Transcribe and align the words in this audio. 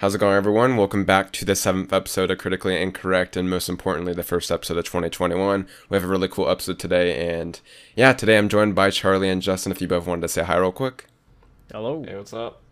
How's 0.00 0.14
it 0.14 0.18
going, 0.18 0.34
everyone? 0.34 0.78
Welcome 0.78 1.04
back 1.04 1.30
to 1.32 1.44
the 1.44 1.54
seventh 1.54 1.92
episode 1.92 2.30
of 2.30 2.38
Critically 2.38 2.80
Incorrect, 2.80 3.36
and 3.36 3.50
most 3.50 3.68
importantly, 3.68 4.14
the 4.14 4.22
first 4.22 4.50
episode 4.50 4.78
of 4.78 4.86
2021. 4.86 5.66
We 5.90 5.94
have 5.94 6.04
a 6.04 6.06
really 6.06 6.26
cool 6.26 6.48
episode 6.48 6.78
today, 6.78 7.38
and 7.38 7.60
yeah, 7.94 8.14
today 8.14 8.38
I'm 8.38 8.48
joined 8.48 8.74
by 8.74 8.88
Charlie 8.88 9.28
and 9.28 9.42
Justin. 9.42 9.72
If 9.72 9.82
you 9.82 9.88
both 9.88 10.06
wanted 10.06 10.22
to 10.22 10.28
say 10.28 10.42
hi, 10.42 10.56
real 10.56 10.72
quick. 10.72 11.04
Hello. 11.70 12.02
Hey, 12.02 12.16
what's 12.16 12.32
up? 12.32 12.62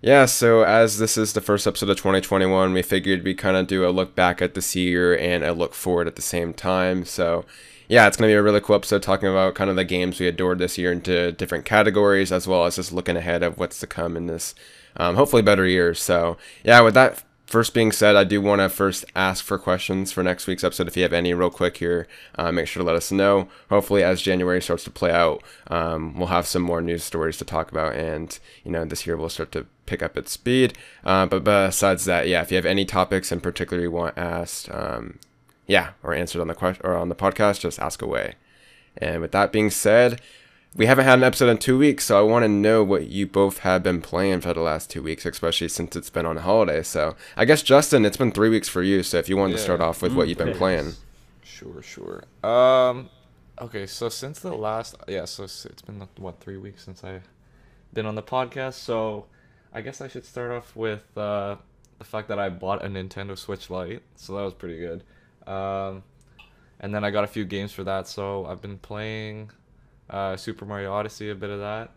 Yeah, 0.00 0.26
so 0.26 0.62
as 0.62 0.98
this 1.00 1.18
is 1.18 1.32
the 1.32 1.40
first 1.40 1.66
episode 1.66 1.90
of 1.90 1.96
2021, 1.96 2.72
we 2.72 2.82
figured 2.82 3.24
we 3.24 3.34
kind 3.34 3.56
of 3.56 3.66
do 3.66 3.84
a 3.84 3.90
look 3.90 4.14
back 4.14 4.40
at 4.40 4.54
this 4.54 4.76
year 4.76 5.18
and 5.18 5.42
a 5.42 5.52
look 5.52 5.74
forward 5.74 6.06
at 6.06 6.14
the 6.14 6.22
same 6.22 6.54
time. 6.54 7.04
So 7.04 7.44
yeah, 7.88 8.06
it's 8.06 8.16
going 8.16 8.28
to 8.28 8.32
be 8.32 8.38
a 8.38 8.42
really 8.42 8.60
cool 8.60 8.76
episode 8.76 9.02
talking 9.02 9.28
about 9.28 9.56
kind 9.56 9.68
of 9.68 9.74
the 9.74 9.84
games 9.84 10.20
we 10.20 10.28
adored 10.28 10.60
this 10.60 10.78
year 10.78 10.92
into 10.92 11.32
different 11.32 11.64
categories, 11.64 12.30
as 12.30 12.46
well 12.46 12.66
as 12.66 12.76
just 12.76 12.92
looking 12.92 13.16
ahead 13.16 13.42
of 13.42 13.58
what's 13.58 13.80
to 13.80 13.88
come 13.88 14.16
in 14.16 14.28
this 14.28 14.54
um, 14.96 15.16
hopefully 15.16 15.42
better 15.42 15.66
years. 15.66 16.00
So, 16.00 16.36
yeah, 16.64 16.80
with 16.80 16.94
that 16.94 17.22
first 17.46 17.74
being 17.74 17.92
said, 17.92 18.16
I 18.16 18.24
do 18.24 18.40
want 18.40 18.60
to 18.60 18.68
first 18.68 19.04
ask 19.14 19.44
for 19.44 19.58
questions 19.58 20.12
for 20.12 20.22
next 20.22 20.46
week's 20.46 20.64
episode. 20.64 20.88
If 20.88 20.96
you 20.96 21.02
have 21.04 21.12
any 21.12 21.32
real 21.32 21.50
quick 21.50 21.76
here, 21.76 22.06
uh, 22.36 22.52
make 22.52 22.66
sure 22.66 22.82
to 22.82 22.86
let 22.86 22.96
us 22.96 23.12
know. 23.12 23.48
Hopefully, 23.70 24.02
as 24.02 24.20
January 24.20 24.60
starts 24.60 24.84
to 24.84 24.90
play 24.90 25.12
out, 25.12 25.42
um, 25.68 26.18
we'll 26.18 26.28
have 26.28 26.46
some 26.46 26.62
more 26.62 26.80
news 26.80 27.04
stories 27.04 27.36
to 27.38 27.44
talk 27.44 27.70
about, 27.70 27.94
and 27.94 28.38
you 28.64 28.70
know, 28.70 28.84
this 28.84 29.06
year 29.06 29.16
will 29.16 29.28
start 29.28 29.52
to 29.52 29.66
pick 29.86 30.02
up 30.02 30.16
its 30.16 30.32
speed. 30.32 30.76
Uh, 31.04 31.26
but 31.26 31.44
besides 31.44 32.04
that, 32.04 32.28
yeah, 32.28 32.42
if 32.42 32.50
you 32.50 32.56
have 32.56 32.66
any 32.66 32.84
topics 32.84 33.30
in 33.30 33.40
particular 33.40 33.82
you 33.82 33.90
want 33.90 34.18
asked, 34.18 34.68
um, 34.70 35.18
yeah, 35.66 35.90
or 36.02 36.14
answered 36.14 36.40
on 36.40 36.48
the 36.48 36.54
question 36.54 36.84
or 36.84 36.96
on 36.96 37.08
the 37.08 37.14
podcast, 37.14 37.60
just 37.60 37.78
ask 37.78 38.02
away. 38.02 38.34
And 38.96 39.20
with 39.20 39.32
that 39.32 39.52
being 39.52 39.70
said, 39.70 40.20
we 40.74 40.86
haven't 40.86 41.04
had 41.04 41.18
an 41.18 41.24
episode 41.24 41.48
in 41.48 41.58
two 41.58 41.78
weeks, 41.78 42.04
so 42.04 42.18
I 42.18 42.22
want 42.22 42.44
to 42.44 42.48
know 42.48 42.84
what 42.84 43.08
you 43.08 43.26
both 43.26 43.58
have 43.60 43.82
been 43.82 44.02
playing 44.02 44.42
for 44.42 44.52
the 44.52 44.60
last 44.60 44.90
two 44.90 45.02
weeks, 45.02 45.24
especially 45.24 45.68
since 45.68 45.96
it's 45.96 46.10
been 46.10 46.26
on 46.26 46.36
holiday. 46.38 46.82
So 46.82 47.16
I 47.36 47.44
guess 47.44 47.62
Justin, 47.62 48.04
it's 48.04 48.16
been 48.16 48.32
three 48.32 48.50
weeks 48.50 48.68
for 48.68 48.82
you. 48.82 49.02
So 49.02 49.18
if 49.18 49.28
you 49.28 49.36
wanted 49.36 49.52
yeah. 49.52 49.58
to 49.58 49.62
start 49.62 49.80
off 49.80 50.02
with 50.02 50.14
what 50.14 50.28
you've 50.28 50.38
been 50.38 50.56
playing, 50.56 50.92
sure, 51.42 51.82
sure. 51.82 52.24
Um, 52.44 53.08
okay, 53.60 53.86
so 53.86 54.08
since 54.08 54.40
the 54.40 54.54
last, 54.54 54.96
yeah, 55.08 55.24
so 55.24 55.44
it's 55.44 55.82
been 55.82 56.06
what 56.18 56.40
three 56.40 56.58
weeks 56.58 56.84
since 56.84 57.02
I've 57.04 57.28
been 57.94 58.06
on 58.06 58.14
the 58.14 58.22
podcast. 58.22 58.74
So 58.74 59.26
I 59.72 59.80
guess 59.80 60.00
I 60.00 60.08
should 60.08 60.26
start 60.26 60.50
off 60.50 60.76
with 60.76 61.16
uh, 61.16 61.56
the 61.98 62.04
fact 62.04 62.28
that 62.28 62.38
I 62.38 62.50
bought 62.50 62.84
a 62.84 62.88
Nintendo 62.88 63.36
Switch 63.38 63.70
Lite, 63.70 64.02
so 64.16 64.34
that 64.36 64.42
was 64.42 64.54
pretty 64.54 64.78
good. 64.78 65.04
Um, 65.50 66.02
and 66.80 66.94
then 66.94 67.04
I 67.04 67.10
got 67.10 67.24
a 67.24 67.28
few 67.28 67.44
games 67.46 67.72
for 67.72 67.84
that, 67.84 68.06
so 68.06 68.44
I've 68.44 68.60
been 68.60 68.78
playing 68.78 69.50
uh, 70.10 70.36
Super 70.36 70.64
Mario 70.64 70.92
Odyssey, 70.92 71.30
a 71.30 71.34
bit 71.34 71.50
of 71.50 71.60
that. 71.60 71.90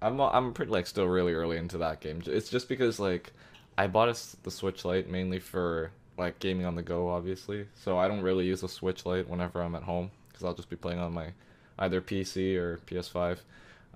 I'm 0.00 0.20
I'm 0.20 0.52
pretty 0.52 0.70
like 0.70 0.86
still 0.86 1.06
really 1.06 1.32
early 1.32 1.56
into 1.56 1.78
that 1.78 2.00
game. 2.00 2.22
It's 2.26 2.48
just 2.48 2.68
because 2.68 3.00
like 3.00 3.32
I 3.76 3.86
bought 3.86 4.08
a, 4.08 4.16
the 4.42 4.50
Switch 4.50 4.84
Lite 4.84 5.08
mainly 5.08 5.40
for 5.40 5.90
like 6.16 6.38
gaming 6.38 6.66
on 6.66 6.74
the 6.74 6.82
go, 6.82 7.08
obviously. 7.08 7.66
So 7.74 7.98
I 7.98 8.08
don't 8.08 8.20
really 8.20 8.46
use 8.46 8.60
the 8.60 8.68
Switch 8.68 9.06
Lite 9.06 9.28
whenever 9.28 9.60
I'm 9.60 9.74
at 9.74 9.82
home 9.82 10.10
because 10.28 10.44
I'll 10.44 10.54
just 10.54 10.70
be 10.70 10.76
playing 10.76 11.00
on 11.00 11.12
my 11.12 11.32
either 11.78 12.00
PC 12.00 12.56
or 12.56 12.78
PS5. 12.86 13.38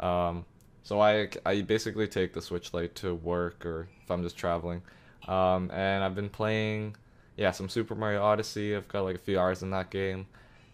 Um, 0.02 0.44
so 0.82 1.00
I 1.00 1.28
I 1.46 1.60
basically 1.62 2.08
take 2.08 2.32
the 2.32 2.42
Switch 2.42 2.74
Lite 2.74 2.94
to 2.96 3.14
work 3.14 3.64
or 3.64 3.88
if 4.02 4.10
I'm 4.10 4.22
just 4.22 4.36
traveling. 4.36 4.82
Um, 5.28 5.70
and 5.72 6.02
I've 6.02 6.16
been 6.16 6.30
playing 6.30 6.96
yeah 7.36 7.52
some 7.52 7.68
Super 7.68 7.94
Mario 7.94 8.22
Odyssey. 8.22 8.74
I've 8.74 8.88
got 8.88 9.02
like 9.02 9.16
a 9.16 9.20
few 9.20 9.38
hours 9.38 9.62
in 9.62 9.70
that 9.70 9.90
game 9.90 10.26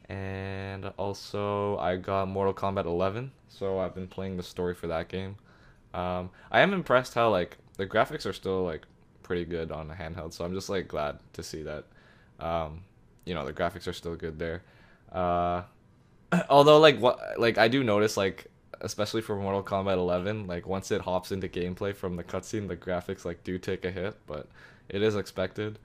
and 0.09 0.87
also 0.97 1.77
I 1.79 1.97
got 1.97 2.29
Mortal 2.29 2.55
Kombat 2.55 2.87
11, 2.87 3.31
so 3.49 3.79
I've 3.79 3.95
been 3.95 4.09
playing 4.09 4.37
the 4.37 4.43
story 4.43 4.75
for 4.75 4.87
that 4.87 5.09
game. 5.09 5.37
Um, 5.95 6.31
I 6.51 6.61
am 6.61 6.73
impressed 6.73 7.15
how 7.15 7.31
like 7.31 7.59
the 7.77 7.87
graphics 7.87 8.27
are 8.27 8.33
still 8.33 8.65
like 8.65 8.83
pretty 9.23 9.45
good 9.45 9.71
on 9.71 9.91
a 9.91 9.95
handheld, 9.95 10.33
so 10.33 10.45
I'm 10.45 10.55
just 10.55 10.69
like 10.69 10.89
glad 10.89 11.19
to 11.35 11.43
see 11.43 11.63
that. 11.63 11.85
Um, 12.41 12.83
you 13.25 13.35
know 13.35 13.45
the 13.45 13.53
graphics 13.53 13.87
are 13.87 13.93
still 13.93 14.17
good 14.17 14.39
there. 14.39 14.63
Uh, 15.13 15.63
although 16.49 16.79
like 16.79 16.99
what 16.99 17.19
like 17.39 17.59
I 17.59 17.69
do 17.69 17.85
notice 17.85 18.17
like 18.17 18.47
especially 18.81 19.21
for 19.21 19.37
Mortal 19.37 19.63
Kombat 19.63 19.97
11, 19.97 20.47
like 20.47 20.67
once 20.67 20.91
it 20.91 21.01
hops 21.01 21.33
into 21.33 21.49
gameplay 21.49 21.95
from 21.95 22.17
the 22.17 22.25
cutscene, 22.25 22.69
the 22.69 22.77
graphics 22.77 23.25
like 23.25 23.43
do 23.45 23.59
take 23.59 23.85
a 23.85 23.91
hit, 23.91 24.17
but 24.27 24.49
it 24.89 25.03
is 25.03 25.17
expected. 25.17 25.79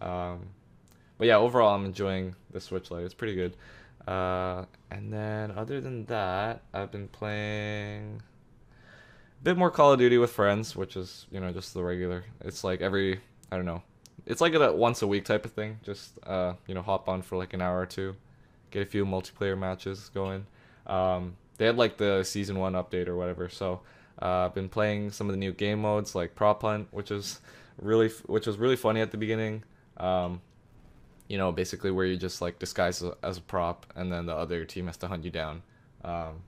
Um, 0.00 0.46
but 1.18 1.26
yeah, 1.26 1.36
overall, 1.36 1.74
I'm 1.74 1.84
enjoying 1.84 2.34
the 2.50 2.60
Switch 2.60 2.90
Lite. 2.90 3.04
It's 3.04 3.14
pretty 3.14 3.34
good. 3.34 3.56
Uh, 4.06 4.64
and 4.90 5.12
then 5.12 5.50
other 5.50 5.80
than 5.80 6.06
that, 6.06 6.62
I've 6.72 6.90
been 6.90 7.08
playing 7.08 8.22
a 9.40 9.44
bit 9.44 9.58
more 9.58 9.70
Call 9.70 9.92
of 9.92 9.98
Duty 9.98 10.16
with 10.16 10.30
friends, 10.30 10.74
which 10.74 10.96
is 10.96 11.26
you 11.30 11.40
know 11.40 11.52
just 11.52 11.74
the 11.74 11.82
regular. 11.82 12.24
It's 12.40 12.64
like 12.64 12.80
every 12.80 13.20
I 13.52 13.56
don't 13.56 13.66
know. 13.66 13.82
It's 14.24 14.40
like 14.40 14.54
a 14.54 14.72
once 14.72 15.02
a 15.02 15.06
week 15.06 15.24
type 15.24 15.44
of 15.44 15.52
thing. 15.52 15.78
Just 15.82 16.18
uh, 16.26 16.54
you 16.66 16.74
know, 16.74 16.82
hop 16.82 17.08
on 17.08 17.22
for 17.22 17.36
like 17.36 17.52
an 17.52 17.60
hour 17.60 17.78
or 17.78 17.86
two, 17.86 18.16
get 18.70 18.82
a 18.82 18.86
few 18.86 19.04
multiplayer 19.04 19.58
matches 19.58 20.10
going. 20.14 20.46
Um, 20.86 21.36
they 21.58 21.66
had 21.66 21.76
like 21.76 21.98
the 21.98 22.22
season 22.24 22.58
one 22.58 22.72
update 22.74 23.08
or 23.08 23.16
whatever, 23.16 23.48
so 23.48 23.80
uh, 24.22 24.46
I've 24.46 24.54
been 24.54 24.68
playing 24.68 25.10
some 25.10 25.28
of 25.28 25.32
the 25.32 25.38
new 25.38 25.52
game 25.52 25.80
modes 25.80 26.14
like 26.14 26.34
Prop 26.34 26.62
Hunt, 26.62 26.88
which 26.92 27.10
is 27.10 27.40
really 27.80 28.08
which 28.26 28.46
was 28.46 28.56
really 28.56 28.76
funny 28.76 29.00
at 29.00 29.10
the 29.10 29.18
beginning. 29.18 29.64
Um, 29.98 30.40
you 31.28 31.36
know, 31.36 31.52
basically 31.52 31.90
where 31.90 32.06
you 32.06 32.16
just 32.16 32.40
like 32.40 32.58
disguise 32.58 33.02
as 33.22 33.36
a 33.36 33.42
prop 33.42 33.86
and 33.94 34.10
then 34.10 34.26
the 34.26 34.34
other 34.34 34.64
team 34.64 34.86
has 34.86 34.96
to 34.98 35.08
hunt 35.08 35.24
you 35.24 35.30
down. 35.30 35.62
Um, 36.04 36.42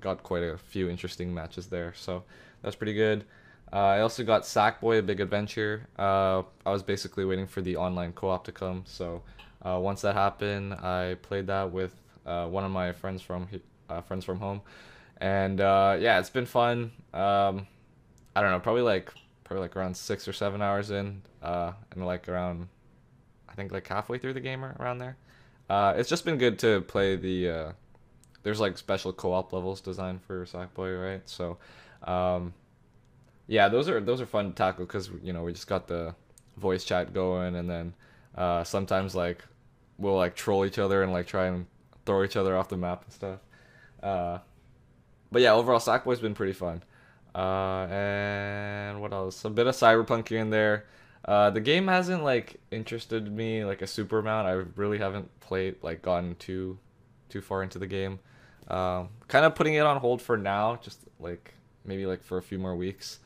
got 0.00 0.22
quite 0.22 0.42
a 0.42 0.56
few 0.56 0.88
interesting 0.88 1.32
matches 1.32 1.66
there, 1.66 1.92
so 1.96 2.24
that's 2.62 2.76
pretty 2.76 2.94
good. 2.94 3.24
Uh, 3.72 3.76
I 3.76 4.00
also 4.00 4.22
got 4.24 4.42
Sackboy: 4.42 4.98
A 4.98 5.02
Big 5.02 5.20
Adventure. 5.20 5.86
Uh, 5.98 6.42
I 6.66 6.70
was 6.70 6.82
basically 6.82 7.24
waiting 7.24 7.46
for 7.46 7.62
the 7.62 7.76
online 7.76 8.12
co-op 8.12 8.44
to 8.44 8.52
come, 8.52 8.82
so 8.86 9.22
uh, 9.64 9.78
once 9.80 10.02
that 10.02 10.14
happened, 10.14 10.74
I 10.74 11.16
played 11.22 11.46
that 11.46 11.72
with 11.72 11.94
uh, 12.26 12.46
one 12.46 12.64
of 12.64 12.70
my 12.70 12.92
friends 12.92 13.22
from 13.22 13.48
uh, 13.88 14.02
friends 14.02 14.24
from 14.24 14.38
home, 14.38 14.60
and 15.18 15.60
uh, 15.60 15.96
yeah, 15.98 16.18
it's 16.18 16.30
been 16.30 16.46
fun. 16.46 16.92
Um, 17.14 17.66
I 18.36 18.42
don't 18.42 18.50
know, 18.50 18.60
probably 18.60 18.82
like 18.82 19.12
probably 19.44 19.62
like 19.62 19.76
around 19.76 19.96
six 19.96 20.28
or 20.28 20.32
seven 20.32 20.60
hours 20.60 20.90
in, 20.90 21.22
and 21.42 21.74
like 21.96 22.28
around 22.28 22.68
I 23.52 23.54
think 23.54 23.72
like 23.72 23.86
halfway 23.86 24.18
through 24.18 24.32
the 24.32 24.40
game 24.40 24.64
or 24.64 24.74
around 24.80 24.98
there. 24.98 25.16
Uh, 25.68 25.94
it's 25.96 26.08
just 26.08 26.24
been 26.24 26.38
good 26.38 26.58
to 26.60 26.80
play 26.82 27.16
the. 27.16 27.48
Uh, 27.48 27.72
there's 28.42 28.60
like 28.60 28.76
special 28.78 29.12
co-op 29.12 29.52
levels 29.52 29.80
designed 29.80 30.22
for 30.22 30.44
Sackboy, 30.44 31.02
right? 31.02 31.28
So, 31.28 31.58
um, 32.04 32.54
yeah, 33.46 33.68
those 33.68 33.88
are 33.88 34.00
those 34.00 34.20
are 34.20 34.26
fun 34.26 34.50
to 34.50 34.54
tackle 34.54 34.86
because 34.86 35.10
you 35.22 35.32
know 35.32 35.44
we 35.44 35.52
just 35.52 35.68
got 35.68 35.86
the 35.86 36.14
voice 36.56 36.84
chat 36.84 37.12
going, 37.12 37.56
and 37.56 37.68
then 37.68 37.94
uh, 38.36 38.64
sometimes 38.64 39.14
like 39.14 39.44
we'll 39.98 40.16
like 40.16 40.34
troll 40.34 40.64
each 40.64 40.78
other 40.78 41.02
and 41.02 41.12
like 41.12 41.26
try 41.26 41.46
and 41.46 41.66
throw 42.06 42.24
each 42.24 42.36
other 42.36 42.56
off 42.56 42.68
the 42.68 42.76
map 42.76 43.04
and 43.04 43.12
stuff. 43.12 43.40
Uh, 44.02 44.38
but 45.30 45.42
yeah, 45.42 45.52
overall 45.52 45.78
Sackboy's 45.78 46.20
been 46.20 46.34
pretty 46.34 46.52
fun. 46.52 46.82
Uh, 47.34 47.86
and 47.90 49.00
what 49.00 49.12
else? 49.12 49.44
A 49.44 49.50
bit 49.50 49.66
of 49.66 49.74
cyberpunk 49.74 50.38
and 50.38 50.52
there. 50.52 50.84
Uh, 51.24 51.50
the 51.50 51.60
game 51.60 51.86
hasn't 51.86 52.24
like 52.24 52.60
interested 52.70 53.30
me 53.30 53.64
like 53.64 53.82
a 53.82 53.86
super 53.86 54.18
amount. 54.18 54.48
I 54.48 54.52
really 54.76 54.98
haven't 54.98 55.28
played 55.40 55.76
like 55.82 56.02
gotten 56.02 56.34
too 56.36 56.78
too 57.28 57.40
far 57.40 57.62
into 57.62 57.78
the 57.78 57.86
game. 57.86 58.18
Um, 58.68 59.10
kind 59.28 59.44
of 59.44 59.54
putting 59.54 59.74
it 59.74 59.80
on 59.86 59.98
hold 59.98 60.20
for 60.20 60.36
now, 60.36 60.76
just 60.76 61.00
like 61.20 61.54
maybe 61.84 62.06
like 62.06 62.22
for 62.22 62.38
a 62.38 62.42
few 62.42 62.58
more 62.58 62.74
weeks. 62.74 63.20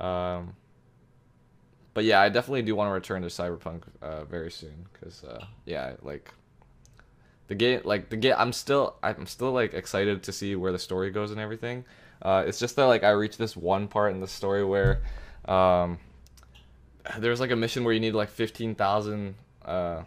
Um, 0.00 0.54
but 1.94 2.04
yeah, 2.04 2.20
I 2.20 2.30
definitely 2.30 2.62
do 2.62 2.74
want 2.74 2.88
to 2.88 2.92
return 2.92 3.20
to 3.22 3.28
Cyberpunk 3.28 3.82
uh, 4.00 4.24
very 4.24 4.50
soon 4.50 4.86
because 4.92 5.22
uh, 5.22 5.44
yeah, 5.66 5.94
like 6.02 6.32
the 7.48 7.54
game, 7.54 7.82
like 7.84 8.08
the 8.08 8.16
game, 8.16 8.34
I'm 8.38 8.54
still 8.54 8.96
I'm 9.02 9.26
still 9.26 9.52
like 9.52 9.74
excited 9.74 10.22
to 10.22 10.32
see 10.32 10.56
where 10.56 10.72
the 10.72 10.78
story 10.78 11.10
goes 11.10 11.30
and 11.30 11.40
everything. 11.40 11.84
Uh, 12.22 12.44
it's 12.46 12.58
just 12.58 12.76
that 12.76 12.84
like 12.84 13.04
I 13.04 13.10
reached 13.10 13.36
this 13.36 13.54
one 13.54 13.88
part 13.88 14.14
in 14.14 14.20
the 14.20 14.28
story 14.28 14.64
where. 14.64 15.02
Um, 15.44 15.98
there's 17.18 17.40
like 17.40 17.50
a 17.50 17.56
mission 17.56 17.84
where 17.84 17.92
you 17.92 18.00
need 18.00 18.14
like 18.14 18.28
fifteen 18.28 18.74
thousand 18.74 19.34
uh 19.64 20.02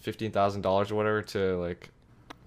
fifteen 0.00 0.30
thousand 0.30 0.62
dollars 0.62 0.90
or 0.90 0.94
whatever 0.94 1.22
to 1.22 1.56
like 1.56 1.90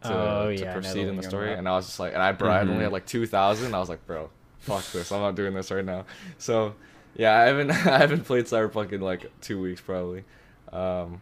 to, 0.04 0.14
oh, 0.14 0.56
to 0.56 0.62
yeah, 0.62 0.74
proceed 0.74 1.08
in 1.08 1.18
the 1.18 1.24
story. 1.24 1.54
and 1.54 1.68
I 1.68 1.72
was 1.74 1.86
just 1.86 2.00
like 2.00 2.14
and 2.14 2.22
I 2.22 2.31
bro 2.31 2.50
mm-hmm. 2.50 2.69
I 2.69 2.72
only 2.72 2.84
had 2.84 2.92
like 2.92 3.06
two 3.06 3.25
thousand. 3.25 3.74
I 3.74 3.80
was 3.80 3.90
like 3.90 4.06
bro 4.06 4.30
fuck 4.60 4.86
this. 4.92 5.12
I'm 5.12 5.22
not 5.22 5.36
doing 5.36 5.54
this 5.54 5.72
right 5.72 5.84
now. 5.84 6.06
So 6.38 6.75
yeah 7.16 7.38
I 7.38 7.44
haven't 7.46 7.72
I 7.88 7.98
haven't 7.98 8.25
played 8.25 8.46
Cyberpunk 8.46 8.92
in 8.92 9.02
like 9.02 9.30
two 9.42 9.60
weeks 9.62 9.81
probably. 9.81 10.24
Um 10.72 11.22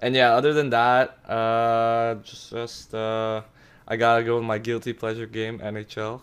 and 0.00 0.14
yeah 0.14 0.34
other 0.34 0.52
than 0.52 0.70
that 0.70 1.18
uh 1.28 2.16
just 2.22 2.50
just 2.50 2.94
uh 2.94 3.42
I 3.86 3.96
gotta 3.96 4.22
go 4.22 4.36
with 4.36 4.44
my 4.44 4.58
guilty 4.58 4.92
pleasure 4.92 5.26
game 5.26 5.58
NHL 5.58 6.22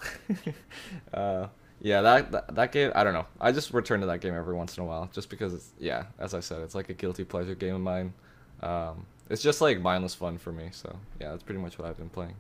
uh 1.14 1.48
yeah, 1.82 2.02
that, 2.02 2.32
that, 2.32 2.56
that 2.56 2.72
game. 2.72 2.92
I 2.96 3.04
don't 3.04 3.14
know. 3.14 3.26
I 3.40 3.52
just 3.52 3.74
return 3.74 4.02
to 4.02 4.08
that 4.08 4.22
game 4.22 4.34
every 4.34 4.56
once 4.56 4.78
in 4.78 4.84
a 4.84 4.86
while, 4.86 5.10
just 5.14 5.30
because 5.30 5.54
it's 5.54 5.72
yeah. 5.80 6.06
As 6.20 6.34
I 6.34 6.40
said, 6.40 6.62
it's 6.62 6.76
like 6.76 6.90
a 6.90 6.94
guilty 6.94 7.24
pleasure 7.24 7.56
game 7.56 7.76
of 7.76 7.82
mine. 7.82 8.14
Um, 8.62 9.06
it's 9.30 9.42
just 9.42 9.62
like 9.62 9.82
mindless 9.82 10.16
fun 10.16 10.38
for 10.38 10.52
me. 10.52 10.70
So 10.72 10.96
yeah, 11.20 11.32
that's 11.32 11.44
pretty 11.44 11.62
much 11.62 11.78
what 11.78 11.88
I've 11.88 11.98
been 11.98 12.10
playing. 12.10 12.36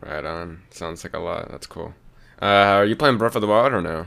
Right 0.00 0.24
on. 0.24 0.62
Sounds 0.70 1.02
like 1.04 1.14
a 1.14 1.18
lot. 1.18 1.50
That's 1.50 1.66
cool. 1.66 1.94
Uh, 2.40 2.44
are 2.44 2.84
you 2.84 2.96
playing 2.96 3.16
Breath 3.16 3.34
of 3.34 3.40
the 3.40 3.48
Wild 3.48 3.72
or 3.72 3.80
no? 3.80 4.06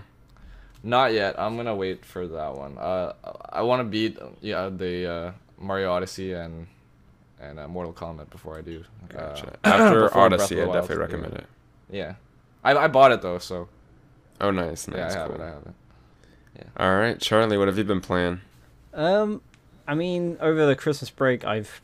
Not 0.84 1.14
yet. 1.14 1.38
I'm 1.40 1.58
gonna 1.58 1.76
wait 1.76 2.06
for 2.06 2.28
that 2.28 2.56
one. 2.56 2.78
Uh, 2.78 3.14
I 3.50 3.64
want 3.64 3.82
to 3.82 3.84
beat 3.84 4.18
yeah 4.42 4.70
the 4.70 5.12
uh, 5.12 5.32
Mario 5.58 5.92
Odyssey 5.92 6.34
and 6.34 6.68
and 7.42 7.60
uh, 7.60 7.68
Mortal 7.68 7.94
Kombat 7.94 8.30
before 8.30 8.58
I 8.58 8.62
do. 8.62 8.84
Gotcha. 9.10 9.58
Uh, 9.64 9.68
After 9.68 10.04
before 10.08 10.22
Odyssey, 10.22 10.62
I 10.62 10.66
Wild, 10.66 10.74
definitely 10.76 10.96
yeah. 10.96 11.02
recommend 11.02 11.34
it. 11.34 11.46
Yeah, 11.92 12.14
I 12.64 12.78
I 12.78 12.88
bought 12.88 13.12
it 13.12 13.22
though, 13.22 13.40
so 13.40 13.68
Oh, 14.42 14.52
nice, 14.52 14.88
nice. 14.88 14.98
yeah, 14.98 15.08
I 15.08 15.12
have 15.14 15.28
cool. 15.28 15.36
it. 15.36 15.42
I 15.42 15.48
have 15.48 15.64
it. 15.66 15.74
All 16.78 16.96
right, 16.98 17.20
Charlie, 17.20 17.58
what 17.58 17.68
have 17.68 17.78
you 17.78 17.84
been 17.84 18.02
playing? 18.02 18.42
Um, 18.94 19.42
I 19.88 19.96
mean, 19.96 20.38
over 20.40 20.66
the 20.66 20.76
Christmas 20.76 21.10
break, 21.10 21.46
I've 21.46 21.82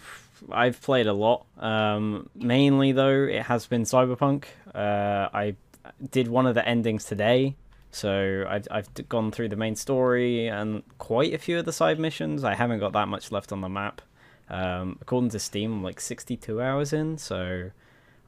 I've 0.52 0.82
played 0.82 1.08
a 1.08 1.14
lot. 1.14 1.46
Um, 1.58 2.30
mainly 2.36 2.92
though, 2.92 3.24
it 3.24 3.44
has 3.44 3.66
been 3.66 3.84
Cyberpunk. 3.84 4.46
Uh, 4.74 5.30
I 5.34 5.56
did 6.12 6.28
one 6.28 6.46
of 6.46 6.56
the 6.56 6.68
endings 6.68 7.06
today, 7.06 7.56
so 7.92 8.46
I've 8.50 8.68
I've 8.70 9.10
gone 9.10 9.32
through 9.32 9.50
the 9.50 9.56
main 9.56 9.76
story 9.76 10.48
and 10.48 10.84
quite 10.98 11.34
a 11.34 11.38
few 11.38 11.60
of 11.60 11.66
the 11.66 11.74
side 11.74 12.00
missions. 12.00 12.44
I 12.44 12.56
haven't 12.56 12.80
got 12.80 12.94
that 12.94 13.08
much 13.08 13.32
left 13.32 13.52
on 13.52 13.62
the 13.62 13.70
map. 13.70 14.02
Um, 14.50 14.98
according 15.02 15.32
to 15.32 15.40
Steam, 15.40 15.74
I'm 15.74 15.84
like 15.84 16.00
62 16.00 16.62
hours 16.62 16.94
in, 16.94 17.18
so 17.18 17.72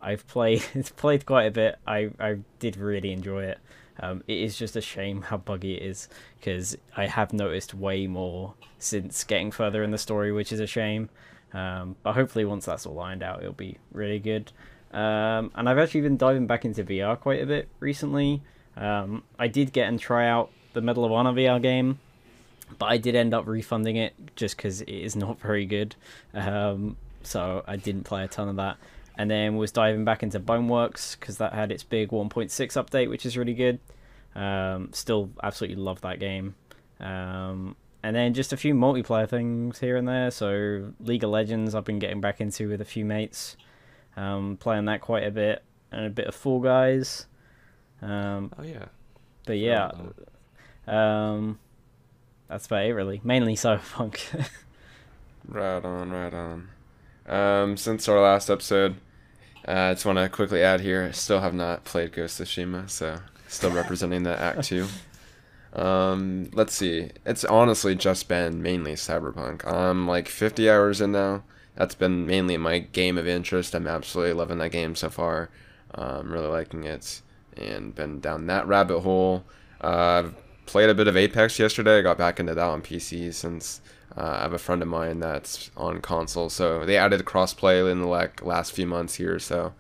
I've 0.02 0.26
played 0.28 0.64
it's 0.74 0.92
played 0.92 1.26
quite 1.26 1.46
a 1.46 1.52
bit. 1.52 1.78
I 1.86 2.10
I 2.20 2.38
did 2.60 2.78
really 2.78 3.12
enjoy 3.12 3.44
it. 3.44 3.60
Um, 4.00 4.24
it 4.28 4.38
is 4.38 4.58
just 4.58 4.76
a 4.76 4.82
shame 4.82 5.24
how 5.24 5.38
buggy 5.38 5.76
it 5.76 5.84
is 5.84 6.08
because 6.40 6.78
I 6.96 7.08
have 7.08 7.34
noticed 7.34 7.74
way 7.74 8.08
more 8.08 8.54
since 8.80 9.24
getting 9.24 9.52
further 9.52 9.84
in 9.84 9.92
the 9.92 9.98
story, 9.98 10.32
which 10.32 10.52
is 10.52 10.60
a 10.60 10.68
shame. 10.68 11.10
Um, 11.54 11.96
but 12.04 12.14
hopefully, 12.14 12.46
once 12.46 12.66
that's 12.66 12.86
all 12.86 12.94
lined 12.94 13.24
out, 13.24 13.40
it'll 13.40 13.54
be 13.54 13.78
really 13.92 14.20
good. 14.20 14.52
Um, 14.92 15.52
and 15.56 15.68
I've 15.68 15.78
actually 15.78 16.02
been 16.02 16.18
diving 16.18 16.48
back 16.48 16.66
into 16.66 16.84
VR 16.84 17.20
quite 17.20 17.42
a 17.42 17.46
bit 17.46 17.68
recently. 17.80 18.42
Um, 18.76 19.24
I 19.40 19.48
did 19.48 19.74
get 19.74 19.88
and 19.88 20.00
try 20.00 20.28
out 20.28 20.52
the 20.74 20.82
Medal 20.82 21.06
of 21.06 21.12
Honor 21.12 21.34
VR 21.34 21.62
game, 21.62 22.00
but 22.78 22.88
I 22.88 22.98
did 22.98 23.16
end 23.16 23.34
up 23.34 23.48
refunding 23.48 23.96
it 23.96 24.14
just 24.36 24.58
because 24.58 24.82
it 24.82 24.90
is 24.90 25.16
not 25.16 25.40
very 25.42 25.66
good. 25.66 25.96
Um, 26.34 26.98
so 27.24 27.64
I 27.68 27.76
didn't 27.76 28.04
play 28.04 28.24
a 28.24 28.28
ton 28.28 28.48
of 28.48 28.56
that. 28.58 28.78
And 29.18 29.32
then 29.32 29.58
was 29.58 29.72
diving 29.72 30.06
back 30.06 30.22
into 30.22 30.40
Boneworks 30.40 31.20
because 31.20 31.38
that 31.38 31.54
had 31.54 31.72
its 31.72 31.84
big 31.84 32.10
1.6 32.10 32.50
update, 32.52 33.10
which 33.10 33.26
is 33.26 33.36
really 33.36 33.56
good. 33.56 33.80
Um, 34.36 34.90
still 34.94 35.32
absolutely 35.42 35.82
love 35.82 36.02
that 36.02 36.20
game. 36.20 36.54
Um, 37.00 37.76
and 38.04 38.16
then 38.16 38.36
just 38.36 38.54
a 38.54 38.58
few 38.58 38.76
multiplayer 38.76 39.28
things 39.28 39.80
here 39.80 39.98
and 39.98 40.08
there. 40.08 40.30
So 40.30 40.94
League 41.00 41.24
of 41.24 41.32
Legends, 41.32 41.74
I've 41.74 41.84
been 41.84 41.98
getting 41.98 42.22
back 42.22 42.40
into 42.40 42.70
with 42.70 42.80
a 42.80 42.86
few 42.86 43.06
mates, 43.06 43.58
um, 44.16 44.56
playing 44.60 44.86
that 44.86 45.02
quite 45.02 45.24
a 45.24 45.32
bit, 45.32 45.64
and 45.92 46.06
a 46.06 46.10
bit 46.12 46.28
of 46.28 46.36
Fall 46.36 46.60
Guys. 46.60 47.26
Um, 48.04 48.52
Oh 48.60 48.64
yeah. 48.64 48.86
but 49.48 49.58
yeah, 49.58 49.90
um, 50.88 51.58
that's 52.48 52.68
about 52.68 52.86
it 52.86 52.94
really. 52.94 53.20
Mainly 53.24 53.56
Cyberpunk. 53.56 54.20
Right 55.48 55.84
on, 55.84 56.12
right 56.12 56.34
on. 56.34 56.68
Um, 57.26 57.78
since 57.78 58.08
our 58.08 58.22
last 58.22 58.50
episode, 58.50 58.98
I 59.68 59.94
just 59.94 60.06
want 60.06 60.18
to 60.18 60.30
quickly 60.30 60.62
add 60.64 60.82
here, 60.82 61.04
I 61.04 61.12
still 61.12 61.42
have 61.42 61.54
not 61.54 61.84
played 61.84 62.14
Ghost 62.14 62.40
of 62.40 62.48
Tsushima, 62.48 62.90
so 62.90 63.20
still 63.48 63.72
representing 63.72 64.24
the 64.24 64.40
Act 64.40 64.64
2. 64.64 64.88
Um, 65.74 66.50
let's 66.54 66.74
see. 66.74 67.10
It's 67.26 67.44
honestly 67.44 67.94
just 67.94 68.28
been 68.28 68.62
mainly 68.62 68.94
Cyberpunk. 68.94 69.66
I'm 69.72 70.08
like 70.08 70.28
50 70.28 70.70
hours 70.70 71.02
in 71.02 71.12
now. 71.12 71.44
That's 71.76 71.96
been 71.96 72.26
mainly 72.26 72.58
my 72.58 72.80
game 72.80 73.18
of 73.18 73.28
interest. 73.28 73.76
I'm 73.76 73.88
absolutely 73.88 74.34
loving 74.34 74.58
that 74.60 74.72
game 74.72 74.96
so 74.96 75.10
far. 75.10 75.50
Um, 75.94 76.32
really 76.32 76.48
liking 76.48 76.86
it 76.86 77.22
and 77.56 77.94
been 77.94 78.20
down 78.20 78.48
that 78.48 78.68
rabbit 78.68 79.02
hole. 79.02 79.44
Uh, 79.82 80.24
I've 80.26 80.36
played 80.66 80.90
a 80.90 80.96
bit 80.96 81.08
of 81.08 81.18
Apex 81.18 81.60
yesterday. 81.60 82.00
I 82.00 82.02
got 82.02 82.18
back 82.18 82.40
into 82.40 82.56
that 82.56 82.64
on 82.64 82.82
PC 82.82 83.34
since 83.34 83.82
uh, 84.16 84.38
I 84.40 84.42
have 84.42 84.54
a 84.54 84.60
friend 84.60 84.82
of 84.82 84.88
mine 84.88 85.20
that's 85.20 85.72
on 85.76 86.02
console. 86.02 86.50
So 86.50 86.86
they 86.86 86.98
added 86.98 87.26
crossplay 87.26 87.92
in 87.92 88.02
the 88.02 88.08
like 88.08 88.44
last 88.46 88.72
few 88.72 88.86
months 88.86 89.16
here. 89.16 89.40
So 89.40 89.74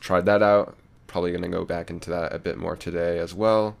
tried 0.00 0.26
that 0.26 0.42
out. 0.42 0.76
Probably 1.06 1.32
gonna 1.32 1.48
go 1.48 1.64
back 1.64 1.90
into 1.90 2.10
that 2.10 2.34
a 2.34 2.38
bit 2.38 2.58
more 2.58 2.76
today 2.76 3.18
as 3.18 3.34
well. 3.34 3.76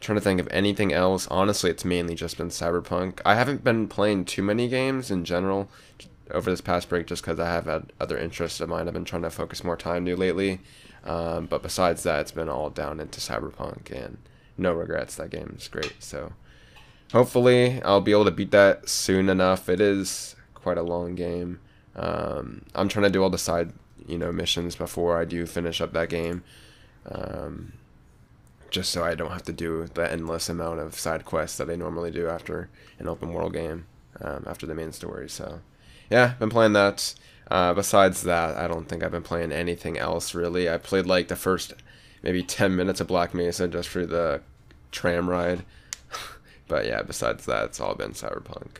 Trying 0.00 0.18
to 0.18 0.24
think 0.24 0.40
of 0.40 0.48
anything 0.50 0.92
else. 0.92 1.28
Honestly, 1.28 1.70
it's 1.70 1.84
mainly 1.84 2.16
just 2.16 2.36
been 2.36 2.48
Cyberpunk. 2.48 3.20
I 3.24 3.36
haven't 3.36 3.62
been 3.62 3.86
playing 3.86 4.24
too 4.24 4.42
many 4.42 4.68
games 4.68 5.10
in 5.10 5.24
general 5.24 5.68
over 6.32 6.50
this 6.50 6.60
past 6.60 6.88
break 6.88 7.06
just 7.06 7.22
because 7.22 7.38
I 7.38 7.46
have 7.46 7.66
had 7.66 7.92
other 8.00 8.18
interests 8.18 8.60
of 8.60 8.68
mine. 8.68 8.88
I've 8.88 8.94
been 8.94 9.04
trying 9.04 9.22
to 9.22 9.30
focus 9.30 9.62
more 9.62 9.76
time 9.76 10.04
to 10.06 10.16
lately. 10.16 10.60
Um, 11.04 11.46
but 11.46 11.62
besides 11.62 12.02
that, 12.04 12.20
it's 12.20 12.32
been 12.32 12.48
all 12.48 12.70
down 12.70 12.98
into 12.98 13.20
Cyberpunk 13.20 13.90
and 13.90 14.18
no 14.56 14.72
regrets. 14.72 15.16
That 15.16 15.30
game 15.30 15.54
is 15.56 15.68
great. 15.68 15.94
So 16.00 16.32
hopefully 17.12 17.80
I'll 17.82 18.00
be 18.00 18.12
able 18.12 18.24
to 18.24 18.30
beat 18.30 18.50
that 18.50 18.88
soon 18.88 19.28
enough. 19.28 19.68
It 19.68 19.80
is 19.80 20.34
quite 20.54 20.78
a 20.78 20.82
long 20.82 21.14
game. 21.14 21.60
Um, 21.94 22.64
I'm 22.74 22.88
trying 22.88 23.04
to 23.04 23.10
do 23.10 23.22
all 23.22 23.30
the 23.30 23.38
side, 23.38 23.72
you 24.06 24.18
know, 24.18 24.32
missions 24.32 24.76
before 24.76 25.18
I 25.18 25.24
do 25.24 25.46
finish 25.46 25.80
up 25.80 25.92
that 25.92 26.08
game. 26.08 26.42
Um, 27.06 27.74
just 28.70 28.90
so 28.90 29.04
I 29.04 29.14
don't 29.14 29.32
have 29.32 29.42
to 29.44 29.52
do 29.52 29.86
the 29.92 30.10
endless 30.10 30.48
amount 30.48 30.80
of 30.80 30.98
side 30.98 31.24
quests 31.26 31.58
that 31.58 31.68
I 31.68 31.76
normally 31.76 32.10
do 32.10 32.28
after 32.28 32.70
an 32.98 33.06
open 33.06 33.32
world 33.34 33.52
game, 33.52 33.84
um, 34.20 34.44
after 34.46 34.66
the 34.66 34.74
main 34.74 34.92
story. 34.92 35.28
So, 35.28 35.60
yeah, 36.10 36.34
been 36.38 36.48
playing 36.48 36.72
that. 36.72 37.14
Uh, 37.50 37.74
besides 37.74 38.22
that, 38.22 38.56
I 38.56 38.66
don't 38.66 38.88
think 38.88 39.02
I've 39.02 39.10
been 39.10 39.22
playing 39.22 39.52
anything 39.52 39.98
else 39.98 40.34
really. 40.34 40.70
I 40.70 40.78
played 40.78 41.04
like 41.04 41.28
the 41.28 41.36
first 41.36 41.74
maybe 42.22 42.42
10 42.42 42.74
minutes 42.74 43.00
of 43.00 43.08
Black 43.08 43.34
Mesa 43.34 43.68
just 43.68 43.90
for 43.90 44.06
the 44.06 44.40
tram 44.90 45.28
ride. 45.28 45.64
But 46.72 46.86
yeah, 46.86 47.02
besides 47.02 47.44
that, 47.44 47.66
it's 47.66 47.80
all 47.80 47.94
been 47.94 48.12
Cyberpunk. 48.12 48.78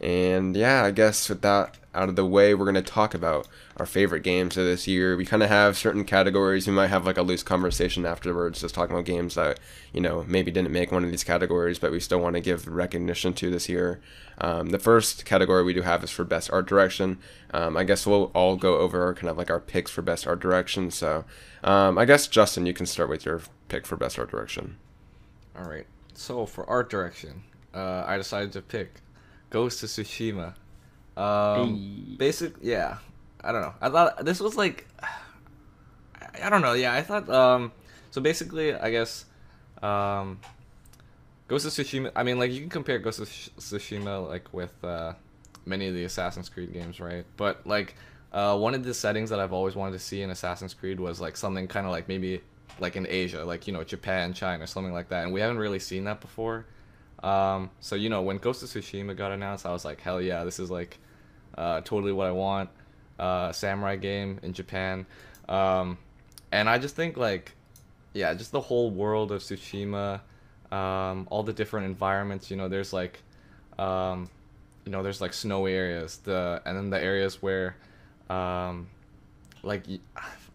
And 0.00 0.56
yeah, 0.56 0.84
I 0.84 0.92
guess 0.92 1.28
with 1.28 1.42
that 1.42 1.76
out 1.92 2.08
of 2.08 2.14
the 2.14 2.24
way, 2.24 2.54
we're 2.54 2.64
going 2.64 2.76
to 2.76 2.82
talk 2.82 3.12
about 3.12 3.48
our 3.76 3.86
favorite 3.86 4.22
games 4.22 4.56
of 4.56 4.64
this 4.64 4.86
year. 4.86 5.16
We 5.16 5.26
kind 5.26 5.42
of 5.42 5.48
have 5.48 5.76
certain 5.76 6.04
categories. 6.04 6.68
We 6.68 6.72
might 6.72 6.90
have 6.90 7.06
like 7.06 7.18
a 7.18 7.22
loose 7.22 7.42
conversation 7.42 8.06
afterwards, 8.06 8.60
just 8.60 8.72
talking 8.72 8.94
about 8.94 9.04
games 9.04 9.34
that, 9.34 9.58
you 9.92 10.00
know, 10.00 10.24
maybe 10.28 10.52
didn't 10.52 10.70
make 10.70 10.92
one 10.92 11.02
of 11.02 11.10
these 11.10 11.24
categories, 11.24 11.80
but 11.80 11.90
we 11.90 11.98
still 11.98 12.20
want 12.20 12.36
to 12.36 12.40
give 12.40 12.68
recognition 12.68 13.32
to 13.32 13.50
this 13.50 13.68
year. 13.68 14.00
Um, 14.38 14.70
the 14.70 14.78
first 14.78 15.24
category 15.24 15.64
we 15.64 15.74
do 15.74 15.82
have 15.82 16.04
is 16.04 16.12
for 16.12 16.22
best 16.22 16.52
art 16.52 16.68
direction. 16.68 17.18
Um, 17.52 17.76
I 17.76 17.82
guess 17.82 18.06
we'll 18.06 18.30
all 18.32 18.54
go 18.54 18.76
over 18.76 19.12
kind 19.14 19.28
of 19.28 19.36
like 19.36 19.50
our 19.50 19.58
picks 19.58 19.90
for 19.90 20.02
best 20.02 20.24
art 20.24 20.38
direction. 20.38 20.92
So 20.92 21.24
um, 21.64 21.98
I 21.98 22.04
guess, 22.04 22.28
Justin, 22.28 22.64
you 22.64 22.74
can 22.74 22.86
start 22.86 23.08
with 23.08 23.24
your 23.24 23.40
pick 23.66 23.86
for 23.86 23.96
best 23.96 24.20
art 24.20 24.30
direction. 24.30 24.76
All 25.58 25.68
right. 25.68 25.86
So 26.14 26.46
for 26.46 26.68
art 26.68 26.90
direction, 26.90 27.42
uh, 27.74 28.04
I 28.06 28.16
decided 28.16 28.52
to 28.52 28.62
pick 28.62 29.00
Ghost 29.50 29.82
of 29.82 29.88
Tsushima. 29.90 30.54
Um, 31.16 31.76
Hey. 31.76 32.16
basic, 32.16 32.54
yeah. 32.62 32.98
I 33.42 33.52
don't 33.52 33.60
know. 33.62 33.74
I 33.80 33.90
thought 33.90 34.24
this 34.24 34.40
was 34.40 34.56
like, 34.56 34.86
I, 35.02 36.46
I 36.46 36.50
don't 36.50 36.62
know. 36.62 36.72
Yeah, 36.72 36.92
I 36.94 37.02
thought. 37.02 37.28
Um, 37.28 37.72
so 38.10 38.20
basically, 38.20 38.74
I 38.74 38.90
guess, 38.90 39.26
um, 39.82 40.40
Ghost 41.48 41.66
of 41.66 41.72
Tsushima. 41.72 42.10
I 42.16 42.22
mean, 42.22 42.38
like 42.38 42.52
you 42.52 42.60
can 42.60 42.70
compare 42.70 42.98
Ghost 42.98 43.20
of 43.20 43.28
Tsushima 43.28 44.26
like 44.28 44.52
with 44.52 44.72
uh, 44.82 45.12
many 45.66 45.88
of 45.88 45.94
the 45.94 46.04
Assassin's 46.04 46.48
Creed 46.48 46.72
games, 46.72 47.00
right? 47.00 47.26
But 47.36 47.66
like, 47.66 47.96
uh, 48.32 48.56
one 48.56 48.74
of 48.74 48.82
the 48.84 48.94
settings 48.94 49.30
that 49.30 49.40
I've 49.40 49.52
always 49.52 49.76
wanted 49.76 49.92
to 49.92 49.98
see 49.98 50.22
in 50.22 50.30
Assassin's 50.30 50.74
Creed 50.74 50.98
was 50.98 51.20
like 51.20 51.36
something 51.36 51.68
kind 51.68 51.86
of 51.86 51.92
like 51.92 52.08
maybe 52.08 52.40
like 52.80 52.96
in 52.96 53.06
Asia, 53.08 53.44
like 53.44 53.66
you 53.66 53.72
know 53.72 53.84
Japan, 53.84 54.32
China, 54.32 54.66
something 54.66 54.92
like 54.92 55.08
that, 55.08 55.24
and 55.24 55.32
we 55.32 55.40
haven't 55.40 55.58
really 55.58 55.78
seen 55.78 56.04
that 56.04 56.20
before. 56.20 56.66
Um, 57.22 57.70
so 57.80 57.94
you 57.94 58.08
know 58.08 58.22
when 58.22 58.38
Ghost 58.38 58.62
of 58.62 58.68
Tsushima 58.68 59.16
got 59.16 59.32
announced, 59.32 59.66
I 59.66 59.72
was 59.72 59.84
like, 59.84 60.00
hell 60.00 60.20
yeah, 60.20 60.44
this 60.44 60.58
is 60.58 60.70
like 60.70 60.98
uh, 61.56 61.80
totally 61.82 62.12
what 62.12 62.26
I 62.26 62.32
want. 62.32 62.70
Uh, 63.18 63.52
samurai 63.52 63.96
game 63.96 64.40
in 64.42 64.52
Japan, 64.52 65.06
um, 65.48 65.98
and 66.50 66.68
I 66.68 66.78
just 66.78 66.96
think 66.96 67.16
like, 67.16 67.52
yeah, 68.12 68.34
just 68.34 68.50
the 68.50 68.60
whole 68.60 68.90
world 68.90 69.30
of 69.30 69.40
Tsushima, 69.40 70.20
um, 70.72 71.28
all 71.30 71.44
the 71.44 71.52
different 71.52 71.86
environments. 71.86 72.50
You 72.50 72.56
know, 72.56 72.68
there's 72.68 72.92
like, 72.92 73.22
um, 73.78 74.28
you 74.84 74.90
know, 74.90 75.02
there's 75.04 75.20
like 75.20 75.32
snowy 75.32 75.74
areas, 75.74 76.18
the 76.18 76.60
and 76.66 76.76
then 76.76 76.90
the 76.90 77.00
areas 77.00 77.40
where, 77.40 77.76
um, 78.28 78.88
like 79.62 79.84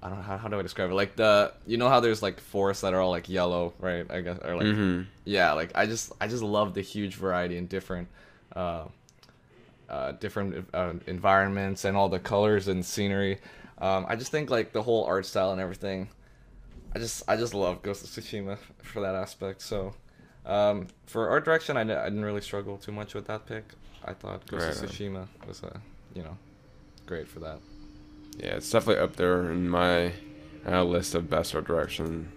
I 0.01 0.07
don't 0.09 0.19
know 0.19 0.23
how, 0.23 0.37
how 0.37 0.47
do 0.47 0.57
I 0.57 0.61
describe 0.61 0.91
it? 0.91 0.93
Like 0.93 1.15
the 1.17 1.53
you 1.67 1.77
know 1.77 1.89
how 1.89 1.99
there's 1.99 2.21
like 2.21 2.39
forests 2.39 2.81
that 2.81 2.93
are 2.93 3.01
all 3.01 3.09
like 3.11 3.27
yellow, 3.29 3.73
right? 3.79 4.05
I 4.09 4.21
guess 4.21 4.39
or 4.43 4.55
like 4.55 4.67
Mm-hmm. 4.67 5.01
yeah, 5.25 5.51
like 5.53 5.71
I 5.75 5.85
just 5.85 6.13
I 6.21 6.27
just 6.27 6.43
love 6.43 6.73
the 6.73 6.81
huge 6.81 7.15
variety 7.15 7.57
and 7.57 7.67
different 7.67 8.07
uh, 8.55 8.85
uh, 9.89 10.11
different 10.13 10.67
uh, 10.73 10.93
environments 11.07 11.83
and 11.85 11.97
all 11.97 12.09
the 12.09 12.19
colors 12.19 12.67
and 12.67 12.85
scenery. 12.85 13.39
Um, 13.79 14.05
I 14.07 14.15
just 14.15 14.31
think 14.31 14.49
like 14.49 14.71
the 14.71 14.81
whole 14.83 15.03
art 15.05 15.25
style 15.25 15.51
and 15.51 15.59
everything. 15.61 16.09
I 16.95 16.99
just 16.99 17.23
I 17.27 17.35
just 17.35 17.53
love 17.53 17.81
Ghost 17.83 18.03
of 18.03 18.09
Tsushima 18.23 18.57
for 18.81 19.01
that 19.01 19.15
aspect. 19.15 19.61
So 19.61 19.93
um, 20.45 20.87
for 21.07 21.29
art 21.29 21.43
direction, 21.45 21.77
I, 21.77 21.81
I 21.81 21.85
didn't 22.09 22.25
really 22.25 22.41
struggle 22.41 22.77
too 22.77 22.91
much 22.91 23.13
with 23.13 23.27
that 23.27 23.45
pick. 23.45 23.65
I 24.05 24.13
thought 24.13 24.45
Ghost 24.47 24.65
Right 24.65 24.83
of. 24.83 24.89
Tsushima 24.91 25.27
was 25.47 25.63
uh, 25.63 25.77
you 26.15 26.23
know 26.23 26.37
great 27.05 27.27
for 27.27 27.39
that. 27.41 27.59
Yeah, 28.37 28.55
it's 28.55 28.69
definitely 28.69 29.03
up 29.03 29.15
there 29.15 29.51
in 29.51 29.69
my 29.69 30.13
uh, 30.65 30.83
list 30.83 31.15
of 31.15 31.29
best 31.29 31.55
art 31.55 31.65
direction 31.65 32.31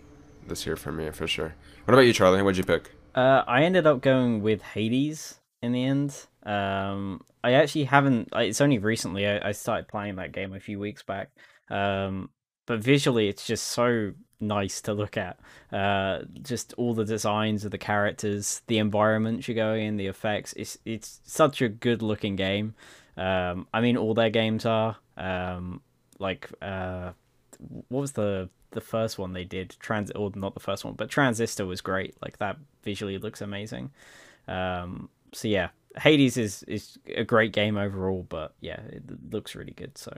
this 0.47 0.67
year 0.67 0.77
for 0.77 0.93
me, 0.93 1.11
for 1.11 1.27
sure. 1.27 1.55
What 1.85 1.95
about 1.95 2.07
you, 2.07 2.13
Charlie? 2.13 2.43
What'd 2.43 2.59
you 2.59 2.65
pick? 2.65 2.93
Uh, 3.15 3.45
I 3.47 3.65
ended 3.65 3.87
up 3.87 4.01
going 4.01 4.43
with 4.43 4.63
Hades 4.63 5.39
in 5.63 5.73
the 5.73 5.85
end. 5.85 6.27
Um, 6.45 7.23
I 7.45 7.53
actually 7.53 7.85
haven't. 7.85 8.29
It's 8.35 8.61
only 8.61 8.79
recently 8.79 9.27
I, 9.27 9.49
I 9.49 9.53
started 9.53 9.89
playing 9.89 10.17
that 10.17 10.33
game 10.33 10.55
a 10.55 10.61
few 10.61 10.79
weeks 10.79 11.03
back. 11.03 11.31
Um, 11.71 12.31
but 12.67 12.81
visually, 12.81 13.29
it's 13.29 13.47
just 13.47 13.69
so 13.69 14.13
nice 14.41 14.81
to 14.83 14.95
look 14.95 15.17
at. 15.17 15.39
Uh, 15.73 16.21
just 16.43 16.75
all 16.75 16.95
the 16.95 17.05
designs 17.05 17.65
of 17.65 17.71
the 17.71 17.79
characters, 17.79 18.63
the 18.67 18.79
environments 18.79 19.47
you're 19.47 19.55
going 19.55 19.87
in, 19.87 19.97
the 19.97 20.07
effects. 20.07 20.53
It's 20.55 20.79
it's 20.85 21.21
such 21.25 21.63
a 21.63 21.69
good 21.69 22.03
looking 22.03 22.37
game. 22.37 22.75
Um, 23.17 23.67
I 23.73 23.81
mean, 23.81 23.97
all 23.97 24.15
their 24.15 24.31
games 24.31 24.67
are. 24.67 24.97
Um, 25.23 25.81
like, 26.19 26.51
uh, 26.61 27.13
what 27.89 28.01
was 28.01 28.13
the 28.13 28.49
the 28.73 28.81
first 28.81 29.19
one 29.19 29.33
they 29.33 29.45
did? 29.45 29.77
Trans 29.79 30.11
or 30.13 30.33
not 30.35 30.55
the 30.55 30.61
first 30.61 30.85
one, 30.85 30.95
but 30.95 31.09
Transistor 31.09 31.65
was 31.67 31.81
great. 31.81 32.17
Like 32.23 32.39
that 32.39 32.57
visually 32.83 33.19
looks 33.19 33.41
amazing. 33.41 33.91
Um, 34.49 35.09
so 35.33 35.49
yeah, 35.49 35.69
Hades 35.97 36.37
is 36.37 36.63
is 36.65 36.99
a 37.15 37.25
great 37.25 37.53
game 37.53 37.77
overall, 37.77 38.27
but 38.29 38.55
yeah, 38.61 38.81
it 38.91 39.03
looks 39.33 39.55
really 39.55 39.73
good. 39.73 39.97
So 39.97 40.17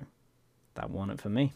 that 0.75 0.91
won 0.91 1.11
it 1.11 1.21
for 1.21 1.29
me. 1.29 1.53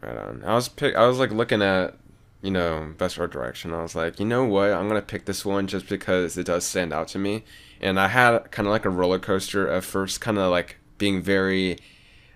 Right 0.00 0.16
on. 0.16 0.42
I 0.44 0.54
was 0.54 0.68
pick. 0.68 0.94
I 0.94 1.06
was 1.06 1.18
like 1.18 1.32
looking 1.32 1.60
at, 1.60 1.96
you 2.40 2.50
know, 2.50 2.94
best 2.96 3.18
art 3.18 3.32
direction. 3.32 3.74
I 3.74 3.82
was 3.82 3.94
like, 3.94 4.20
you 4.20 4.26
know 4.26 4.44
what? 4.44 4.70
I'm 4.70 4.88
gonna 4.88 5.02
pick 5.02 5.24
this 5.24 5.44
one 5.44 5.66
just 5.66 5.88
because 5.88 6.38
it 6.38 6.46
does 6.46 6.64
stand 6.64 6.92
out 6.92 7.08
to 7.08 7.18
me. 7.18 7.44
And 7.80 7.98
I 7.98 8.08
had 8.08 8.50
kind 8.50 8.66
of 8.66 8.72
like 8.72 8.84
a 8.84 8.90
roller 8.90 9.18
coaster 9.18 9.68
at 9.68 9.84
first, 9.84 10.20
kind 10.20 10.38
of 10.38 10.50
like 10.50 10.76
being 10.98 11.20
very 11.22 11.78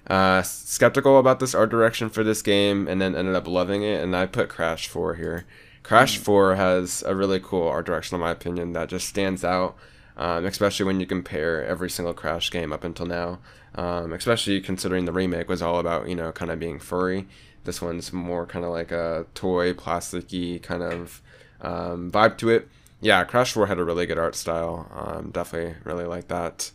uh, 0.07 0.43
skeptical 0.43 1.19
about 1.19 1.41
this 1.41 1.55
art 1.55 1.71
direction 1.71 2.11
for 2.11 2.25
this 2.25 2.43
game, 2.43 2.89
and 2.89 3.01
then 3.01 3.15
ended 3.15 3.35
up 3.35 3.47
loving 3.47 3.83
it. 3.83 4.03
And 4.03 4.17
I 4.17 4.27
put 4.27 4.49
Crash 4.49 4.89
4 4.89 5.15
here. 5.15 5.45
Crash 5.83 6.19
mm. 6.19 6.23
4 6.23 6.55
has 6.57 7.03
a 7.07 7.15
really 7.15 7.41
cool 7.41 7.69
art 7.69 7.87
direction, 7.87 8.17
in 8.17 8.21
my 8.21 8.31
opinion, 8.31 8.73
that 8.73 8.89
just 8.89 9.09
stands 9.09 9.45
out, 9.45 9.77
um, 10.17 10.45
especially 10.45 10.87
when 10.87 11.01
you 11.01 11.07
compare 11.07 11.65
every 11.65 11.91
single 11.91 12.15
Crash 12.15 12.51
game 12.51 12.73
up 12.73 12.85
until 12.85 13.07
now. 13.07 13.39
Um, 13.75 14.13
especially 14.13 14.61
considering 14.61 15.07
the 15.07 15.13
remake 15.13 15.49
was 15.49 15.63
all 15.63 15.79
about, 15.79 16.07
you 16.09 16.15
know, 16.15 16.31
kind 16.31 16.51
of 16.51 16.59
being 16.59 16.79
furry. 16.79 17.27
This 17.65 17.81
one's 17.81 18.13
more 18.13 18.45
kind 18.45 18.65
of 18.65 18.71
like 18.71 18.93
a 18.93 19.25
toy, 19.35 19.73
plasticky 19.73 20.63
kind 20.63 20.83
of 20.83 21.23
um, 21.63 22.11
vibe 22.11 22.37
to 22.39 22.51
it. 22.51 22.69
Yeah, 23.01 23.25
Crash 23.25 23.53
4 23.53 23.67
had 23.67 23.79
a 23.79 23.85
really 23.85 24.07
good 24.07 24.19
art 24.19 24.35
style. 24.35 24.91
Um, 24.95 25.31
definitely 25.31 25.77
really 25.85 26.05
like 26.05 26.29
that. 26.29 26.71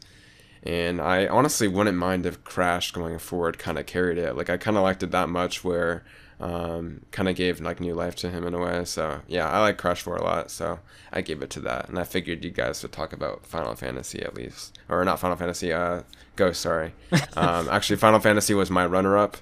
And 0.68 1.00
I 1.00 1.28
honestly 1.28 1.70
wouldn't 1.70 1.98
mind 1.98 2.26
if 2.26 2.44
Crash 2.44 2.92
going 2.92 3.20
forward 3.20 3.58
kind 3.58 3.80
of 3.80 3.86
carried 3.86 4.18
it. 4.18 4.36
Like 4.36 4.50
I 4.50 4.58
kind 4.58 4.76
of 4.76 4.84
liked 4.84 5.02
it 5.02 5.12
that 5.12 5.30
much 5.30 5.64
where 5.64 6.04
um, 6.42 7.06
kind 7.12 7.30
of 7.30 7.38
gave 7.38 7.62
like 7.62 7.80
new 7.80 7.94
life 7.94 8.16
to 8.18 8.30
him 8.30 8.46
in 8.46 8.54
a 8.54 8.60
way. 8.60 8.84
So 8.84 9.22
yeah, 9.30 9.50
I 9.50 9.62
like 9.62 9.78
Crash 9.78 10.02
4 10.02 10.18
a 10.18 10.24
lot. 10.24 10.52
So 10.52 10.80
I 11.14 11.22
gave 11.22 11.42
it 11.42 11.50
to 11.52 11.62
that. 11.62 11.88
And 11.88 11.98
I 11.98 12.04
figured 12.04 12.44
you 12.44 12.52
guys 12.52 12.84
would 12.84 12.92
talk 12.92 13.14
about 13.14 13.46
Final 13.46 13.76
Fantasy 13.76 14.22
at 14.22 14.36
least, 14.36 14.78
or 14.90 15.06
not 15.06 15.22
Final 15.22 15.38
Fantasy, 15.38 15.72
uh, 15.72 16.02
Ghost. 16.36 16.60
Sorry. 16.60 16.94
Um, 17.38 17.70
actually, 17.70 17.98
Final 17.98 18.20
Fantasy 18.20 18.56
was 18.56 18.72
my 18.72 18.84
runner-up 18.84 19.38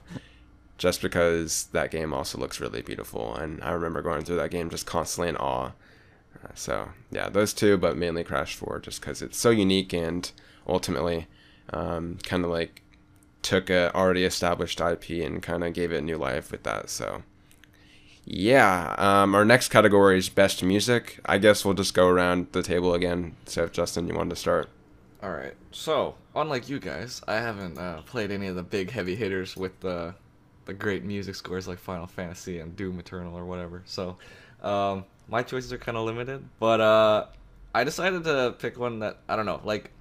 just 0.78 1.02
because 1.02 1.68
that 1.72 1.92
game 1.92 2.14
also 2.14 2.38
looks 2.38 2.60
really 2.60 2.82
beautiful. 2.82 3.34
And 3.34 3.64
I 3.64 3.72
remember 3.72 4.02
going 4.02 4.26
through 4.26 4.36
that 4.36 4.52
game 4.52 4.70
just 4.70 4.86
constantly 4.86 5.30
in 5.30 5.38
awe. 5.38 5.72
Uh, 6.44 6.50
so, 6.54 6.90
yeah, 7.10 7.30
those 7.30 7.54
two, 7.54 7.78
but 7.78 7.96
mainly 7.96 8.26
Crash 8.26 8.56
4 8.56 8.80
just 8.82 9.00
because 9.00 9.22
it's 9.22 9.38
so 9.38 9.50
unique 9.50 9.94
and 9.94 10.30
ultimately 10.68 11.28
um, 11.72 12.18
kind 12.24 12.44
of 12.44 12.52
like 12.52 12.82
took 13.42 13.70
a 13.70 13.96
already 13.96 14.24
established 14.24 14.82
IP 14.82 15.10
and 15.24 15.42
kind 15.42 15.64
of 15.64 15.74
gave 15.74 15.92
it 15.92 16.02
new 16.02 16.18
life 16.18 16.52
with 16.52 16.64
that. 16.64 16.90
So, 16.90 17.24
yeah, 18.26 18.96
um, 18.98 19.36
our 19.36 19.46
next 19.46 19.70
category 19.70 20.18
is 20.18 20.30
best 20.30 20.64
music. 20.64 21.20
I 21.26 21.38
guess 21.38 21.64
we'll 21.64 21.76
just 21.76 21.94
go 21.94 22.08
around 22.08 22.48
the 22.52 22.64
table 22.64 22.94
again. 22.94 23.36
So, 23.46 23.64
if 23.64 23.72
Justin, 23.72 24.08
you 24.08 24.16
wanted 24.16 24.32
to 24.32 24.36
start. 24.36 24.70
All 25.22 25.32
right. 25.32 25.54
So, 25.72 26.16
unlike 26.36 26.70
you 26.70 26.80
guys, 26.80 27.22
I 27.28 27.36
haven't 27.36 27.78
uh, 27.78 28.02
played 28.02 28.32
any 28.32 28.48
of 28.48 28.56
the 28.56 28.64
big 28.64 28.92
heavy 28.92 29.16
hitters 29.16 29.56
with 29.56 29.80
the 29.80 30.16
the 30.66 30.74
great 30.74 31.04
music 31.04 31.36
scores 31.36 31.68
like 31.68 31.80
Final 31.80 32.08
Fantasy 32.08 32.60
and 32.60 32.76
Doom 32.76 33.00
Eternal 33.00 33.38
or 33.38 33.46
whatever. 33.46 33.84
So 33.86 34.18
um, 34.62 35.06
my 35.28 35.44
choices 35.44 35.72
are 35.72 35.78
kind 35.78 35.98
of 35.98 36.06
limited, 36.06 36.44
but 36.60 36.82
uh, 36.82 37.28
I 37.74 37.84
decided 37.84 38.24
to 38.26 38.56
pick 38.60 38.78
one 38.78 39.00
that 39.00 39.20
I 39.30 39.36
don't 39.36 39.46
know. 39.46 39.62
Like 39.64 39.92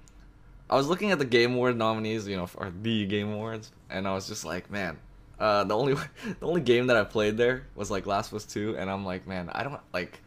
I 0.69 0.75
was 0.75 0.87
looking 0.87 1.11
at 1.11 1.19
the 1.19 1.25
Game 1.25 1.53
Award 1.53 1.77
nominees, 1.77 2.27
you 2.27 2.37
know, 2.37 2.49
or 2.55 2.71
the 2.81 3.05
Game 3.05 3.31
Awards, 3.31 3.71
and 3.89 4.07
I 4.07 4.13
was 4.13 4.27
just 4.27 4.45
like, 4.45 4.71
man, 4.71 4.97
uh, 5.39 5.63
the 5.63 5.75
only 5.75 5.93
the 6.39 6.45
only 6.45 6.61
game 6.61 6.87
that 6.87 6.97
I 6.97 7.03
played 7.03 7.37
there 7.37 7.67
was 7.75 7.91
like 7.91 8.05
Last 8.05 8.31
of 8.31 8.37
Us 8.37 8.45
Two, 8.45 8.75
and 8.77 8.89
I'm 8.89 9.05
like, 9.05 9.27
man, 9.27 9.49
I 9.51 9.63
don't 9.63 9.79
like. 9.93 10.21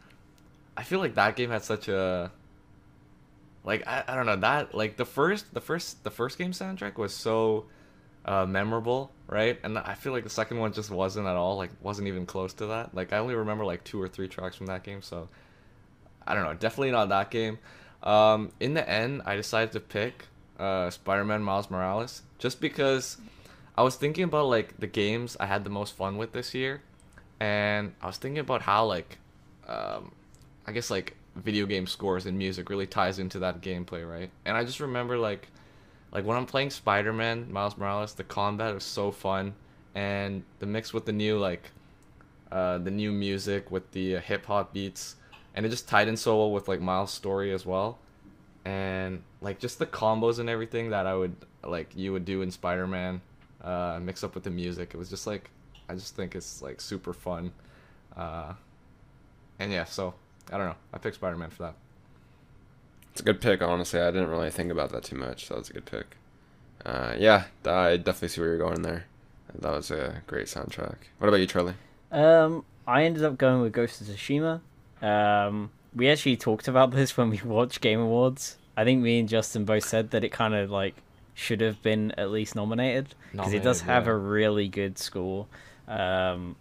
I 0.77 0.83
feel 0.83 0.99
like 0.99 1.15
that 1.15 1.35
game 1.35 1.49
had 1.49 1.63
such 1.63 1.89
a 1.89 2.31
like 3.63 3.85
I, 3.87 4.03
I 4.07 4.15
don't 4.15 4.25
know 4.25 4.37
that 4.37 4.73
like 4.73 4.97
the 4.97 5.05
first 5.05 5.53
the 5.53 5.61
first 5.61 6.03
the 6.03 6.11
first 6.11 6.37
game 6.37 6.51
soundtrack 6.51 6.97
was 6.97 7.13
so 7.13 7.65
uh, 8.25 8.45
memorable, 8.45 9.11
right? 9.27 9.59
And 9.63 9.77
I 9.77 9.95
feel 9.95 10.13
like 10.13 10.23
the 10.23 10.29
second 10.29 10.59
one 10.59 10.73
just 10.73 10.89
wasn't 10.89 11.27
at 11.27 11.35
all, 11.35 11.57
like 11.57 11.71
wasn't 11.81 12.07
even 12.07 12.25
close 12.25 12.53
to 12.55 12.67
that. 12.67 12.95
Like 12.95 13.13
I 13.13 13.17
only 13.17 13.35
remember 13.35 13.65
like 13.65 13.83
two 13.83 14.01
or 14.01 14.07
three 14.07 14.27
tracks 14.27 14.55
from 14.55 14.67
that 14.67 14.83
game, 14.83 15.01
so 15.01 15.27
I 16.25 16.33
don't 16.33 16.43
know, 16.43 16.53
definitely 16.53 16.91
not 16.91 17.09
that 17.09 17.29
game. 17.31 17.59
Um, 18.01 18.51
in 18.59 18.73
the 18.73 18.87
end, 18.87 19.23
I 19.25 19.35
decided 19.35 19.73
to 19.73 19.81
pick 19.81 20.25
uh, 20.59 20.89
Spider-Man 20.89 21.41
Miles 21.41 21.71
Morales 21.71 22.21
just 22.37 22.61
because 22.61 23.17
I 23.75 23.81
was 23.81 23.95
thinking 23.95 24.25
about 24.25 24.47
like 24.47 24.77
the 24.79 24.87
games 24.87 25.37
I 25.39 25.45
had 25.45 25.63
the 25.63 25.69
most 25.69 25.95
fun 25.95 26.17
with 26.17 26.33
this 26.33 26.53
year, 26.53 26.81
and 27.39 27.93
I 28.01 28.07
was 28.07 28.17
thinking 28.17 28.39
about 28.39 28.61
how 28.61 28.85
like, 28.85 29.17
um, 29.67 30.11
I 30.67 30.73
guess 30.73 30.91
like 30.91 31.15
video 31.35 31.65
game 31.65 31.87
scores 31.87 32.25
and 32.25 32.37
music 32.37 32.69
really 32.69 32.87
ties 32.87 33.19
into 33.19 33.39
that 33.39 33.61
gameplay, 33.61 34.09
right? 34.09 34.29
And 34.45 34.57
I 34.57 34.65
just 34.65 34.79
remember 34.79 35.17
like 35.17 35.47
like 36.11 36.25
when 36.25 36.35
I'm 36.35 36.45
playing 36.45 36.71
Spider-Man, 36.71 37.51
Miles 37.51 37.77
Morales, 37.77 38.13
the 38.13 38.23
combat 38.23 38.75
is 38.75 38.83
so 38.83 39.11
fun, 39.11 39.53
and 39.95 40.43
the 40.59 40.65
mix 40.65 40.93
with 40.93 41.05
the 41.05 41.13
new 41.13 41.37
like, 41.37 41.71
uh, 42.51 42.79
the 42.79 42.91
new 42.91 43.11
music 43.11 43.71
with 43.71 43.89
the 43.91 44.17
uh, 44.17 44.19
hip 44.19 44.45
hop 44.45 44.73
beats, 44.73 45.15
and 45.55 45.65
it 45.65 45.69
just 45.69 45.87
tied 45.87 46.07
in 46.07 46.17
so 46.17 46.37
well 46.37 46.51
with 46.51 46.67
like 46.67 46.81
Miles' 46.81 47.11
story 47.11 47.53
as 47.53 47.65
well, 47.65 47.99
and 48.69 49.23
like 49.41 49.59
just 49.59 49.79
the 49.79 49.85
combos 49.87 50.37
and 50.37 50.47
everything 50.47 50.91
that 50.91 51.07
I 51.07 51.15
would 51.15 51.35
like 51.63 51.95
you 51.95 52.13
would 52.13 52.23
do 52.23 52.43
in 52.43 52.51
Spider-Man, 52.51 53.19
uh, 53.63 53.99
mix 54.01 54.23
up 54.23 54.35
with 54.35 54.43
the 54.43 54.51
music. 54.51 54.91
It 54.93 54.97
was 54.97 55.09
just 55.09 55.25
like 55.25 55.49
I 55.89 55.95
just 55.95 56.15
think 56.15 56.35
it's 56.35 56.61
like 56.61 56.79
super 56.79 57.13
fun, 57.13 57.51
uh, 58.15 58.53
and 59.57 59.71
yeah. 59.71 59.85
So 59.85 60.13
I 60.51 60.57
don't 60.57 60.67
know. 60.67 60.75
I 60.93 60.99
picked 60.99 61.15
Spider-Man 61.15 61.49
for 61.49 61.63
that. 61.63 61.75
It's 63.11 63.21
a 63.21 63.23
good 63.23 63.41
pick, 63.41 63.61
honestly. 63.63 63.99
I 63.99 64.11
didn't 64.11 64.29
really 64.29 64.51
think 64.51 64.71
about 64.71 64.91
that 64.91 65.03
too 65.03 65.15
much, 65.15 65.47
so 65.47 65.55
that's 65.55 65.71
a 65.71 65.73
good 65.73 65.85
pick. 65.85 66.15
Uh, 66.85 67.15
yeah, 67.17 67.45
I 67.65 67.97
definitely 67.97 68.29
see 68.29 68.39
where 68.39 68.51
you're 68.51 68.59
going 68.59 68.83
there. 68.83 69.05
That 69.59 69.71
was 69.71 69.89
a 69.89 70.21
great 70.27 70.45
soundtrack. 70.45 70.95
What 71.17 71.27
about 71.27 71.39
you, 71.39 71.47
Charlie? 71.47 71.73
Um, 72.11 72.63
I 72.87 73.03
ended 73.03 73.23
up 73.23 73.37
going 73.37 73.61
with 73.61 73.73
Ghost 73.73 73.99
of 73.99 74.07
Tsushima. 74.07 74.61
Um, 75.01 75.71
we 75.93 76.07
actually 76.07 76.37
talked 76.37 76.67
about 76.67 76.91
this 76.99 77.17
when 77.17 77.31
we 77.31 77.41
watched 77.43 77.81
Game 77.81 77.99
Awards. 77.99 78.58
I 78.79 78.85
think 78.85 79.01
me 79.01 79.19
and 79.19 79.27
Justin 79.27 79.65
both 79.65 79.83
said 79.83 80.11
that 80.11 80.23
it 80.23 80.31
kind 80.31 80.55
of 80.55 80.71
like 80.71 80.95
should 81.33 81.59
have 81.59 81.81
been 81.81 82.11
at 82.17 82.31
least 82.31 82.55
nominated 82.55 83.13
because 83.33 83.51
it 83.51 83.61
does 83.61 83.81
have 83.81 84.05
yeah. 84.05 84.13
a 84.13 84.15
really 84.15 84.69
good 84.69 84.97
score. 84.97 85.47
Um, 85.85 86.55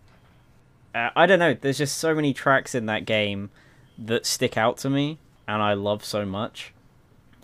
I 0.93 1.27
don't 1.27 1.39
know. 1.39 1.55
There's 1.55 1.79
just 1.79 1.99
so 1.99 2.13
many 2.13 2.35
tracks 2.35 2.75
in 2.75 2.87
that 2.87 3.05
game 3.05 3.51
that 3.99 4.27
stick 4.27 4.57
out 4.57 4.79
to 4.79 4.91
me 4.91 5.19
and 5.47 5.63
I 5.63 5.75
love 5.75 6.05
so 6.05 6.27
much. 6.27 6.73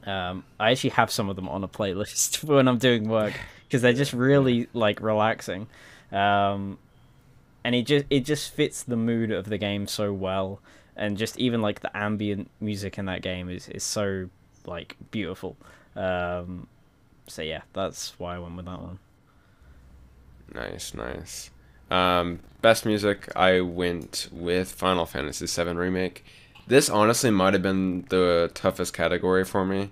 Um, 0.05 0.43
I 0.59 0.73
actually 0.73 0.91
have 0.91 1.09
some 1.13 1.31
of 1.31 1.37
them 1.37 1.49
on 1.49 1.63
a 1.63 1.69
playlist 1.69 2.43
when 2.49 2.67
I'm 2.67 2.79
doing 2.79 3.09
work 3.09 3.35
because 3.63 3.81
they're 3.81 3.93
just 3.93 4.13
really 4.13 4.69
like 4.73 5.01
relaxing, 5.01 5.69
um, 6.11 6.79
and 7.63 7.77
it 7.77 7.87
just 7.87 8.07
it 8.11 8.21
just 8.25 8.53
fits 8.53 8.83
the 8.83 8.97
mood 8.97 9.31
of 9.31 9.49
the 9.49 9.57
game 9.57 9.87
so 9.87 10.13
well, 10.13 10.61
and 10.97 11.17
just 11.17 11.39
even 11.39 11.63
like 11.63 11.81
the 11.81 11.97
ambient 11.97 12.51
music 12.61 12.99
in 12.99 13.05
that 13.05 13.23
game 13.23 13.49
is 13.49 13.69
is 13.69 13.85
so 13.85 14.29
like 14.67 14.97
beautiful. 15.11 15.57
Um, 15.97 16.67
so 17.27 17.43
yeah, 17.43 17.63
that's 17.73 18.19
why 18.19 18.37
I 18.37 18.39
went 18.39 18.57
with 18.57 18.67
that 18.67 18.81
one. 18.81 18.99
Nice, 20.55 20.95
nice. 20.95 21.51
Um, 21.91 22.41
best 22.61 22.87
music, 22.87 23.31
I 23.37 23.61
went 23.61 24.29
with 24.33 24.73
Final 24.73 25.07
Fantasy 25.07 25.47
VII 25.47 25.73
Remake 25.73 26.25
this 26.67 26.89
honestly 26.89 27.31
might 27.31 27.53
have 27.53 27.63
been 27.63 28.07
the 28.09 28.51
toughest 28.55 28.95
category 28.95 29.45
for 29.45 29.65
me. 29.65 29.91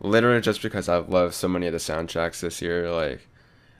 Literally 0.00 0.40
just 0.40 0.62
because 0.62 0.88
I've 0.88 1.08
loved 1.08 1.34
so 1.34 1.48
many 1.48 1.66
of 1.66 1.72
the 1.72 1.78
soundtracks 1.78 2.40
this 2.40 2.62
year. 2.62 2.90
Like, 2.90 3.26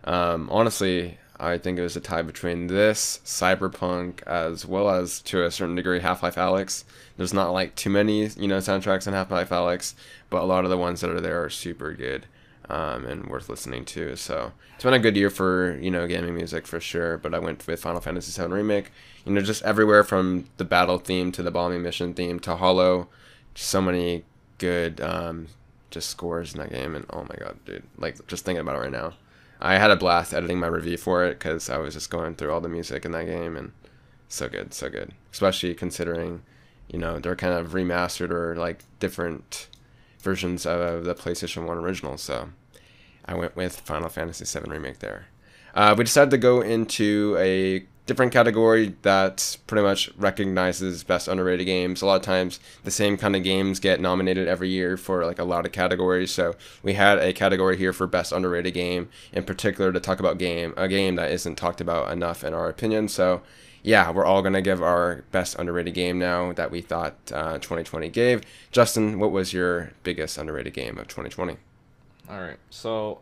um, 0.04 0.48
honestly, 0.50 1.18
I 1.42 1.58
think 1.58 1.78
it 1.78 1.82
was 1.82 1.96
a 1.96 2.00
tie 2.00 2.22
between 2.22 2.68
this, 2.68 3.20
Cyberpunk, 3.24 4.22
as 4.22 4.64
well 4.64 4.88
as 4.88 5.20
to 5.22 5.44
a 5.44 5.50
certain 5.50 5.74
degree 5.74 6.00
Half 6.00 6.22
Life 6.22 6.36
Alyx. 6.36 6.84
There's 7.16 7.34
not 7.34 7.50
like 7.50 7.74
too 7.74 7.90
many, 7.90 8.26
you 8.28 8.48
know, 8.48 8.58
soundtracks 8.58 9.06
in 9.06 9.12
Half 9.12 9.30
Life 9.30 9.50
Alyx, 9.50 9.94
but 10.30 10.42
a 10.42 10.46
lot 10.46 10.64
of 10.64 10.70
the 10.70 10.78
ones 10.78 11.00
that 11.00 11.10
are 11.10 11.20
there 11.20 11.42
are 11.42 11.50
super 11.50 11.92
good 11.92 12.26
um, 12.70 13.04
and 13.06 13.26
worth 13.26 13.48
listening 13.48 13.84
to. 13.86 14.16
So 14.16 14.52
it's 14.74 14.84
been 14.84 14.94
a 14.94 14.98
good 14.98 15.16
year 15.16 15.30
for 15.30 15.78
you 15.80 15.90
know 15.90 16.06
gaming 16.06 16.34
music 16.34 16.66
for 16.66 16.80
sure. 16.80 17.18
But 17.18 17.34
I 17.34 17.38
went 17.38 17.66
with 17.66 17.80
Final 17.80 18.00
Fantasy 18.00 18.40
VII 18.40 18.48
Remake. 18.48 18.90
You 19.24 19.32
know, 19.32 19.40
just 19.40 19.62
everywhere 19.62 20.02
from 20.04 20.48
the 20.56 20.64
battle 20.64 20.98
theme 20.98 21.32
to 21.32 21.42
the 21.42 21.50
bombing 21.50 21.82
mission 21.82 22.14
theme 22.14 22.40
to 22.40 22.56
Hollow, 22.56 23.08
so 23.54 23.80
many 23.80 24.24
good 24.58 25.00
um, 25.00 25.48
just 25.90 26.08
scores 26.08 26.54
in 26.54 26.60
that 26.60 26.70
game, 26.70 26.94
and 26.94 27.06
oh 27.10 27.24
my 27.24 27.36
god, 27.38 27.58
dude! 27.64 27.84
Like 27.98 28.26
just 28.26 28.44
thinking 28.44 28.60
about 28.60 28.76
it 28.76 28.80
right 28.80 28.92
now, 28.92 29.14
I 29.64 29.78
had 29.78 29.92
a 29.92 29.96
blast 29.96 30.34
editing 30.34 30.58
my 30.58 30.66
review 30.66 30.96
for 30.96 31.24
it 31.24 31.38
because 31.38 31.70
I 31.70 31.78
was 31.78 31.94
just 31.94 32.10
going 32.10 32.34
through 32.34 32.52
all 32.52 32.60
the 32.60 32.68
music 32.68 33.04
in 33.04 33.12
that 33.12 33.26
game, 33.26 33.56
and 33.56 33.70
so 34.28 34.48
good, 34.48 34.74
so 34.74 34.90
good. 34.90 35.12
Especially 35.30 35.72
considering, 35.72 36.42
you 36.88 36.98
know, 36.98 37.20
they're 37.20 37.36
kind 37.36 37.54
of 37.54 37.72
remastered 37.72 38.30
or 38.30 38.56
like 38.56 38.82
different 38.98 39.68
versions 40.18 40.66
of 40.66 41.04
the 41.04 41.14
PlayStation 41.14 41.64
One 41.66 41.78
original. 41.78 42.18
So 42.18 42.50
I 43.24 43.34
went 43.34 43.54
with 43.54 43.80
Final 43.80 44.08
Fantasy 44.08 44.44
VII 44.44 44.68
Remake 44.68 44.98
there. 44.98 45.26
Uh, 45.74 45.94
we 45.96 46.04
decided 46.04 46.32
to 46.32 46.38
go 46.38 46.60
into 46.60 47.36
a 47.38 47.86
different 48.06 48.32
category 48.32 48.94
that 49.02 49.56
pretty 49.66 49.82
much 49.82 50.10
recognizes 50.16 51.04
best 51.04 51.28
underrated 51.28 51.66
games. 51.66 52.02
A 52.02 52.06
lot 52.06 52.16
of 52.16 52.22
times, 52.22 52.58
the 52.84 52.90
same 52.90 53.16
kind 53.16 53.36
of 53.36 53.44
games 53.44 53.78
get 53.78 54.00
nominated 54.00 54.48
every 54.48 54.68
year 54.68 54.96
for 54.96 55.24
like 55.24 55.38
a 55.38 55.44
lot 55.44 55.64
of 55.66 55.72
categories. 55.72 56.32
So 56.32 56.54
we 56.82 56.94
had 56.94 57.18
a 57.18 57.32
category 57.32 57.76
here 57.76 57.92
for 57.92 58.06
best 58.06 58.32
underrated 58.32 58.74
game, 58.74 59.08
in 59.32 59.44
particular 59.44 59.92
to 59.92 60.00
talk 60.00 60.20
about 60.20 60.38
game 60.38 60.74
a 60.76 60.88
game 60.88 61.16
that 61.16 61.30
isn't 61.30 61.56
talked 61.56 61.80
about 61.80 62.10
enough 62.12 62.42
in 62.42 62.54
our 62.54 62.68
opinion. 62.68 63.08
So 63.08 63.42
yeah, 63.82 64.10
we're 64.10 64.24
all 64.24 64.42
gonna 64.42 64.62
give 64.62 64.82
our 64.82 65.24
best 65.30 65.56
underrated 65.58 65.94
game 65.94 66.18
now 66.18 66.52
that 66.52 66.70
we 66.70 66.80
thought 66.80 67.14
uh, 67.32 67.58
2020 67.58 68.08
gave. 68.10 68.42
Justin, 68.70 69.18
what 69.18 69.30
was 69.30 69.52
your 69.52 69.92
biggest 70.02 70.38
underrated 70.38 70.74
game 70.74 70.98
of 70.98 71.08
2020? 71.08 71.56
All 72.30 72.40
right, 72.40 72.58
so 72.70 73.20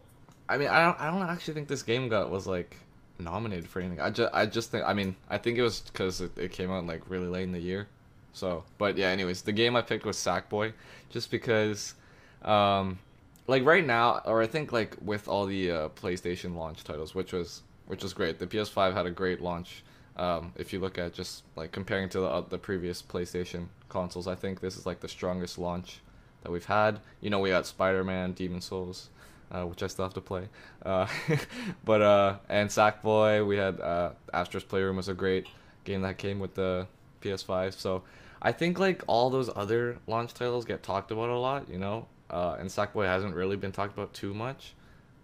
I 0.49 0.59
mean, 0.59 0.69
I 0.69 0.85
don't, 0.85 1.01
I 1.01 1.11
don't 1.11 1.29
actually 1.29 1.55
think 1.55 1.69
this 1.69 1.83
game 1.83 2.09
got 2.09 2.31
was 2.31 2.47
like 2.47 2.77
nominated 3.21 3.69
for 3.69 3.81
anything. 3.81 4.01
I 4.01 4.11
just 4.11 4.35
I 4.35 4.47
just 4.47 4.71
think 4.71 4.85
I 4.87 4.93
mean 4.93 5.17
I 5.29 5.39
think 5.39 5.59
it 5.59 5.63
was 5.63 5.81
because 5.81 6.21
it, 6.21 6.37
it 6.37 6.53
came 6.53 6.71
out 6.71 6.87
like 6.87 7.09
really 7.09 7.27
late 7.27 7.45
in 7.45 7.53
the 7.53 7.61
year. 7.61 7.89
So, 8.33 8.65
but 8.79 8.97
yeah. 8.97 9.09
Anyways, 9.09 9.43
the 9.43 9.53
game 9.53 9.77
I 9.77 9.83
picked 9.83 10.05
was 10.05 10.17
Sackboy, 10.17 10.73
just 11.11 11.31
because, 11.31 11.95
um, 12.43 12.99
like 13.47 13.65
right 13.65 13.85
now, 13.85 14.23
or 14.25 14.43
I 14.43 14.47
think 14.47 14.73
like 14.73 14.97
with 15.01 15.29
all 15.29 15.47
the 15.47 15.71
uh, 15.71 15.89
PlayStation 15.91 16.55
launch 16.55 16.85
titles, 16.85 17.15
which 17.15 17.33
was 17.33 17.63
which 17.87 18.03
was 18.03 18.13
great. 18.13 18.39
The 18.39 18.47
PS5 18.47 18.95
had 18.95 19.07
a 19.07 19.11
great 19.11 19.41
launch. 19.41 19.83
Um, 20.17 20.53
if 20.57 20.73
you 20.73 20.81
look 20.81 20.99
at 20.99 21.13
just 21.13 21.45
like 21.57 21.73
comparing 21.73 22.09
to 22.11 22.21
the, 22.21 22.27
uh, 22.27 22.41
the 22.49 22.59
previous 22.59 23.03
PlayStation 23.03 23.67
consoles, 23.89 24.29
I 24.29 24.35
think 24.35 24.61
this 24.61 24.77
is 24.77 24.87
like 24.87 25.01
the 25.01 25.09
strongest 25.09 25.59
launch 25.59 26.01
that 26.43 26.53
we've 26.53 26.65
had. 26.65 27.01
You 27.21 27.31
know, 27.31 27.41
we 27.41 27.51
had 27.51 27.67
Spider 27.67 28.05
Man, 28.05 28.33
Demon 28.33 28.61
Souls 28.61 29.09
uh, 29.51 29.65
which 29.65 29.83
I 29.83 29.87
still 29.87 30.05
have 30.05 30.15
to 30.15 30.21
play. 30.21 30.49
Uh, 30.85 31.07
but 31.85 32.03
uh, 32.03 32.37
and 32.49 32.69
Sackboy, 32.69 33.47
we 33.47 33.57
had 33.57 33.81
uh, 33.81 34.11
Astro's 34.33 34.65
Playroom 34.65 34.97
was 34.97 35.09
a 35.09 35.15
great 35.15 35.47
game 35.85 36.03
that 36.03 36.19
came 36.19 36.39
with 36.39 36.55
the 36.55 36.87
PS5. 37.23 37.75
So 37.75 38.03
I 38.43 38.53
think 38.53 38.79
like 38.79 39.03
all 39.07 39.31
those 39.31 39.51
other 39.55 39.99
launch 40.07 40.35
titles 40.35 40.65
get 40.65 40.83
talked 40.83 41.11
about 41.11 41.29
a 41.29 41.39
lot, 41.39 41.69
you 41.69 41.79
know, 41.79 42.07
uh, 42.31 42.57
and 42.59 42.69
Sackboy 42.69 43.07
hasn't 43.07 43.35
really 43.35 43.57
been 43.57 43.73
talked 43.73 43.93
about 43.93 44.13
too 44.15 44.35
much. 44.35 44.75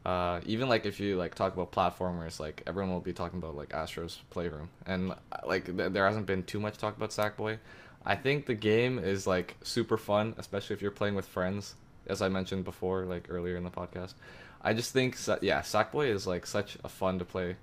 Uh, 0.05 0.41
even 0.47 0.69
like 0.69 0.87
if 0.87 1.01
you 1.01 1.17
like 1.17 1.35
talk 1.35 1.53
about 1.53 1.73
platformers, 1.73 2.39
like 2.39 2.63
everyone 2.67 2.93
will 2.93 3.01
be 3.01 3.13
talking 3.13 3.39
about 3.39 3.57
like 3.57 3.75
Astro's 3.75 4.21
Playroom, 4.31 4.69
and 4.87 5.11
uh, 5.11 5.39
like 5.45 5.65
th- 5.65 5.93
there 5.93 6.07
hasn't 6.07 6.27
been 6.27 6.45
too 6.45 6.61
much 6.61 6.79
talk 6.79 6.97
about 6.97 7.11
Sackboy. 7.11 7.59
I 8.05 8.15
think 8.15 8.47
the 8.47 8.55
game 8.55 9.01
is 9.01 9.27
like 9.27 9.57
super 9.65 9.97
fun, 9.97 10.35
especially 10.39 10.75
if 10.75 10.83
you're 10.83 10.93
playing 10.93 11.17
with 11.17 11.27
friends 11.27 11.75
as 12.07 12.23
I 12.23 12.29
mentioned 12.29 12.65
before, 12.65 13.05
like 13.05 13.27
earlier 13.29 13.57
in 13.57 13.65
the 13.65 13.71
podcast. 13.71 14.15
I 14.63 14.73
just 14.73 14.93
think, 14.93 15.17
yeah, 15.43 15.61
Sackboy 15.61 16.09
is 16.09 16.27
like 16.27 16.47
such 16.47 16.77
a 16.83 16.89
fun 16.89 17.19
to 17.19 17.25
play. 17.25 17.57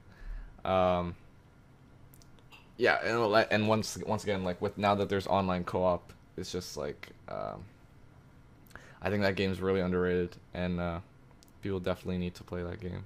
Um, 0.64 1.16
yeah, 2.78 2.98
and 3.04 3.48
and 3.52 3.68
once 3.68 3.98
once 4.06 4.24
again, 4.24 4.44
like 4.44 4.62
with 4.62 4.78
now 4.78 4.96
that 4.96 5.10
there's 5.10 5.28
online 5.28 5.64
co-op, 5.64 6.14
it's 6.38 6.52
just 6.52 6.78
like 6.78 7.10
um, 7.30 7.64
I 9.02 9.10
think 9.10 9.22
that 9.24 9.36
game's 9.36 9.62
really 9.62 9.82
underrated, 9.82 10.36
and 10.54 10.80
uh, 10.80 11.00
people 11.62 11.80
definitely 11.80 12.18
need 12.18 12.36
to 12.36 12.44
play 12.44 12.64
that 12.64 12.80
game. 12.80 13.06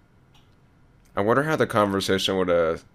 I 1.15 1.21
wonder 1.21 1.43
how 1.43 1.55
the 1.55 1.67
conversation 1.67 2.37
would 2.37 2.49
have 2.49 2.85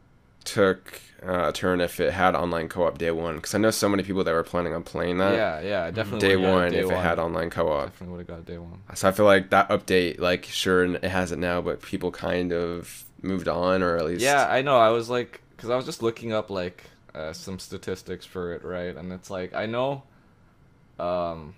took 0.44 1.00
uh, 1.26 1.48
a 1.48 1.52
turn 1.52 1.80
if 1.80 2.00
it 2.00 2.12
had 2.12 2.34
online 2.34 2.68
co-op 2.68 2.98
day 2.98 3.10
one 3.10 3.36
because 3.36 3.54
I 3.54 3.58
know 3.58 3.70
so 3.70 3.88
many 3.88 4.02
people 4.02 4.24
that 4.24 4.32
were 4.32 4.42
planning 4.42 4.74
on 4.74 4.82
playing 4.82 5.18
that. 5.18 5.34
Yeah, 5.34 5.60
yeah, 5.60 5.90
definitely. 5.90 6.28
Day 6.28 6.36
one, 6.36 6.72
day 6.72 6.80
if 6.80 6.86
one. 6.86 6.94
it 6.94 7.00
had 7.00 7.18
online 7.18 7.50
co-op, 7.50 7.90
definitely 7.90 8.16
would 8.16 8.28
have 8.28 8.38
got 8.38 8.46
day 8.46 8.58
one. 8.58 8.80
So 8.94 9.08
I 9.08 9.12
feel 9.12 9.26
like 9.26 9.50
that 9.50 9.68
update, 9.68 10.18
like, 10.18 10.44
sure, 10.44 10.84
it 10.84 11.04
has 11.04 11.32
it 11.32 11.38
now, 11.38 11.60
but 11.60 11.82
people 11.82 12.10
kind 12.10 12.52
of 12.52 13.04
moved 13.22 13.48
on, 13.48 13.82
or 13.82 13.96
at 13.96 14.04
least. 14.04 14.22
Yeah, 14.22 14.46
I 14.48 14.62
know. 14.62 14.78
I 14.78 14.90
was 14.90 15.08
like, 15.08 15.40
because 15.56 15.70
I 15.70 15.76
was 15.76 15.84
just 15.84 16.02
looking 16.02 16.32
up 16.32 16.50
like 16.50 16.84
uh, 17.14 17.32
some 17.32 17.58
statistics 17.58 18.26
for 18.26 18.52
it, 18.54 18.64
right? 18.64 18.96
And 18.96 19.12
it's 19.12 19.30
like 19.30 19.54
I 19.54 19.66
know, 19.66 20.02
um, 20.98 21.54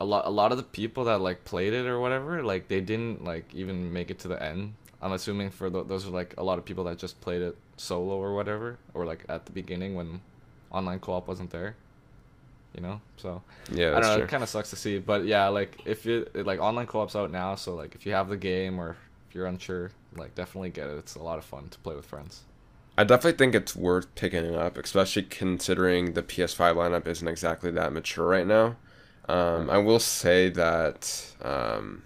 a 0.00 0.04
lot, 0.04 0.26
a 0.26 0.30
lot 0.30 0.52
of 0.52 0.58
the 0.58 0.64
people 0.64 1.04
that 1.04 1.20
like 1.20 1.44
played 1.44 1.74
it 1.74 1.86
or 1.86 2.00
whatever, 2.00 2.42
like 2.42 2.68
they 2.68 2.80
didn't 2.80 3.24
like 3.24 3.54
even 3.54 3.92
make 3.92 4.10
it 4.10 4.20
to 4.20 4.28
the 4.28 4.42
end. 4.42 4.74
I'm 5.02 5.12
assuming 5.12 5.50
for 5.50 5.68
the, 5.68 5.82
those 5.82 6.06
are 6.06 6.10
like 6.10 6.34
a 6.38 6.44
lot 6.44 6.58
of 6.58 6.64
people 6.64 6.84
that 6.84 6.96
just 6.96 7.20
played 7.20 7.42
it 7.42 7.56
solo 7.82 8.16
or 8.16 8.34
whatever, 8.34 8.78
or 8.94 9.04
like 9.04 9.24
at 9.28 9.44
the 9.46 9.52
beginning 9.52 9.94
when 9.94 10.20
online 10.70 11.00
co-op 11.00 11.28
wasn't 11.28 11.50
there. 11.50 11.76
You 12.74 12.80
know, 12.80 13.00
so 13.18 13.42
yeah, 13.70 13.90
I 13.90 14.00
don't 14.00 14.02
know. 14.02 14.16
True. 14.16 14.24
It 14.24 14.30
kind 14.30 14.42
of 14.42 14.48
sucks 14.48 14.70
to 14.70 14.76
see, 14.76 14.98
but 14.98 15.26
yeah, 15.26 15.48
like 15.48 15.82
if 15.84 16.06
you 16.06 16.26
like 16.34 16.58
online 16.58 16.86
co-op's 16.86 17.14
out 17.14 17.30
now, 17.30 17.54
so 17.54 17.74
like 17.74 17.94
if 17.94 18.06
you 18.06 18.12
have 18.12 18.30
the 18.30 18.36
game 18.36 18.78
or 18.78 18.96
if 19.28 19.34
you're 19.34 19.46
unsure, 19.46 19.90
like 20.16 20.34
definitely 20.34 20.70
get 20.70 20.88
it. 20.88 20.96
It's 20.96 21.14
a 21.16 21.22
lot 21.22 21.38
of 21.38 21.44
fun 21.44 21.68
to 21.68 21.78
play 21.80 21.94
with 21.94 22.06
friends. 22.06 22.44
I 22.96 23.04
definitely 23.04 23.38
think 23.38 23.54
it's 23.54 23.74
worth 23.74 24.14
picking 24.14 24.44
it 24.44 24.54
up, 24.54 24.78
especially 24.78 25.22
considering 25.24 26.12
the 26.12 26.22
PS5 26.22 26.76
lineup 26.76 27.06
isn't 27.06 27.26
exactly 27.26 27.70
that 27.72 27.92
mature 27.92 28.26
right 28.26 28.46
now. 28.46 28.76
Um, 29.28 29.70
I 29.70 29.78
will 29.78 29.98
say 29.98 30.48
that 30.50 31.26
um, 31.42 32.02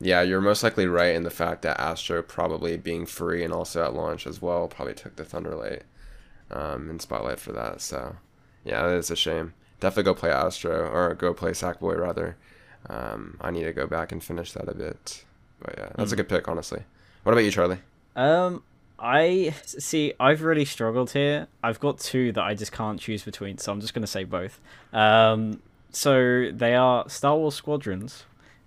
yeah, 0.00 0.22
you're 0.22 0.40
most 0.40 0.62
likely 0.62 0.86
right 0.86 1.14
in 1.14 1.22
the 1.22 1.30
fact 1.30 1.62
that 1.62 1.80
Astro 1.80 2.22
probably 2.22 2.76
being 2.76 3.06
free 3.06 3.44
and 3.44 3.52
also 3.52 3.84
at 3.84 3.94
launch 3.94 4.26
as 4.26 4.42
well 4.42 4.68
probably 4.68 4.94
took 4.94 5.16
the 5.16 5.24
Thunderlight 5.24 5.82
um, 6.50 6.90
in 6.90 6.98
spotlight 6.98 7.38
for 7.38 7.52
that. 7.52 7.80
So 7.80 8.16
yeah, 8.64 8.86
that 8.86 8.96
is 8.96 9.10
a 9.10 9.16
shame. 9.16 9.54
Definitely 9.80 10.04
go 10.04 10.14
play 10.14 10.30
Astro 10.30 10.88
or 10.90 11.14
go 11.14 11.34
play 11.34 11.52
Sackboy 11.52 11.98
rather. 11.98 12.36
Um, 12.88 13.38
I 13.40 13.50
need 13.50 13.64
to 13.64 13.72
go 13.72 13.86
back 13.86 14.12
and 14.12 14.22
finish 14.22 14.52
that 14.52 14.68
a 14.68 14.74
bit. 14.74 15.24
But 15.60 15.74
yeah, 15.78 15.88
that's 15.96 16.10
mm. 16.10 16.14
a 16.14 16.16
good 16.16 16.28
pick, 16.28 16.48
honestly. 16.48 16.82
What 17.22 17.32
about 17.32 17.44
you, 17.44 17.50
Charlie? 17.50 17.78
Um, 18.16 18.62
I 18.98 19.54
see. 19.64 20.12
I've 20.20 20.42
really 20.42 20.64
struggled 20.64 21.12
here. 21.12 21.48
I've 21.62 21.80
got 21.80 21.98
two 21.98 22.32
that 22.32 22.42
I 22.42 22.54
just 22.54 22.72
can't 22.72 23.00
choose 23.00 23.22
between, 23.22 23.58
so 23.58 23.72
I'm 23.72 23.80
just 23.80 23.94
gonna 23.94 24.06
say 24.06 24.24
both. 24.24 24.60
Um, 24.92 25.62
so 25.90 26.50
they 26.52 26.74
are 26.74 27.08
Star 27.08 27.36
Wars 27.36 27.54
Squadrons, 27.54 28.24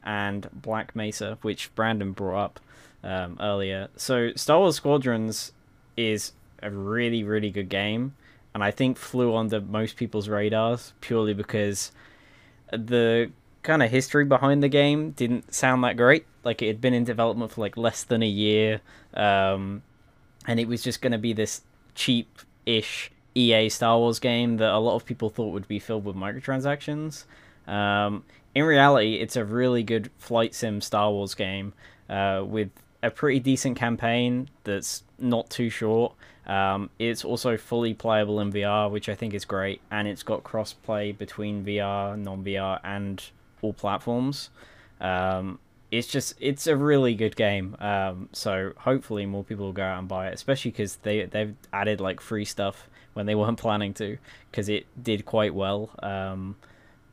and 0.08 0.50
Black 0.54 0.96
Mesa, 0.96 1.38
which 1.42 1.76
Brandon 1.76 2.14
brought 2.14 2.46
up 2.46 2.60
um, 3.04 3.38
earlier. 3.42 3.90
So 3.98 4.32
Star 4.36 4.60
Wars 4.60 4.78
Squadrons 4.78 5.52
is 5.98 6.32
a 6.64 6.72
really, 6.72 7.24
really 7.24 7.52
good 7.52 7.68
game, 7.68 8.16
and 8.56 8.64
I 8.64 8.72
think 8.72 8.98
flew 8.98 9.36
under 9.36 9.60
most 9.60 9.98
people's 9.98 10.30
radars 10.30 10.94
purely 11.02 11.34
because 11.34 11.92
the 12.72 13.30
kind 13.64 13.84
of 13.84 13.92
history 13.92 14.24
behind 14.24 14.64
the 14.64 14.70
game 14.70 15.12
didn't 15.12 15.54
sound 15.54 15.84
that 15.84 15.98
great. 15.98 16.26
Like 16.44 16.62
it 16.62 16.68
had 16.68 16.80
been 16.80 16.94
in 16.94 17.04
development 17.04 17.52
for 17.52 17.62
like 17.62 17.76
less 17.76 18.04
than 18.04 18.24
a 18.24 18.28
year, 18.28 18.80
um, 19.14 19.84
and 20.48 20.58
it 20.58 20.70
was 20.70 20.82
just 20.82 21.02
going 21.02 21.12
to 21.12 21.18
be 21.18 21.34
this 21.34 21.62
cheap-ish 21.96 23.12
EA 23.36 23.68
Star 23.68 23.98
Wars 23.98 24.20
game 24.20 24.56
that 24.58 24.72
a 24.72 24.80
lot 24.80 24.96
of 24.96 25.06
people 25.06 25.30
thought 25.30 25.52
would 25.52 25.68
be 25.68 25.80
filled 25.80 26.06
with 26.06 26.16
microtransactions. 26.16 27.26
Um, 27.68 28.24
in 28.58 28.64
reality, 28.64 29.18
it's 29.18 29.36
a 29.36 29.46
really 29.46 29.84
good 29.84 30.10
flight 30.18 30.56
sim 30.56 30.82
Star 30.82 31.12
Wars 31.12 31.36
game 31.36 31.74
uh, 32.10 32.44
with 32.44 32.72
a 33.04 33.12
pretty 33.12 33.40
decent 33.40 33.78
campaign 33.78 34.50
that's 34.64 35.04
not 35.20 35.48
too 35.52 35.70
short. 35.70 36.16
Um, 36.48 36.90
it's 36.98 37.24
also 37.24 37.56
fully 37.56 37.94
playable 37.94 38.40
in 38.40 38.52
VR, 38.52 38.90
which 38.90 39.10
I 39.10 39.14
think 39.14 39.36
is 39.36 39.46
great, 39.46 39.80
and 39.92 40.08
it's 40.08 40.24
got 40.24 40.44
cross-play 40.44 41.12
between 41.12 41.64
VR, 41.64 42.18
non-VR, 42.18 42.80
and 42.84 43.24
all 43.62 43.74
platforms. 43.74 44.50
Um, 45.00 45.60
it's 45.92 46.08
just 46.08 46.34
it's 46.40 46.66
a 46.66 46.76
really 46.76 47.14
good 47.14 47.36
game. 47.36 47.78
Um, 47.80 48.28
so 48.34 48.74
hopefully 48.76 49.28
more 49.28 49.44
people 49.44 49.68
will 49.68 49.74
go 49.74 49.84
out 49.84 50.00
and 50.00 50.08
buy 50.08 50.30
it, 50.30 50.34
especially 50.34 50.72
because 50.72 50.96
they 51.04 51.26
they've 51.26 51.54
added 51.72 52.02
like 52.02 52.20
free 52.22 52.46
stuff 52.46 52.90
when 53.14 53.28
they 53.28 53.36
weren't 53.42 53.60
planning 53.60 53.94
to, 53.94 54.18
because 54.50 54.68
it 54.68 54.88
did 55.04 55.28
quite 55.28 55.54
well. 55.54 55.92
Um, 56.02 56.56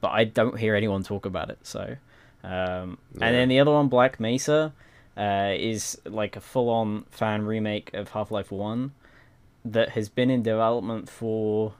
but 0.04 0.12
I 0.12 0.24
don't 0.24 0.58
hear 0.58 0.74
anyone 0.74 1.02
talk 1.02 1.24
about 1.24 1.48
it. 1.48 1.60
So, 1.62 1.96
um, 2.42 2.98
yeah. 3.14 3.24
and 3.24 3.34
then 3.34 3.48
the 3.48 3.58
other 3.58 3.70
one, 3.70 3.88
Black 3.88 4.20
Mesa, 4.20 4.74
uh, 5.16 5.52
is 5.56 5.98
like 6.04 6.36
a 6.36 6.42
full-on 6.42 7.06
fan 7.08 7.46
remake 7.46 7.94
of 7.94 8.10
Half 8.10 8.30
Life 8.30 8.52
One 8.52 8.92
that 9.64 9.88
has 9.96 10.10
been 10.10 10.28
in 10.28 10.42
development 10.42 11.08
for, 11.08 11.72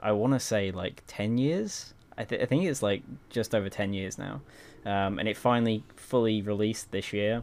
I 0.00 0.12
want 0.12 0.32
to 0.32 0.40
say 0.40 0.70
like 0.70 1.02
ten 1.06 1.36
years. 1.36 1.92
I, 2.16 2.24
th- 2.24 2.40
I 2.40 2.46
think 2.46 2.64
it's 2.64 2.82
like 2.82 3.02
just 3.28 3.54
over 3.54 3.68
ten 3.68 3.92
years 3.92 4.16
now, 4.16 4.40
um, 4.86 5.18
and 5.18 5.28
it 5.28 5.36
finally 5.36 5.84
fully 5.96 6.40
released 6.40 6.92
this 6.92 7.12
year. 7.12 7.42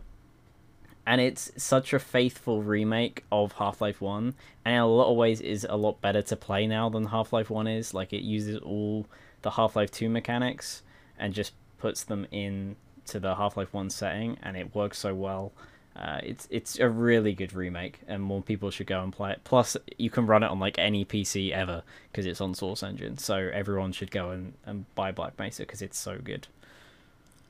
And 1.06 1.22
it's 1.22 1.52
such 1.58 1.94
a 1.94 2.00
faithful 2.00 2.64
remake 2.64 3.24
of 3.32 3.52
Half 3.52 3.82
Life 3.82 4.02
One, 4.02 4.34
and 4.66 4.74
in 4.74 4.82
a 4.82 4.88
lot 4.88 5.12
of 5.12 5.16
ways 5.16 5.42
is 5.42 5.64
a 5.70 5.78
lot 5.78 6.02
better 6.02 6.24
to 6.24 6.36
play 6.36 6.66
now 6.66 6.90
than 6.90 7.06
Half 7.06 7.34
Life 7.34 7.52
One 7.52 7.68
is. 7.68 7.94
Like 7.94 8.14
it 8.14 8.24
uses 8.24 8.58
all 8.58 9.06
the 9.42 9.52
Half 9.52 9.76
Life 9.76 9.92
Two 9.92 10.10
mechanics 10.10 10.84
and 11.18 11.34
just 11.34 11.54
puts 11.78 12.04
them 12.04 12.28
in 12.32 12.76
to 13.08 13.20
the 13.20 13.36
Half 13.36 13.58
Life 13.58 13.74
One 13.74 13.90
setting, 13.90 14.38
and 14.42 14.56
it 14.58 14.74
works 14.76 15.00
so 15.00 15.14
well. 15.14 15.52
Uh, 15.96 16.20
it's 16.24 16.48
it's 16.50 16.80
a 16.80 16.88
really 16.88 17.34
good 17.34 17.54
remake, 17.54 18.00
and 18.08 18.24
more 18.24 18.42
people 18.42 18.72
should 18.72 18.88
go 18.88 19.04
and 19.04 19.12
play 19.12 19.32
it. 19.32 19.42
Plus, 19.44 19.76
you 19.98 20.10
can 20.10 20.26
run 20.26 20.42
it 20.42 20.50
on 20.50 20.60
like 20.60 20.80
any 20.80 21.04
PC 21.04 21.52
ever 21.52 21.84
because 22.12 22.26
it's 22.26 22.40
on 22.40 22.54
Source 22.54 22.82
Engine. 22.82 23.18
So 23.18 23.36
everyone 23.54 23.92
should 23.92 24.10
go 24.12 24.32
and, 24.32 24.54
and 24.66 24.86
buy 24.96 25.12
Black 25.12 25.38
Mesa 25.38 25.64
because 25.64 25.82
it's 25.82 26.00
so 26.00 26.18
good. 26.24 26.48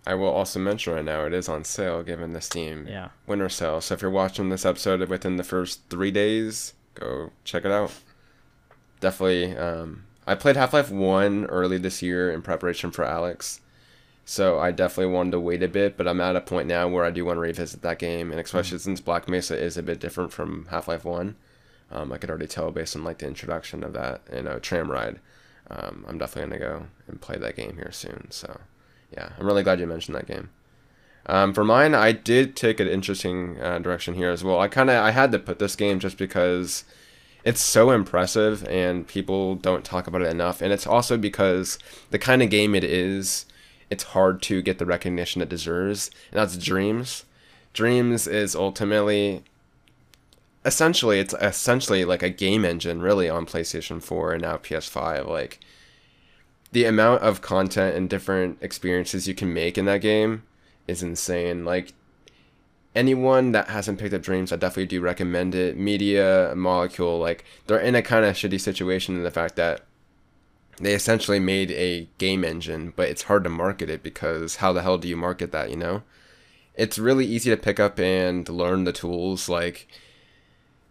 I 0.07 0.15
will 0.15 0.29
also 0.29 0.59
mention 0.59 0.93
right 0.93 1.05
now 1.05 1.25
it 1.25 1.33
is 1.33 1.47
on 1.47 1.63
sale 1.63 2.01
given 2.01 2.33
the 2.33 2.41
Steam 2.41 2.87
Yeah, 2.87 3.09
winter 3.27 3.49
sale. 3.49 3.81
So 3.81 3.93
if 3.93 4.01
you're 4.01 4.09
watching 4.09 4.49
this 4.49 4.65
episode 4.65 5.07
within 5.07 5.35
the 5.35 5.43
first 5.43 5.81
three 5.91 6.09
days, 6.09 6.73
go 6.95 7.29
check 7.43 7.63
it 7.65 7.71
out. 7.71 7.93
Definitely. 8.99 9.55
Um, 9.55 10.05
I 10.27 10.35
played 10.35 10.55
Half 10.55 10.73
Life 10.73 10.91
1 10.91 11.45
early 11.45 11.77
this 11.77 12.01
year 12.01 12.31
in 12.31 12.41
preparation 12.41 12.91
for 12.91 13.03
Alyx. 13.03 13.59
So 14.23 14.59
I 14.59 14.71
definitely 14.71 15.13
wanted 15.13 15.31
to 15.31 15.39
wait 15.39 15.63
a 15.63 15.67
bit, 15.67 15.97
but 15.97 16.07
I'm 16.07 16.21
at 16.21 16.35
a 16.35 16.41
point 16.41 16.67
now 16.67 16.87
where 16.87 17.03
I 17.03 17.11
do 17.11 17.25
want 17.25 17.37
to 17.37 17.41
revisit 17.41 17.81
that 17.81 17.99
game, 17.99 18.31
and 18.31 18.39
especially 18.39 18.77
since 18.77 19.01
Black 19.01 19.27
Mesa 19.27 19.57
is 19.57 19.77
a 19.77 19.83
bit 19.83 19.99
different 19.99 20.31
from 20.31 20.67
Half 20.69 20.87
Life 20.87 21.03
One, 21.03 21.35
um, 21.91 22.13
I 22.13 22.17
could 22.17 22.29
already 22.29 22.47
tell 22.47 22.71
based 22.71 22.95
on 22.95 23.03
like 23.03 23.17
the 23.17 23.27
introduction 23.27 23.83
of 23.83 23.93
that, 23.93 24.21
you 24.33 24.43
know, 24.43 24.59
tram 24.59 24.91
ride. 24.91 25.19
Um, 25.69 26.05
I'm 26.07 26.17
definitely 26.17 26.57
gonna 26.57 26.71
go 26.79 26.85
and 27.07 27.19
play 27.19 27.37
that 27.37 27.55
game 27.55 27.75
here 27.75 27.91
soon. 27.91 28.27
So, 28.29 28.61
yeah, 29.11 29.29
I'm 29.37 29.45
really 29.45 29.63
glad 29.63 29.79
you 29.79 29.87
mentioned 29.87 30.15
that 30.15 30.27
game. 30.27 30.49
Um, 31.25 31.53
for 31.53 31.63
mine, 31.63 31.93
I 31.93 32.11
did 32.11 32.55
take 32.55 32.79
an 32.79 32.87
interesting 32.87 33.59
uh, 33.61 33.79
direction 33.79 34.15
here 34.15 34.31
as 34.31 34.43
well. 34.43 34.59
I 34.59 34.67
kind 34.67 34.89
of 34.89 35.03
I 35.03 35.11
had 35.11 35.31
to 35.31 35.39
put 35.39 35.59
this 35.59 35.75
game 35.75 35.99
just 35.99 36.17
because 36.17 36.83
it's 37.43 37.61
so 37.61 37.91
impressive 37.91 38.67
and 38.67 39.07
people 39.07 39.55
don't 39.55 39.83
talk 39.83 40.07
about 40.07 40.21
it 40.21 40.27
enough, 40.27 40.61
and 40.61 40.71
it's 40.71 40.87
also 40.87 41.17
because 41.17 41.79
the 42.09 42.19
kind 42.19 42.41
of 42.41 42.49
game 42.49 42.75
it 42.75 42.83
is 42.83 43.45
it's 43.89 44.03
hard 44.03 44.41
to 44.43 44.61
get 44.61 44.77
the 44.79 44.85
recognition 44.85 45.41
it 45.41 45.49
deserves, 45.49 46.09
and 46.31 46.39
that's 46.39 46.57
Dreams. 46.57 47.25
Dreams 47.73 48.25
is 48.27 48.55
ultimately 48.55 49.43
essentially 50.65 51.19
it's 51.19 51.33
essentially 51.41 52.05
like 52.05 52.21
a 52.21 52.29
game 52.29 52.63
engine 52.63 53.01
really 53.01 53.29
on 53.29 53.45
PlayStation 53.45 54.01
4 54.01 54.33
and 54.33 54.41
now 54.43 54.57
PS5 54.57 55.27
like 55.27 55.59
the 56.71 56.85
amount 56.85 57.23
of 57.23 57.41
content 57.41 57.95
and 57.95 58.09
different 58.09 58.57
experiences 58.61 59.27
you 59.27 59.33
can 59.33 59.51
make 59.53 59.77
in 59.77 59.85
that 59.85 60.01
game 60.01 60.43
is 60.87 61.01
insane 61.01 61.65
like 61.65 61.93
anyone 62.95 63.51
that 63.51 63.69
hasn't 63.69 63.99
picked 63.99 64.13
up 64.13 64.21
dreams 64.21 64.51
i 64.51 64.55
definitely 64.55 64.85
do 64.85 64.99
recommend 65.01 65.55
it 65.55 65.77
media 65.77 66.53
molecule 66.55 67.19
like 67.19 67.45
they're 67.67 67.79
in 67.79 67.95
a 67.95 68.01
kind 68.01 68.25
of 68.25 68.35
shitty 68.35 68.59
situation 68.59 69.15
in 69.15 69.23
the 69.23 69.31
fact 69.31 69.55
that 69.55 69.85
they 70.81 70.93
essentially 70.93 71.39
made 71.39 71.71
a 71.71 72.09
game 72.17 72.43
engine, 72.43 72.93
but 72.95 73.07
it's 73.07 73.23
hard 73.23 73.43
to 73.43 73.49
market 73.49 73.89
it 73.89 74.01
because 74.01 74.57
how 74.57 74.73
the 74.73 74.81
hell 74.81 74.97
do 74.97 75.07
you 75.07 75.15
market 75.15 75.51
that, 75.51 75.69
you 75.69 75.75
know? 75.75 76.01
It's 76.75 76.97
really 76.97 77.25
easy 77.25 77.49
to 77.51 77.57
pick 77.57 77.79
up 77.79 77.99
and 77.99 78.47
learn 78.49 78.85
the 78.85 78.93
tools. 78.93 79.47
Like, 79.47 79.87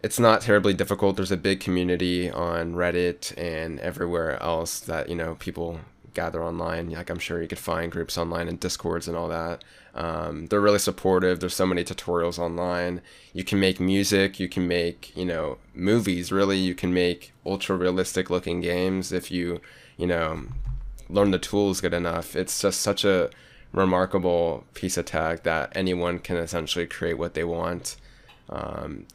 it's 0.02 0.20
not 0.20 0.42
terribly 0.42 0.74
difficult. 0.74 1.16
There's 1.16 1.32
a 1.32 1.36
big 1.36 1.60
community 1.60 2.30
on 2.30 2.74
Reddit 2.74 3.36
and 3.36 3.80
everywhere 3.80 4.40
else 4.42 4.78
that, 4.80 5.08
you 5.08 5.16
know, 5.16 5.34
people 5.36 5.80
gather 6.14 6.42
online. 6.42 6.90
Like, 6.90 7.10
I'm 7.10 7.18
sure 7.18 7.40
you 7.40 7.48
could 7.48 7.58
find 7.58 7.90
groups 7.90 8.18
online 8.18 8.48
and 8.48 8.58
discords 8.58 9.08
and 9.08 9.16
all 9.16 9.28
that. 9.28 9.64
Um, 9.94 10.46
they're 10.46 10.60
really 10.60 10.78
supportive. 10.78 11.40
There's 11.40 11.54
so 11.54 11.66
many 11.66 11.84
tutorials 11.84 12.38
online. 12.38 13.00
You 13.32 13.44
can 13.44 13.58
make 13.58 13.80
music. 13.80 14.38
You 14.38 14.48
can 14.48 14.68
make, 14.68 15.16
you 15.16 15.24
know, 15.24 15.58
movies. 15.74 16.30
Really, 16.30 16.58
you 16.58 16.74
can 16.74 16.94
make 16.94 17.32
ultra 17.44 17.76
realistic 17.76 18.30
looking 18.30 18.60
games 18.60 19.12
if 19.12 19.30
you 19.30 19.60
you 20.00 20.06
know, 20.06 20.44
learn 21.10 21.30
the 21.30 21.38
tools 21.38 21.82
good 21.82 21.92
enough. 21.92 22.34
It's 22.34 22.62
just 22.62 22.80
such 22.80 23.04
a 23.04 23.28
remarkable 23.72 24.64
piece 24.72 24.96
of 24.96 25.04
tech 25.04 25.42
that 25.42 25.70
anyone 25.76 26.18
can 26.18 26.36
essentially 26.38 26.86
create 26.86 27.18
what 27.18 27.34
they 27.34 27.44
want. 27.44 27.96
Um, 28.48 29.06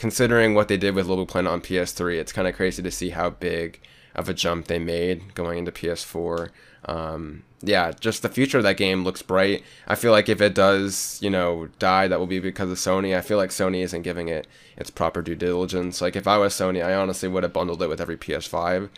considering 0.00 0.54
what 0.54 0.68
they 0.68 0.76
did 0.76 0.94
with 0.94 1.06
Little 1.06 1.26
Planet 1.26 1.52
on 1.52 1.60
PS3, 1.60 2.18
it's 2.18 2.32
kind 2.32 2.48
of 2.48 2.56
crazy 2.56 2.82
to 2.82 2.90
see 2.90 3.10
how 3.10 3.30
big 3.30 3.80
of 4.14 4.28
a 4.28 4.34
jump 4.34 4.66
they 4.66 4.78
made 4.78 5.34
going 5.34 5.58
into 5.58 5.70
PS4. 5.70 6.48
Um, 6.86 7.44
yeah, 7.60 7.92
just 7.92 8.22
the 8.22 8.28
future 8.28 8.56
of 8.56 8.64
that 8.64 8.78
game 8.78 9.04
looks 9.04 9.20
bright. 9.20 9.62
I 9.86 9.94
feel 9.94 10.10
like 10.10 10.28
if 10.28 10.40
it 10.40 10.54
does, 10.54 11.18
you 11.20 11.30
know, 11.30 11.68
die, 11.78 12.08
that 12.08 12.18
will 12.18 12.26
be 12.26 12.40
because 12.40 12.70
of 12.70 12.78
Sony. 12.78 13.16
I 13.16 13.20
feel 13.20 13.36
like 13.36 13.50
Sony 13.50 13.82
isn't 13.82 14.02
giving 14.02 14.28
it 14.28 14.48
its 14.76 14.90
proper 14.90 15.20
due 15.20 15.34
diligence. 15.34 16.00
Like 16.00 16.16
if 16.16 16.26
I 16.26 16.38
was 16.38 16.54
Sony, 16.54 16.82
I 16.84 16.94
honestly 16.94 17.28
would 17.28 17.42
have 17.42 17.52
bundled 17.52 17.82
it 17.82 17.88
with 17.88 18.00
every 18.00 18.16
PS5 18.16 18.88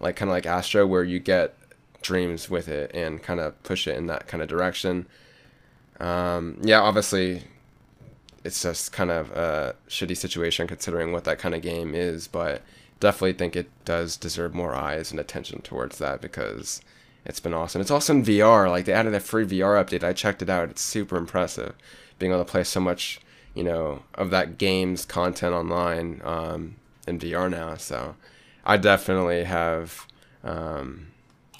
like 0.00 0.16
kind 0.16 0.28
of 0.30 0.34
like 0.34 0.46
Astro, 0.46 0.86
where 0.86 1.04
you 1.04 1.18
get 1.18 1.54
dreams 2.02 2.48
with 2.48 2.68
it 2.68 2.90
and 2.94 3.22
kind 3.22 3.40
of 3.40 3.60
push 3.62 3.86
it 3.86 3.96
in 3.96 4.06
that 4.06 4.26
kind 4.26 4.42
of 4.42 4.48
direction. 4.48 5.06
Um, 6.00 6.58
yeah, 6.62 6.80
obviously, 6.80 7.44
it's 8.48 8.62
just 8.62 8.92
kind 8.92 9.10
of 9.10 9.30
a 9.32 9.76
shitty 9.88 10.16
situation 10.16 10.66
considering 10.66 11.12
what 11.12 11.24
that 11.24 11.38
kind 11.38 11.54
of 11.54 11.60
game 11.60 11.94
is, 11.94 12.26
but 12.26 12.62
definitely 12.98 13.34
think 13.34 13.54
it 13.54 13.68
does 13.84 14.16
deserve 14.16 14.54
more 14.54 14.74
eyes 14.74 15.10
and 15.10 15.20
attention 15.20 15.60
towards 15.60 15.98
that 15.98 16.22
because 16.22 16.80
it's 17.26 17.40
been 17.40 17.52
awesome. 17.52 17.82
It's 17.82 17.90
also 17.90 18.14
in 18.14 18.24
VR. 18.24 18.70
Like 18.70 18.86
they 18.86 18.94
added 18.94 19.12
a 19.12 19.20
free 19.20 19.44
VR 19.44 19.84
update. 19.84 20.02
I 20.02 20.14
checked 20.14 20.40
it 20.40 20.48
out. 20.48 20.70
It's 20.70 20.80
super 20.80 21.16
impressive, 21.18 21.74
being 22.18 22.32
able 22.32 22.42
to 22.42 22.50
play 22.50 22.64
so 22.64 22.80
much, 22.80 23.20
you 23.54 23.62
know, 23.62 24.02
of 24.14 24.30
that 24.30 24.56
game's 24.56 25.04
content 25.04 25.54
online 25.54 26.22
um, 26.24 26.76
in 27.06 27.18
VR 27.18 27.50
now. 27.50 27.76
So 27.76 28.16
I 28.64 28.78
definitely 28.78 29.44
have 29.44 30.06
um, 30.42 31.08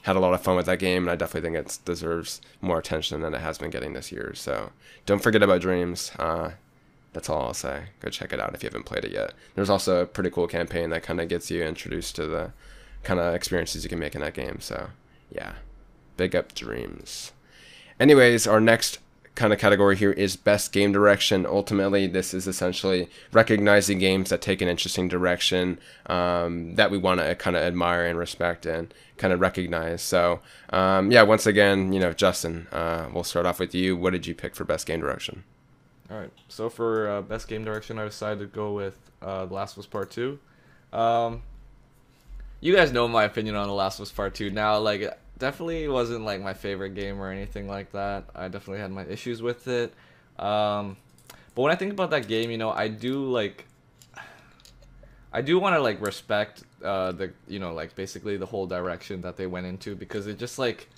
had 0.02 0.16
a 0.16 0.20
lot 0.20 0.32
of 0.32 0.40
fun 0.40 0.56
with 0.56 0.64
that 0.66 0.78
game, 0.78 1.02
and 1.02 1.10
I 1.10 1.16
definitely 1.16 1.50
think 1.50 1.66
it 1.66 1.78
deserves 1.84 2.40
more 2.62 2.78
attention 2.78 3.20
than 3.20 3.34
it 3.34 3.42
has 3.42 3.58
been 3.58 3.68
getting 3.68 3.92
this 3.92 4.10
year. 4.10 4.32
So 4.34 4.70
don't 5.04 5.22
forget 5.22 5.42
about 5.42 5.60
Dreams. 5.60 6.12
Uh, 6.18 6.52
that's 7.12 7.28
all 7.28 7.42
I'll 7.42 7.54
say. 7.54 7.84
Go 8.00 8.10
check 8.10 8.32
it 8.32 8.40
out 8.40 8.54
if 8.54 8.62
you 8.62 8.68
haven't 8.68 8.86
played 8.86 9.04
it 9.04 9.12
yet. 9.12 9.32
There's 9.54 9.70
also 9.70 10.02
a 10.02 10.06
pretty 10.06 10.30
cool 10.30 10.46
campaign 10.46 10.90
that 10.90 11.02
kind 11.02 11.20
of 11.20 11.28
gets 11.28 11.50
you 11.50 11.62
introduced 11.62 12.16
to 12.16 12.26
the 12.26 12.52
kind 13.02 13.20
of 13.20 13.34
experiences 13.34 13.82
you 13.84 13.90
can 13.90 13.98
make 13.98 14.14
in 14.14 14.20
that 14.20 14.34
game. 14.34 14.60
So 14.60 14.90
yeah, 15.30 15.54
big 16.16 16.36
up 16.36 16.54
Dreams. 16.54 17.32
Anyways, 17.98 18.46
our 18.46 18.60
next 18.60 18.98
kind 19.34 19.52
of 19.52 19.58
category 19.58 19.96
here 19.96 20.10
is 20.10 20.36
best 20.36 20.72
game 20.72 20.92
direction. 20.92 21.46
Ultimately, 21.46 22.08
this 22.08 22.34
is 22.34 22.48
essentially 22.48 23.08
recognizing 23.32 23.98
games 23.98 24.30
that 24.30 24.42
take 24.42 24.60
an 24.60 24.68
interesting 24.68 25.06
direction 25.08 25.78
um, 26.06 26.74
that 26.74 26.90
we 26.90 26.98
want 26.98 27.20
to 27.20 27.34
kind 27.36 27.56
of 27.56 27.62
admire 27.62 28.04
and 28.04 28.18
respect 28.18 28.66
and 28.66 28.92
kind 29.16 29.32
of 29.32 29.40
recognize. 29.40 30.02
So, 30.02 30.40
um, 30.70 31.12
yeah, 31.12 31.22
once 31.22 31.46
again, 31.46 31.92
you 31.92 32.00
know, 32.00 32.12
Justin, 32.12 32.66
uh, 32.72 33.08
we'll 33.12 33.24
start 33.24 33.46
off 33.46 33.60
with 33.60 33.74
you. 33.74 33.96
What 33.96 34.10
did 34.10 34.26
you 34.26 34.34
pick 34.34 34.56
for 34.56 34.64
best 34.64 34.86
game 34.86 35.00
direction? 35.00 35.44
All 36.10 36.18
right. 36.18 36.30
So 36.48 36.70
for 36.70 37.08
uh, 37.08 37.22
best 37.22 37.48
game 37.48 37.64
direction, 37.64 37.98
I 37.98 38.04
decided 38.04 38.38
to 38.40 38.46
go 38.46 38.72
with 38.72 38.96
uh, 39.20 39.46
The 39.46 39.54
Last 39.54 39.72
of 39.76 39.80
Us 39.80 39.86
Part 39.86 40.10
Two. 40.10 40.38
Um, 40.92 41.42
you 42.60 42.74
guys 42.74 42.92
know 42.92 43.06
my 43.06 43.24
opinion 43.24 43.56
on 43.56 43.66
The 43.66 43.74
Last 43.74 43.98
of 43.98 44.04
Us 44.04 44.12
Part 44.12 44.34
Two. 44.34 44.50
Now, 44.50 44.78
like 44.78 45.02
it 45.02 45.18
definitely 45.38 45.86
wasn't 45.88 46.24
like 46.24 46.42
my 46.42 46.54
favorite 46.54 46.94
game 46.94 47.20
or 47.20 47.30
anything 47.30 47.68
like 47.68 47.92
that. 47.92 48.24
I 48.34 48.48
definitely 48.48 48.80
had 48.80 48.90
my 48.90 49.04
issues 49.04 49.42
with 49.42 49.68
it. 49.68 49.92
Um, 50.38 50.96
but 51.54 51.62
when 51.62 51.72
I 51.72 51.74
think 51.74 51.92
about 51.92 52.10
that 52.10 52.26
game, 52.26 52.50
you 52.50 52.58
know, 52.58 52.70
I 52.70 52.88
do 52.88 53.24
like 53.30 53.66
I 55.32 55.42
do 55.42 55.58
want 55.58 55.74
to 55.74 55.80
like 55.80 56.00
respect 56.00 56.62
uh 56.82 57.10
the 57.12 57.32
you 57.48 57.58
know 57.58 57.74
like 57.74 57.94
basically 57.96 58.36
the 58.36 58.46
whole 58.46 58.66
direction 58.66 59.20
that 59.22 59.36
they 59.36 59.46
went 59.46 59.66
into 59.66 59.96
because 59.96 60.26
it 60.26 60.38
just 60.38 60.58
like 60.58 60.88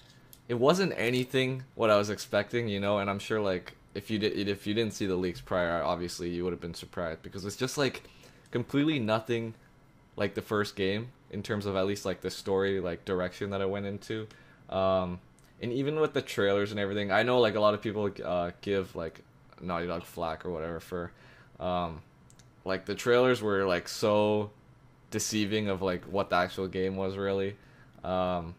it 0.48 0.54
wasn't 0.54 0.92
anything 0.96 1.64
what 1.74 1.90
I 1.90 1.96
was 1.96 2.10
expecting, 2.10 2.68
you 2.68 2.80
know, 2.80 2.98
and 2.98 3.08
I'm 3.08 3.18
sure 3.18 3.40
like 3.40 3.74
if 3.94 4.10
you 4.10 4.18
did 4.18 4.48
if 4.48 4.66
you 4.66 4.74
didn't 4.74 4.94
see 4.94 5.06
the 5.06 5.16
leaks 5.16 5.40
prior, 5.40 5.82
obviously 5.82 6.30
you 6.30 6.44
would 6.44 6.52
have 6.52 6.60
been 6.60 6.74
surprised 6.74 7.22
because 7.22 7.44
it's 7.44 7.56
just 7.56 7.76
like 7.76 8.02
completely 8.50 8.98
nothing 8.98 9.54
like 10.16 10.34
the 10.34 10.42
first 10.42 10.76
game 10.76 11.08
in 11.30 11.42
terms 11.42 11.66
of 11.66 11.76
at 11.76 11.86
least 11.86 12.04
like 12.04 12.20
the 12.20 12.30
story 12.30 12.80
like 12.80 13.04
direction 13.04 13.50
that 13.50 13.62
I 13.62 13.66
went 13.66 13.86
into. 13.86 14.26
Um, 14.68 15.20
and 15.62 15.72
even 15.72 16.00
with 16.00 16.14
the 16.14 16.22
trailers 16.22 16.70
and 16.70 16.80
everything, 16.80 17.12
I 17.12 17.22
know 17.22 17.40
like 17.40 17.54
a 17.54 17.60
lot 17.60 17.74
of 17.74 17.82
people 17.82 18.10
uh, 18.24 18.52
give 18.60 18.94
like 18.96 19.22
Naughty 19.60 19.86
Dog 19.86 20.04
flack 20.04 20.44
or 20.46 20.50
whatever 20.50 20.80
for 20.80 21.12
um, 21.58 22.00
like 22.64 22.86
the 22.86 22.94
trailers 22.94 23.42
were 23.42 23.66
like 23.66 23.88
so 23.88 24.50
deceiving 25.10 25.68
of 25.68 25.82
like 25.82 26.04
what 26.04 26.30
the 26.30 26.36
actual 26.36 26.68
game 26.68 26.96
was 26.96 27.16
really. 27.16 27.56
Um, 28.04 28.54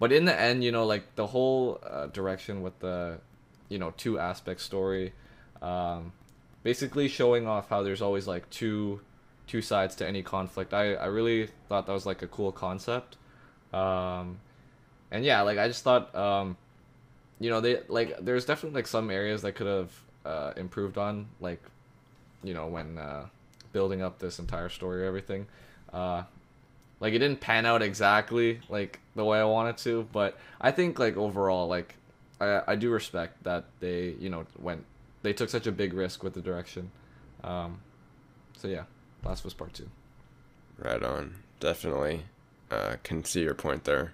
but 0.00 0.12
in 0.12 0.24
the 0.24 0.38
end, 0.38 0.62
you 0.62 0.72
know, 0.72 0.86
like 0.86 1.14
the 1.16 1.26
whole 1.26 1.80
uh, 1.88 2.06
direction 2.06 2.62
with 2.62 2.78
the 2.80 3.18
you 3.68 3.78
know 3.78 3.92
two 3.96 4.18
aspect 4.18 4.60
story, 4.60 5.12
um, 5.62 6.12
basically 6.62 7.08
showing 7.08 7.46
off 7.46 7.68
how 7.68 7.82
there's 7.82 8.02
always 8.02 8.26
like 8.26 8.48
two 8.50 9.00
two 9.46 9.62
sides 9.62 9.94
to 9.96 10.06
any 10.06 10.22
conflict. 10.22 10.74
I, 10.74 10.94
I 10.94 11.06
really 11.06 11.48
thought 11.68 11.86
that 11.86 11.92
was 11.92 12.06
like 12.06 12.22
a 12.22 12.26
cool 12.28 12.52
concept. 12.52 13.16
Um, 13.72 14.40
and 15.10 15.24
yeah, 15.24 15.40
like 15.42 15.58
I 15.58 15.66
just 15.68 15.82
thought, 15.82 16.14
um, 16.14 16.56
you 17.40 17.50
know, 17.50 17.60
they 17.60 17.80
like 17.88 18.16
there's 18.20 18.44
definitely 18.44 18.76
like 18.76 18.86
some 18.86 19.10
areas 19.10 19.42
that 19.42 19.52
could 19.52 19.66
have 19.66 19.92
uh, 20.24 20.52
improved 20.56 20.98
on, 20.98 21.28
like, 21.40 21.62
you 22.44 22.52
know, 22.54 22.66
when 22.66 22.98
uh, 22.98 23.26
building 23.72 24.02
up 24.02 24.18
this 24.18 24.38
entire 24.38 24.68
story 24.68 25.02
or 25.02 25.06
everything. 25.06 25.46
Uh, 25.92 26.24
like 27.00 27.14
it 27.14 27.18
didn't 27.18 27.40
pan 27.40 27.64
out 27.64 27.80
exactly 27.80 28.60
like 28.68 29.00
the 29.14 29.24
way 29.24 29.40
I 29.40 29.44
wanted 29.44 29.78
to, 29.78 30.06
but 30.12 30.38
I 30.60 30.72
think 30.72 30.98
like 30.98 31.16
overall 31.16 31.68
like 31.68 31.94
I 32.40 32.62
I 32.66 32.74
do 32.76 32.90
respect 32.90 33.42
that 33.44 33.64
they 33.80 34.14
you 34.20 34.28
know 34.30 34.44
went 34.58 34.84
they 35.22 35.32
took 35.32 35.48
such 35.48 35.66
a 35.66 35.72
big 35.72 35.92
risk 35.94 36.22
with 36.22 36.34
the 36.34 36.40
direction. 36.40 36.90
Um, 37.44 37.80
so 38.56 38.68
yeah, 38.68 38.84
Last 39.24 39.40
of 39.40 39.46
Us 39.46 39.54
Part 39.54 39.74
Two. 39.74 39.88
Right 40.78 41.02
on. 41.02 41.34
Definitely. 41.60 42.22
Uh, 42.70 42.96
can 43.02 43.24
see 43.24 43.42
your 43.42 43.54
point 43.54 43.84
there. 43.84 44.12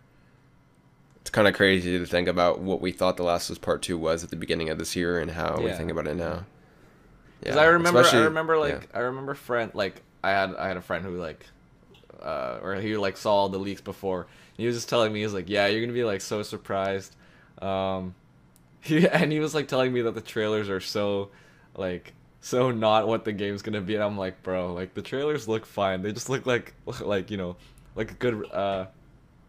It's 1.20 1.30
kind 1.30 1.48
of 1.48 1.54
crazy 1.54 1.98
to 1.98 2.06
think 2.06 2.28
about 2.28 2.60
what 2.60 2.80
we 2.80 2.92
thought 2.92 3.16
The 3.16 3.22
Last 3.22 3.48
of 3.48 3.54
Us 3.54 3.58
Part 3.58 3.80
2 3.82 3.96
was 3.96 4.22
at 4.22 4.28
the 4.30 4.36
beginning 4.36 4.68
of 4.68 4.78
this 4.78 4.94
year 4.94 5.18
and 5.18 5.30
how 5.30 5.56
we 5.58 5.72
think 5.72 5.90
about 5.90 6.06
it 6.06 6.16
now. 6.16 6.44
Because 7.40 7.56
I 7.56 7.64
remember, 7.64 8.00
especially- 8.00 8.20
I 8.20 8.24
remember 8.24 8.58
like 8.58 8.72
yeah. 8.72 8.98
I 8.98 8.98
remember 9.00 9.34
friend 9.34 9.70
like 9.74 10.02
I 10.22 10.30
had 10.30 10.54
I 10.56 10.68
had 10.68 10.76
a 10.76 10.80
friend 10.82 11.04
who 11.04 11.16
like, 11.18 11.44
uh, 12.22 12.58
or 12.62 12.74
he 12.76 12.96
like 12.96 13.16
saw 13.16 13.34
all 13.34 13.48
the 13.48 13.58
leaks 13.58 13.80
before. 13.80 14.26
He 14.56 14.66
was 14.66 14.76
just 14.76 14.88
telling 14.88 15.12
me 15.12 15.22
he's 15.22 15.34
like, 15.34 15.48
yeah, 15.48 15.66
you're 15.66 15.80
gonna 15.80 15.92
be 15.92 16.04
like 16.04 16.20
so 16.20 16.42
surprised. 16.42 17.16
Um, 17.64 18.14
he 18.80 19.08
and 19.08 19.32
he 19.32 19.40
was 19.40 19.54
like 19.54 19.68
telling 19.68 19.92
me 19.92 20.02
that 20.02 20.14
the 20.14 20.20
trailers 20.20 20.68
are 20.68 20.80
so, 20.80 21.30
like 21.76 22.14
so 22.40 22.70
not 22.70 23.08
what 23.08 23.24
the 23.24 23.32
game's 23.32 23.62
gonna 23.62 23.80
be. 23.80 23.94
And 23.94 24.04
I'm 24.04 24.18
like, 24.18 24.42
bro, 24.42 24.72
like 24.74 24.94
the 24.94 25.02
trailers 25.02 25.48
look 25.48 25.66
fine. 25.66 26.02
They 26.02 26.12
just 26.12 26.28
look 26.30 26.46
like 26.46 26.74
like 27.00 27.30
you 27.30 27.36
know, 27.36 27.56
like 27.96 28.12
a 28.12 28.14
good 28.14 28.50
uh 28.52 28.86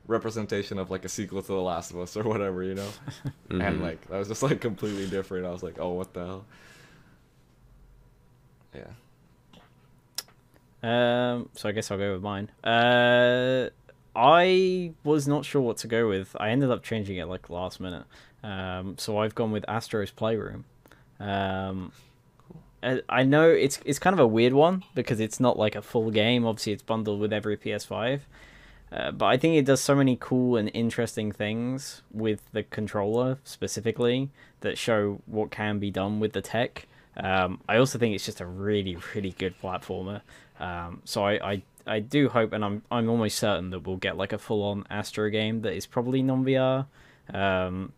representation 0.07 0.79
of 0.79 0.91
like 0.91 1.05
a 1.05 1.09
sequel 1.09 1.41
to 1.41 1.47
The 1.47 1.55
Last 1.61 1.91
of 1.91 1.99
Us 1.99 2.17
or 2.17 2.23
whatever, 2.23 2.63
you 2.63 2.75
know. 2.75 2.95
And 3.59 3.81
Mhm. 3.81 3.81
like 3.81 4.07
that 4.09 4.17
was 4.17 4.27
just 4.27 4.43
like 4.43 4.61
completely 4.61 5.07
different. 5.07 5.45
I 5.45 5.51
was 5.51 5.63
like, 5.63 5.77
oh, 5.79 5.91
what 5.93 6.13
the 6.13 6.25
hell. 6.25 6.45
Yeah. 8.73 8.91
Um, 10.83 11.49
so 11.55 11.67
I 11.69 11.71
guess 11.71 11.89
I'll 11.89 11.97
go 11.97 12.13
with 12.13 12.21
mine. 12.21 12.51
Uh, 12.63 13.69
I 14.15 14.93
was 15.03 15.27
not 15.27 15.45
sure 15.45 15.61
what 15.61 15.77
to 15.77 15.87
go 15.87 16.07
with. 16.07 16.35
I 16.39 16.49
ended 16.49 16.71
up 16.71 16.83
changing 16.83 17.17
it 17.17 17.25
like 17.25 17.49
last 17.49 17.79
minute. 17.79 18.05
Um, 18.43 18.95
so 18.97 19.17
I've 19.17 19.35
gone 19.35 19.51
with 19.51 19.65
Astro's 19.67 20.11
Playroom. 20.11 20.65
Um, 21.19 21.91
I- 23.09 23.23
know 23.23 23.49
it's 23.49 23.79
it's 23.85 23.97
kind 23.97 24.13
of 24.13 24.19
a 24.19 24.27
weird 24.27 24.53
one 24.53 24.83
because 24.93 25.19
it's 25.19 25.39
not 25.39 25.57
like 25.57 25.75
a 25.75 25.81
full 25.81 26.11
game. 26.11 26.45
Obviously, 26.45 26.73
it's 26.73 26.83
bundled 26.83 27.19
with 27.19 27.33
every 27.33 27.57
PS5. 27.57 28.21
Uh, 28.91 29.11
but 29.11 29.25
I 29.25 29.37
think 29.37 29.55
it 29.55 29.65
does 29.65 29.81
so 29.81 29.95
many 29.95 30.15
cool 30.19 30.55
and 30.55 30.69
interesting 30.73 31.31
things 31.31 32.03
with 32.11 32.41
the 32.51 32.63
controller 32.63 33.39
specifically 33.43 34.29
that 34.61 34.77
show 34.77 35.21
what 35.25 35.49
can 35.51 35.79
be 35.79 35.89
done 35.89 36.19
with 36.19 36.33
the 36.33 36.41
tech. 36.41 36.87
Um, 37.17 37.61
I 37.67 37.77
also 37.77 37.97
think 37.97 38.13
it's 38.13 38.25
just 38.25 38.41
a 38.41 38.45
really, 38.45 38.97
really 39.15 39.31
good 39.31 39.55
platformer. 39.61 40.21
Um, 40.59 41.01
so 41.03 41.25
I, 41.25 41.51
I, 41.51 41.63
I 41.87 41.99
do 41.99 42.29
hope, 42.29 42.53
and 42.53 42.63
I'm, 42.65 42.81
I'm 42.89 43.09
almost 43.09 43.37
certain 43.37 43.69
that 43.69 43.85
we'll 43.85 43.97
get 43.97 44.17
like 44.17 44.33
a 44.33 44.37
full-on 44.37 44.85
Astro 44.89 45.29
game 45.29 45.61
that 45.61 45.73
is 45.73 45.85
probably 45.85 46.21
non-VR. 46.21 46.87
Um, 47.33 47.91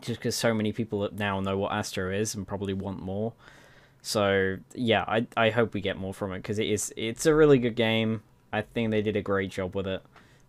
just 0.00 0.20
because 0.20 0.36
so 0.36 0.54
many 0.54 0.72
people 0.72 1.08
now 1.12 1.40
know 1.40 1.58
what 1.58 1.72
Astro 1.72 2.12
is 2.12 2.34
and 2.34 2.46
probably 2.46 2.74
want 2.74 3.00
more. 3.00 3.32
So 4.02 4.58
yeah, 4.74 5.04
I, 5.06 5.26
I 5.36 5.50
hope 5.50 5.74
we 5.74 5.80
get 5.80 5.96
more 5.96 6.14
from 6.14 6.32
it 6.32 6.38
because 6.38 6.58
it 6.58 6.66
is, 6.66 6.92
it's 6.96 7.26
a 7.26 7.34
really 7.34 7.58
good 7.58 7.74
game. 7.74 8.22
I 8.52 8.62
think 8.62 8.90
they 8.90 9.02
did 9.02 9.16
a 9.16 9.22
great 9.22 9.50
job 9.50 9.74
with 9.74 9.86
it. 9.86 10.02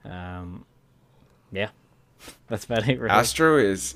Um, 0.05 0.65
yeah, 1.51 1.69
that's 2.47 2.65
about 2.65 2.87
it. 2.87 2.99
Really. 2.99 3.09
Astro 3.09 3.57
is 3.57 3.95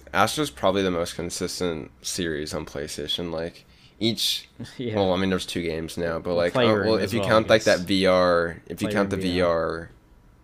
probably 0.56 0.82
the 0.82 0.92
most 0.92 1.16
consistent 1.16 1.92
series 2.02 2.54
on 2.54 2.66
PlayStation. 2.66 3.32
Like 3.32 3.66
each, 4.04 4.50
yeah. 4.78 4.96
well, 4.96 5.14
I 5.14 5.18
mean, 5.18 5.30
there's 5.30 5.46
two 5.46 5.62
games 5.62 5.98
now, 5.98 6.20
but 6.20 6.36
like, 6.36 6.52
uh, 6.52 6.60
Playroom 6.60 6.88
well, 6.88 6.98
if 6.98 7.14
you 7.14 7.20
well, 7.20 7.30
count 7.30 7.50
like 7.50 7.64
that. 7.64 7.80
VR, 7.80 8.60
if 8.68 8.82
you 8.82 8.90
count 8.90 9.10
the 9.10 9.18
Playroom 9.18 9.38
VR, 9.38 9.88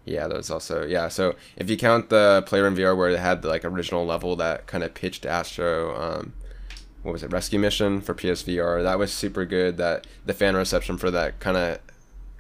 yeah, 0.06 0.28
there's 0.28 0.50
also 0.50 0.86
yeah. 0.86 1.08
So 1.08 1.36
if 1.56 1.70
you 1.70 1.78
count 1.78 2.10
the 2.10 2.44
player 2.48 2.64
Playroom 2.64 2.76
VR 2.76 2.98
where 2.98 3.10
it 3.10 3.20
had 3.20 3.42
the 3.42 3.50
like 3.50 3.64
original 3.64 4.06
level 4.06 4.36
that 4.38 4.66
kind 4.66 4.84
of 4.84 4.94
pitched 4.94 5.26
Astro, 5.26 5.96
um, 5.96 6.34
what 7.04 7.12
was 7.12 7.24
it, 7.24 7.32
Rescue 7.32 7.60
Mission 7.60 8.02
for 8.02 8.16
PSVR? 8.16 8.82
That 8.84 8.98
was 8.98 9.14
super 9.14 9.46
good. 9.46 9.78
That 9.78 10.08
the 10.26 10.34
fan 10.34 10.56
reception 10.56 10.98
for 10.98 11.12
that 11.12 11.40
kind 11.40 11.58
of 11.58 11.80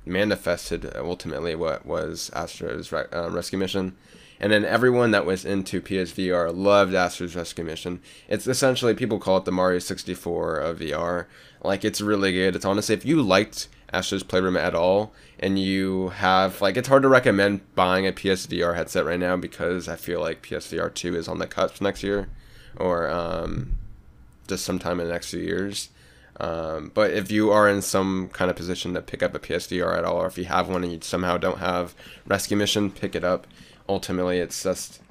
manifested 0.06 0.92
ultimately 0.96 1.54
what 1.54 1.86
was 1.86 2.32
Astro's 2.34 2.92
um, 2.92 3.36
Rescue 3.36 3.60
Mission. 3.60 3.96
And 4.40 4.52
then 4.54 4.64
everyone 4.64 5.12
that 5.12 5.26
was 5.26 5.44
into 5.44 5.82
PSVR 5.82 6.56
loved 6.56 6.94
Astro's 6.94 7.36
Rescue 7.36 7.66
Mission. 7.66 8.02
It's 8.28 8.48
essentially 8.48 8.94
people 8.94 9.20
call 9.20 9.38
it 9.38 9.46
the 9.46 9.52
Mario 9.52 9.80
64 9.80 10.58
of 10.58 10.80
VR. 10.80 11.26
Like 11.62 11.84
it's 11.84 12.00
really 12.00 12.32
good. 12.32 12.56
It's 12.56 12.66
honestly 12.66 12.96
if 12.96 13.06
you 13.06 13.22
liked 13.22 13.68
Astro's 13.92 14.24
Playroom 14.24 14.56
at 14.56 14.76
all 14.76 15.12
and 15.40 15.60
you 15.60 16.10
have 16.10 16.62
like 16.62 16.78
it's 16.78 16.88
hard 16.88 17.04
to 17.04 17.10
recommend 17.10 17.62
buying 17.76 18.08
a 18.08 18.14
PSVR 18.14 18.76
headset 18.76 19.06
right 19.06 19.20
now 19.20 19.36
because 19.36 19.90
I 19.90 19.98
feel 19.98 20.22
like 20.22 20.44
PSVR 20.44 20.94
2 20.94 21.16
is 21.16 21.28
on 21.28 21.40
the 21.40 21.48
cusp 21.48 21.82
next 21.82 22.02
year 22.02 22.30
or 22.78 23.10
um, 23.10 23.78
just 24.48 24.64
sometime 24.64 25.00
in 25.00 25.08
the 25.08 25.14
next 25.14 25.32
few 25.32 25.42
years. 25.42 25.90
Um, 26.40 26.92
but 26.94 27.12
if 27.12 27.32
you 27.32 27.52
are 27.52 27.68
in 27.68 27.82
some 27.82 28.30
kind 28.30 28.50
of 28.50 28.56
position 28.56 28.94
to 28.94 29.02
pick 29.02 29.22
up 29.22 29.36
a 29.36 29.40
PSVR 29.40 29.98
at 29.98 30.06
all, 30.06 30.18
or 30.18 30.28
if 30.28 30.38
you 30.38 30.46
have 30.46 30.70
one 30.70 30.84
and 30.84 30.94
you 30.94 31.00
somehow 31.02 31.38
don't 31.38 31.60
have 31.60 31.94
Rescue 32.26 32.56
Mission, 32.56 32.92
pick 32.92 33.14
it 33.14 33.26
up. 33.26 33.46
Ultimately, 33.90 34.40
it's 34.40 34.64
just 34.64 35.02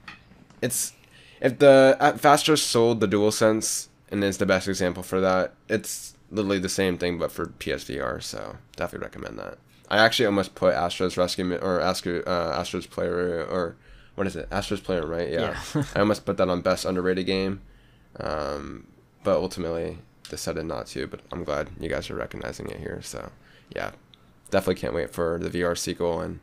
it's 0.62 0.92
if 1.40 1.58
the 1.58 1.96
at 2.00 2.20
Fastro 2.20 2.54
sold 2.54 3.00
the 3.00 3.08
DualSense 3.08 3.88
and 4.10 4.24
is 4.24 4.38
the 4.38 4.46
best 4.46 4.68
example 4.68 5.02
for 5.02 5.20
that. 5.20 5.54
It's 5.68 6.14
literally 6.30 6.58
the 6.58 6.68
same 6.68 6.96
thing 6.96 7.18
but 7.18 7.32
for 7.32 7.46
PSVR. 7.46 8.22
So 8.22 8.56
definitely 8.76 9.06
recommend 9.06 9.38
that. 9.38 9.58
I 9.90 9.98
actually 9.98 10.26
almost 10.26 10.54
put 10.54 10.74
Astro's 10.74 11.16
Rescue 11.16 11.56
or 11.56 11.80
Astro 11.80 12.22
uh, 12.26 12.54
Astro's 12.56 12.86
Player 12.86 13.44
or 13.44 13.76
what 14.14 14.26
is 14.26 14.36
it? 14.36 14.48
Astro's 14.50 14.80
Player, 14.80 15.06
right? 15.06 15.30
Yeah. 15.30 15.58
Yeah. 15.74 15.84
I 15.96 16.00
almost 16.00 16.24
put 16.24 16.36
that 16.38 16.48
on 16.48 16.60
best 16.60 16.84
underrated 16.84 17.26
game. 17.26 17.60
Um, 18.20 18.86
but 19.22 19.36
ultimately 19.36 19.98
decided 20.28 20.66
not 20.66 20.86
to. 20.88 21.06
But 21.06 21.20
I'm 21.32 21.44
glad 21.44 21.70
you 21.80 21.88
guys 21.88 22.10
are 22.10 22.16
recognizing 22.16 22.68
it 22.68 22.78
here. 22.78 23.00
So 23.02 23.30
yeah, 23.74 23.92
definitely 24.50 24.80
can't 24.80 24.94
wait 24.94 25.12
for 25.12 25.38
the 25.38 25.50
VR 25.50 25.76
sequel. 25.76 26.20
And 26.20 26.40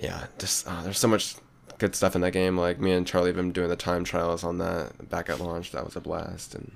yeah, 0.00 0.26
just 0.38 0.66
uh, 0.66 0.82
there's 0.82 0.98
so 0.98 1.08
much 1.08 1.36
good 1.78 1.94
stuff 1.94 2.14
in 2.14 2.20
that 2.22 2.32
game. 2.32 2.56
Like 2.56 2.78
me 2.78 2.92
and 2.92 3.06
Charlie 3.06 3.28
have 3.28 3.36
been 3.36 3.52
doing 3.52 3.68
the 3.68 3.76
time 3.76 4.04
trials 4.04 4.44
on 4.44 4.58
that 4.58 5.08
back 5.08 5.28
at 5.28 5.40
launch. 5.40 5.72
That 5.72 5.84
was 5.84 5.96
a 5.96 6.00
blast, 6.00 6.54
and 6.54 6.72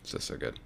it's 0.00 0.12
just 0.12 0.26
so 0.26 0.36
good. 0.36 0.58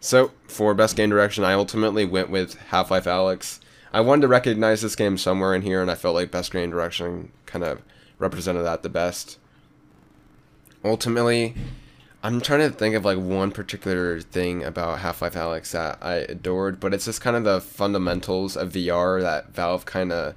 So 0.00 0.32
for 0.48 0.74
best 0.74 0.96
game 0.96 1.10
direction, 1.10 1.44
I 1.44 1.52
ultimately 1.52 2.04
went 2.04 2.30
with 2.30 2.54
Half 2.68 2.90
Life 2.90 3.04
Alyx. 3.04 3.60
I 3.92 4.00
wanted 4.00 4.22
to 4.22 4.28
recognize 4.28 4.80
this 4.80 4.96
game 4.96 5.18
somewhere 5.18 5.54
in 5.54 5.62
here, 5.62 5.82
and 5.82 5.90
I 5.90 5.94
felt 5.94 6.14
like 6.14 6.30
best 6.30 6.52
game 6.52 6.70
direction 6.70 7.32
kind 7.46 7.64
of 7.64 7.82
represented 8.18 8.64
that 8.64 8.82
the 8.82 8.88
best. 8.88 9.38
Ultimately, 10.84 11.54
I'm 12.22 12.40
trying 12.40 12.60
to 12.60 12.70
think 12.70 12.94
of 12.94 13.04
like 13.04 13.18
one 13.18 13.50
particular 13.50 14.20
thing 14.20 14.62
about 14.62 15.00
Half 15.00 15.20
Life 15.22 15.34
Alyx 15.34 15.72
that 15.72 15.98
I 16.00 16.14
adored, 16.16 16.80
but 16.80 16.94
it's 16.94 17.04
just 17.06 17.20
kind 17.20 17.36
of 17.36 17.44
the 17.44 17.60
fundamentals 17.60 18.56
of 18.56 18.72
VR 18.72 19.20
that 19.20 19.54
Valve 19.54 19.84
kind 19.84 20.12
of 20.12 20.34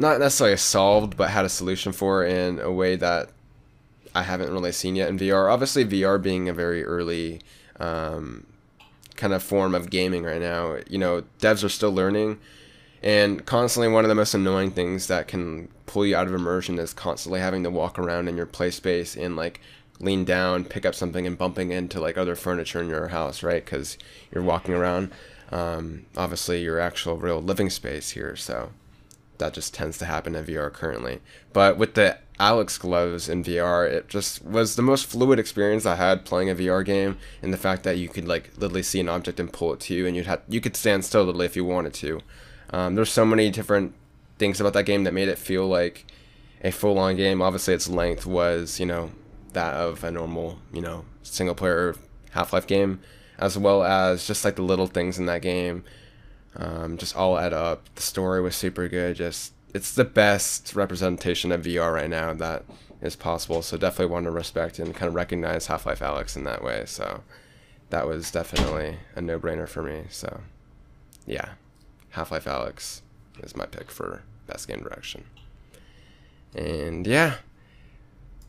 not 0.00 0.18
necessarily 0.18 0.56
solved, 0.56 1.16
but 1.16 1.30
had 1.30 1.44
a 1.44 1.48
solution 1.48 1.92
for 1.92 2.24
in 2.24 2.58
a 2.58 2.72
way 2.72 2.96
that 2.96 3.28
I 4.14 4.22
haven't 4.22 4.50
really 4.50 4.72
seen 4.72 4.96
yet 4.96 5.08
in 5.08 5.18
VR. 5.18 5.52
Obviously, 5.52 5.84
VR 5.84 6.20
being 6.20 6.48
a 6.48 6.54
very 6.54 6.84
early 6.84 7.40
um, 7.78 8.46
kind 9.16 9.32
of 9.32 9.42
form 9.42 9.74
of 9.74 9.90
gaming 9.90 10.24
right 10.24 10.40
now, 10.40 10.78
you 10.88 10.98
know, 10.98 11.22
devs 11.38 11.62
are 11.62 11.68
still 11.68 11.92
learning. 11.92 12.38
And 13.02 13.44
constantly, 13.46 13.88
one 13.88 14.04
of 14.04 14.08
the 14.08 14.14
most 14.14 14.34
annoying 14.34 14.72
things 14.72 15.06
that 15.06 15.28
can 15.28 15.68
pull 15.86 16.06
you 16.06 16.16
out 16.16 16.26
of 16.26 16.34
immersion 16.34 16.78
is 16.78 16.92
constantly 16.92 17.40
having 17.40 17.62
to 17.64 17.70
walk 17.70 17.98
around 17.98 18.28
in 18.28 18.36
your 18.36 18.46
play 18.46 18.70
space 18.70 19.16
and 19.16 19.36
like 19.36 19.60
lean 20.00 20.24
down, 20.24 20.64
pick 20.64 20.86
up 20.86 20.94
something, 20.94 21.26
and 21.26 21.36
bumping 21.36 21.72
into 21.72 22.00
like 22.00 22.16
other 22.16 22.34
furniture 22.34 22.80
in 22.80 22.88
your 22.88 23.08
house, 23.08 23.42
right? 23.42 23.64
Because 23.64 23.98
you're 24.32 24.42
walking 24.42 24.74
around. 24.74 25.12
Um, 25.52 26.06
obviously, 26.16 26.62
your 26.62 26.78
actual 26.78 27.16
real 27.16 27.40
living 27.40 27.70
space 27.70 28.10
here, 28.10 28.36
so 28.36 28.70
that 29.40 29.54
just 29.54 29.74
tends 29.74 29.98
to 29.98 30.04
happen 30.04 30.36
in 30.36 30.44
VR 30.44 30.72
currently. 30.72 31.20
But 31.52 31.76
with 31.76 31.94
the 31.94 32.18
Alyx 32.38 32.78
gloves 32.78 33.28
in 33.28 33.44
VR, 33.44 33.90
it 33.90 34.08
just 34.08 34.42
was 34.44 34.76
the 34.76 34.82
most 34.82 35.06
fluid 35.06 35.38
experience 35.38 35.84
I 35.84 35.96
had 35.96 36.24
playing 36.24 36.48
a 36.48 36.54
VR 36.54 36.84
game, 36.84 37.18
and 37.42 37.52
the 37.52 37.58
fact 37.58 37.82
that 37.82 37.98
you 37.98 38.08
could 38.08 38.26
like 38.26 38.50
literally 38.56 38.82
see 38.82 39.00
an 39.00 39.08
object 39.08 39.40
and 39.40 39.52
pull 39.52 39.72
it 39.74 39.80
to 39.80 39.94
you, 39.94 40.06
and 40.06 40.16
you'd 40.16 40.26
have 40.26 40.42
you 40.48 40.60
could 40.60 40.76
stand 40.76 41.04
still 41.04 41.24
literally 41.24 41.46
if 41.46 41.56
you 41.56 41.64
wanted 41.64 41.92
to. 41.94 42.20
Um, 42.70 42.94
there's 42.94 43.10
so 43.10 43.26
many 43.26 43.50
different 43.50 43.94
things 44.38 44.60
about 44.60 44.72
that 44.74 44.86
game 44.86 45.04
that 45.04 45.12
made 45.12 45.28
it 45.28 45.38
feel 45.38 45.66
like 45.66 46.06
a 46.62 46.70
full-on 46.70 47.16
game. 47.16 47.42
Obviously, 47.42 47.74
its 47.74 47.88
length 47.88 48.24
was 48.24 48.78
you 48.78 48.86
know 48.86 49.10
that 49.52 49.74
of 49.74 50.04
a 50.04 50.10
normal 50.10 50.60
you 50.72 50.80
know 50.80 51.04
single-player 51.22 51.96
Half-Life 52.30 52.66
game, 52.66 53.00
as 53.38 53.58
well 53.58 53.82
as 53.82 54.26
just 54.26 54.44
like 54.44 54.56
the 54.56 54.62
little 54.62 54.86
things 54.86 55.18
in 55.18 55.26
that 55.26 55.42
game 55.42 55.84
um, 56.56 56.96
just 56.96 57.16
all 57.16 57.38
add 57.38 57.52
up. 57.52 57.94
The 57.94 58.02
story 58.02 58.40
was 58.40 58.56
super 58.56 58.88
good. 58.88 59.16
Just 59.16 59.52
it's 59.72 59.94
the 59.94 60.04
best 60.04 60.74
representation 60.74 61.52
of 61.52 61.62
VR 61.62 61.94
right 61.94 62.10
now 62.10 62.34
that 62.34 62.64
is 63.00 63.16
possible. 63.16 63.62
So 63.62 63.76
definitely 63.76 64.12
want 64.12 64.24
to 64.24 64.30
respect 64.30 64.78
and 64.78 64.94
kind 64.94 65.08
of 65.08 65.14
recognize 65.14 65.66
Half 65.66 65.86
Life 65.86 66.00
Alyx 66.00 66.36
in 66.36 66.44
that 66.44 66.62
way. 66.62 66.84
So 66.86 67.22
that 67.90 68.06
was 68.06 68.30
definitely 68.30 68.98
a 69.14 69.20
no 69.20 69.38
brainer 69.38 69.68
for 69.68 69.82
me. 69.82 70.04
So 70.10 70.40
yeah, 71.26 71.50
Half 72.10 72.30
Life 72.30 72.44
Alyx 72.44 73.02
is 73.42 73.56
my 73.56 73.66
pick 73.66 73.90
for 73.90 74.22
best 74.46 74.68
game 74.68 74.80
direction. 74.80 75.24
And 76.54 77.06
yeah, 77.06 77.36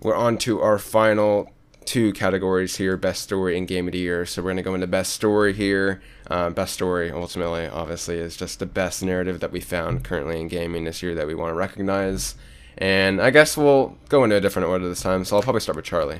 we're 0.01 0.15
on 0.15 0.37
to 0.39 0.61
our 0.61 0.79
final 0.79 1.51
two 1.85 2.13
categories 2.13 2.77
here 2.77 2.95
best 2.95 3.23
story 3.23 3.57
and 3.57 3.67
game 3.67 3.87
of 3.87 3.91
the 3.91 3.97
year 3.97 4.25
so 4.25 4.41
we're 4.41 4.47
going 4.47 4.57
to 4.57 4.63
go 4.63 4.75
into 4.75 4.87
best 4.87 5.13
story 5.13 5.53
here 5.53 6.01
uh, 6.27 6.49
best 6.49 6.73
story 6.73 7.11
ultimately 7.11 7.67
obviously 7.67 8.17
is 8.17 8.37
just 8.37 8.59
the 8.59 8.65
best 8.65 9.01
narrative 9.03 9.39
that 9.39 9.51
we 9.51 9.59
found 9.59 10.03
currently 10.03 10.39
in 10.39 10.47
gaming 10.47 10.83
this 10.83 11.01
year 11.01 11.15
that 11.15 11.27
we 11.27 11.33
want 11.33 11.49
to 11.49 11.55
recognize 11.55 12.35
and 12.77 13.21
i 13.21 13.29
guess 13.29 13.57
we'll 13.57 13.97
go 14.09 14.23
into 14.23 14.35
a 14.35 14.41
different 14.41 14.67
order 14.67 14.87
this 14.87 15.01
time 15.01 15.25
so 15.25 15.35
i'll 15.35 15.41
probably 15.41 15.61
start 15.61 15.75
with 15.75 15.85
charlie 15.85 16.19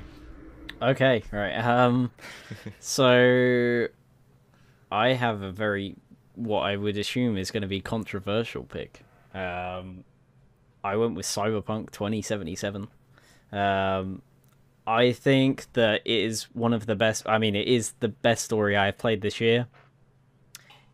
Okay, 0.81 1.21
right. 1.31 1.53
Um, 1.53 2.11
so 2.79 3.87
I 4.91 5.09
have 5.09 5.41
a 5.41 5.51
very 5.51 5.95
what 6.35 6.61
I 6.61 6.75
would 6.75 6.97
assume 6.97 7.37
is 7.37 7.51
going 7.51 7.61
to 7.61 7.67
be 7.67 7.81
controversial 7.81 8.63
pick. 8.63 9.03
Um, 9.33 10.03
I 10.83 10.95
went 10.95 11.15
with 11.15 11.25
Cyberpunk 11.25 11.91
2077. 11.91 12.87
Um, 13.51 14.21
I 14.91 15.13
think 15.13 15.65
that 15.73 16.01
it 16.05 16.11
is 16.11 16.43
one 16.53 16.73
of 16.73 16.85
the 16.85 16.95
best. 16.95 17.27
I 17.27 17.37
mean, 17.37 17.55
it 17.55 17.67
is 17.67 17.93
the 17.99 18.09
best 18.09 18.45
story 18.45 18.75
I've 18.75 18.97
played 18.97 19.21
this 19.21 19.39
year. 19.39 19.67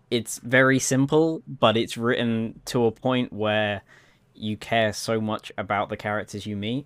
It's 0.10 0.39
very 0.39 0.79
simple, 0.79 1.41
but 1.47 1.75
it's 1.75 1.97
written 1.97 2.62
to 2.65 2.86
a 2.86 2.91
point 2.91 3.33
where 3.33 3.81
you 4.33 4.55
care 4.55 4.93
so 4.93 5.19
much 5.19 5.51
about 5.57 5.89
the 5.89 5.97
characters 5.97 6.45
you 6.45 6.55
meet 6.55 6.86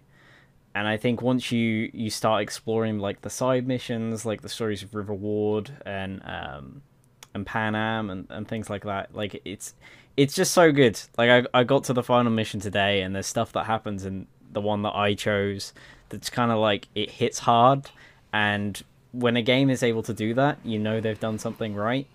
and 0.74 0.88
I 0.88 0.98
think 0.98 1.22
once 1.22 1.52
you 1.52 1.90
you 1.94 2.10
start 2.10 2.42
exploring 2.42 3.00
like 3.00 3.22
the 3.22 3.30
side 3.30 3.68
missions, 3.68 4.26
like 4.26 4.42
the 4.42 4.50
stories 4.50 4.84
of 4.84 4.96
River 4.96 5.14
Ward 5.14 5.72
and 5.86 6.22
um 6.24 6.82
and 7.34 7.46
Panam 7.46 8.12
and, 8.12 8.28
and 8.30 8.48
things 8.48 8.70
like 8.70 8.84
that, 8.86 9.14
like 9.14 9.42
it's 9.46 9.74
it's 10.18 10.34
just 10.34 10.54
so 10.54 10.72
good. 10.72 11.00
Like 11.18 11.46
I 11.54 11.60
I 11.60 11.64
got 11.64 11.84
to 11.86 11.94
the 11.94 12.04
final 12.04 12.32
mission 12.32 12.60
today, 12.60 13.02
and 13.02 13.14
there's 13.14 13.28
stuff 13.28 13.52
that 13.54 13.66
happens 13.66 14.06
in 14.06 14.28
the 14.52 14.62
one 14.62 14.82
that 14.84 14.96
I 14.96 15.14
chose 15.14 15.74
that's 16.12 16.30
kind 16.30 16.52
of 16.52 16.60
like 16.60 16.88
it 16.94 17.10
hits 17.10 17.40
hard, 17.40 17.90
and 18.32 18.82
when 19.12 19.36
a 19.36 19.42
game 19.42 19.70
is 19.70 19.84
able 19.84 20.04
to 20.04 20.14
do 20.14 20.34
that, 20.36 20.60
you 20.64 20.80
know 20.80 21.02
they've 21.02 21.20
done 21.20 21.40
something 21.40 21.76
right. 21.76 22.08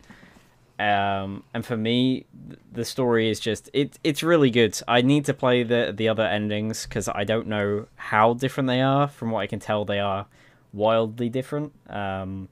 Um, 0.79 1.43
and 1.55 1.65
for 1.65 1.77
me, 1.77 2.27
the 2.73 2.85
story 2.85 3.31
is 3.31 3.41
just 3.41 3.71
it. 3.73 3.99
It's 4.05 4.23
really 4.23 4.51
good. 4.51 4.79
I 4.87 5.01
need 5.01 5.25
to 5.25 5.35
play 5.35 5.63
the 5.63 5.93
the 5.97 6.09
other 6.09 6.25
endings 6.25 6.85
because 6.85 7.09
I 7.09 7.25
don't 7.25 7.47
know 7.47 7.87
how 7.97 8.35
different 8.35 8.69
they 8.69 8.83
are. 8.83 9.09
From 9.09 9.31
what 9.31 9.41
I 9.41 9.47
can 9.47 9.59
tell, 9.59 9.85
they 9.85 10.01
are 10.01 10.27
wildly 10.75 11.31
different. 11.31 11.73
Um, 11.89 12.49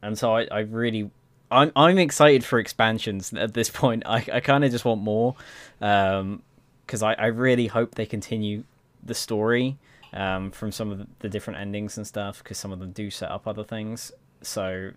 and 0.00 0.18
so 0.18 0.36
I, 0.36 0.46
I 0.50 0.60
really, 0.60 1.10
I'm 1.50 1.70
I'm 1.76 1.98
excited 1.98 2.44
for 2.44 2.58
expansions 2.58 3.32
at 3.36 3.52
this 3.52 3.68
point. 3.68 4.04
I 4.06 4.24
I 4.32 4.40
kind 4.40 4.64
of 4.64 4.70
just 4.70 4.86
want 4.86 5.02
more, 5.02 5.36
um, 5.82 6.42
because 6.86 7.02
I 7.02 7.12
I 7.12 7.26
really 7.26 7.66
hope 7.66 7.94
they 7.94 8.06
continue 8.06 8.64
the 9.02 9.14
story, 9.14 9.76
um, 10.12 10.50
from 10.50 10.72
some 10.72 10.90
of 10.90 11.06
the 11.18 11.28
different 11.28 11.60
endings 11.60 11.96
and 11.96 12.06
stuff. 12.06 12.42
Because 12.42 12.58
some 12.58 12.72
of 12.72 12.78
them 12.78 12.92
do 12.92 13.10
set 13.10 13.30
up 13.30 13.46
other 13.46 13.64
things. 13.64 14.12
So, 14.42 14.92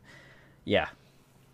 yeah, 0.65 0.89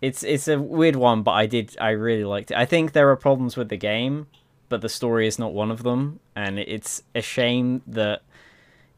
it's 0.01 0.23
it's 0.23 0.47
a 0.47 0.59
weird 0.59 0.95
one, 0.95 1.23
but 1.23 1.31
I 1.31 1.45
did 1.45 1.75
I 1.79 1.89
really 1.89 2.23
liked 2.23 2.51
it. 2.51 2.57
I 2.57 2.65
think 2.65 2.91
there 2.91 3.09
are 3.09 3.15
problems 3.15 3.57
with 3.57 3.69
the 3.69 3.77
game, 3.77 4.27
but 4.69 4.81
the 4.81 4.89
story 4.89 5.27
is 5.27 5.39
not 5.39 5.53
one 5.53 5.71
of 5.71 5.83
them, 5.83 6.19
and 6.35 6.59
it's 6.59 7.03
a 7.15 7.21
shame 7.21 7.81
that 7.87 8.21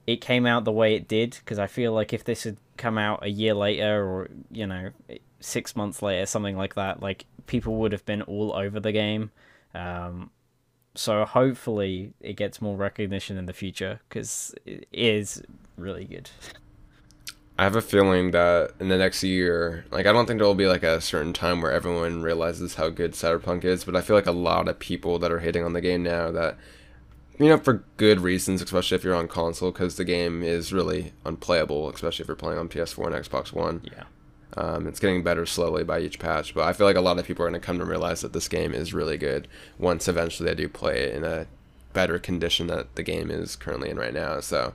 it 0.08 0.22
came 0.22 0.46
out 0.46 0.66
the 0.66 0.72
way 0.72 0.96
it 0.96 1.08
did 1.08 1.38
because 1.40 1.60
I 1.60 1.68
feel 1.68 1.94
like 1.94 2.14
if 2.14 2.24
this 2.24 2.44
had 2.44 2.58
come 2.78 2.98
out 2.98 3.24
a 3.24 3.30
year 3.30 3.54
later 3.54 4.04
or 4.04 4.30
you 4.52 4.68
know 4.68 4.92
six 5.40 5.76
months 5.76 6.02
later, 6.02 6.26
something 6.26 6.58
like 6.58 6.76
that, 6.76 7.02
like 7.02 7.26
people 7.48 7.76
would 7.76 7.92
have 7.92 8.06
been 8.06 8.22
all 8.24 8.54
over 8.54 8.80
the 8.80 8.92
game. 8.92 9.32
Um, 9.74 10.32
so 10.96 11.26
hopefully 11.26 12.14
it 12.20 12.34
gets 12.34 12.62
more 12.62 12.76
recognition 12.76 13.38
in 13.38 13.46
the 13.46 13.54
future 13.54 14.00
because 14.08 14.54
it 14.66 14.88
is 14.92 15.42
really 15.78 16.06
good. 16.06 16.30
I 17.58 17.64
have 17.64 17.76
a 17.76 17.82
feeling 17.82 18.32
that 18.32 18.72
in 18.80 18.88
the 18.88 18.98
next 18.98 19.22
year, 19.22 19.84
like 19.92 20.06
I 20.06 20.14
don't 20.14 20.26
think 20.26 20.40
there 20.40 20.48
will 20.48 20.56
be 20.56 20.68
like 20.68 20.84
a 20.84 21.02
certain 21.02 21.34
time 21.34 21.62
where 21.62 21.74
everyone 21.74 22.22
realizes 22.22 22.76
how 22.76 22.90
good 22.90 23.12
Cyberpunk 23.12 23.66
is, 23.66 23.84
but 23.84 23.98
I 23.98 24.02
feel 24.02 24.16
like 24.16 24.28
a 24.28 24.32
lot 24.32 24.70
of 24.70 24.80
people 24.80 25.20
that 25.20 25.30
are 25.30 25.40
hating 25.40 25.66
on 25.66 25.74
the 25.74 25.82
game 25.82 26.04
now 26.04 26.32
that 26.32 26.58
you 27.38 27.50
know 27.50 27.58
for 27.58 27.84
good 27.98 28.22
reasons, 28.22 28.62
especially 28.62 28.96
if 28.96 29.04
you're 29.04 29.14
on 29.14 29.28
console 29.28 29.72
because 29.72 29.98
the 29.98 30.06
game 30.06 30.42
is 30.42 30.72
really 30.72 31.12
unplayable, 31.26 31.90
especially 31.90 32.24
if 32.24 32.30
you're 32.30 32.38
playing 32.38 32.60
on 32.60 32.70
PS4 32.70 33.08
and 33.08 33.26
Xbox 33.26 33.52
One. 33.52 33.82
Yeah. 33.84 34.04
Um, 34.58 34.88
it's 34.88 35.00
getting 35.00 35.24
better 35.24 35.46
slowly 35.46 35.84
by 35.84 36.00
each 36.00 36.20
patch, 36.20 36.54
but 36.54 36.64
I 36.64 36.74
feel 36.74 36.88
like 36.88 36.96
a 36.96 37.02
lot 37.02 37.20
of 37.20 37.26
people 37.26 37.46
are 37.46 37.50
going 37.50 37.60
to 37.60 37.66
come 37.66 37.78
to 37.80 37.86
realize 37.86 38.22
that 38.22 38.34
this 38.34 38.48
game 38.48 38.74
is 38.74 38.94
really 38.94 39.18
good 39.18 39.48
once 39.78 40.08
eventually 40.08 40.50
they 40.50 40.56
do 40.56 40.68
play 40.68 41.02
it 41.02 41.16
in 41.16 41.24
a 41.24 41.46
better 41.94 42.20
condition 42.20 42.68
that 42.68 42.96
the 42.96 43.04
game 43.04 43.30
is 43.30 43.56
currently 43.56 43.90
in 43.90 43.98
right 43.98 44.14
now. 44.14 44.40
So, 44.40 44.74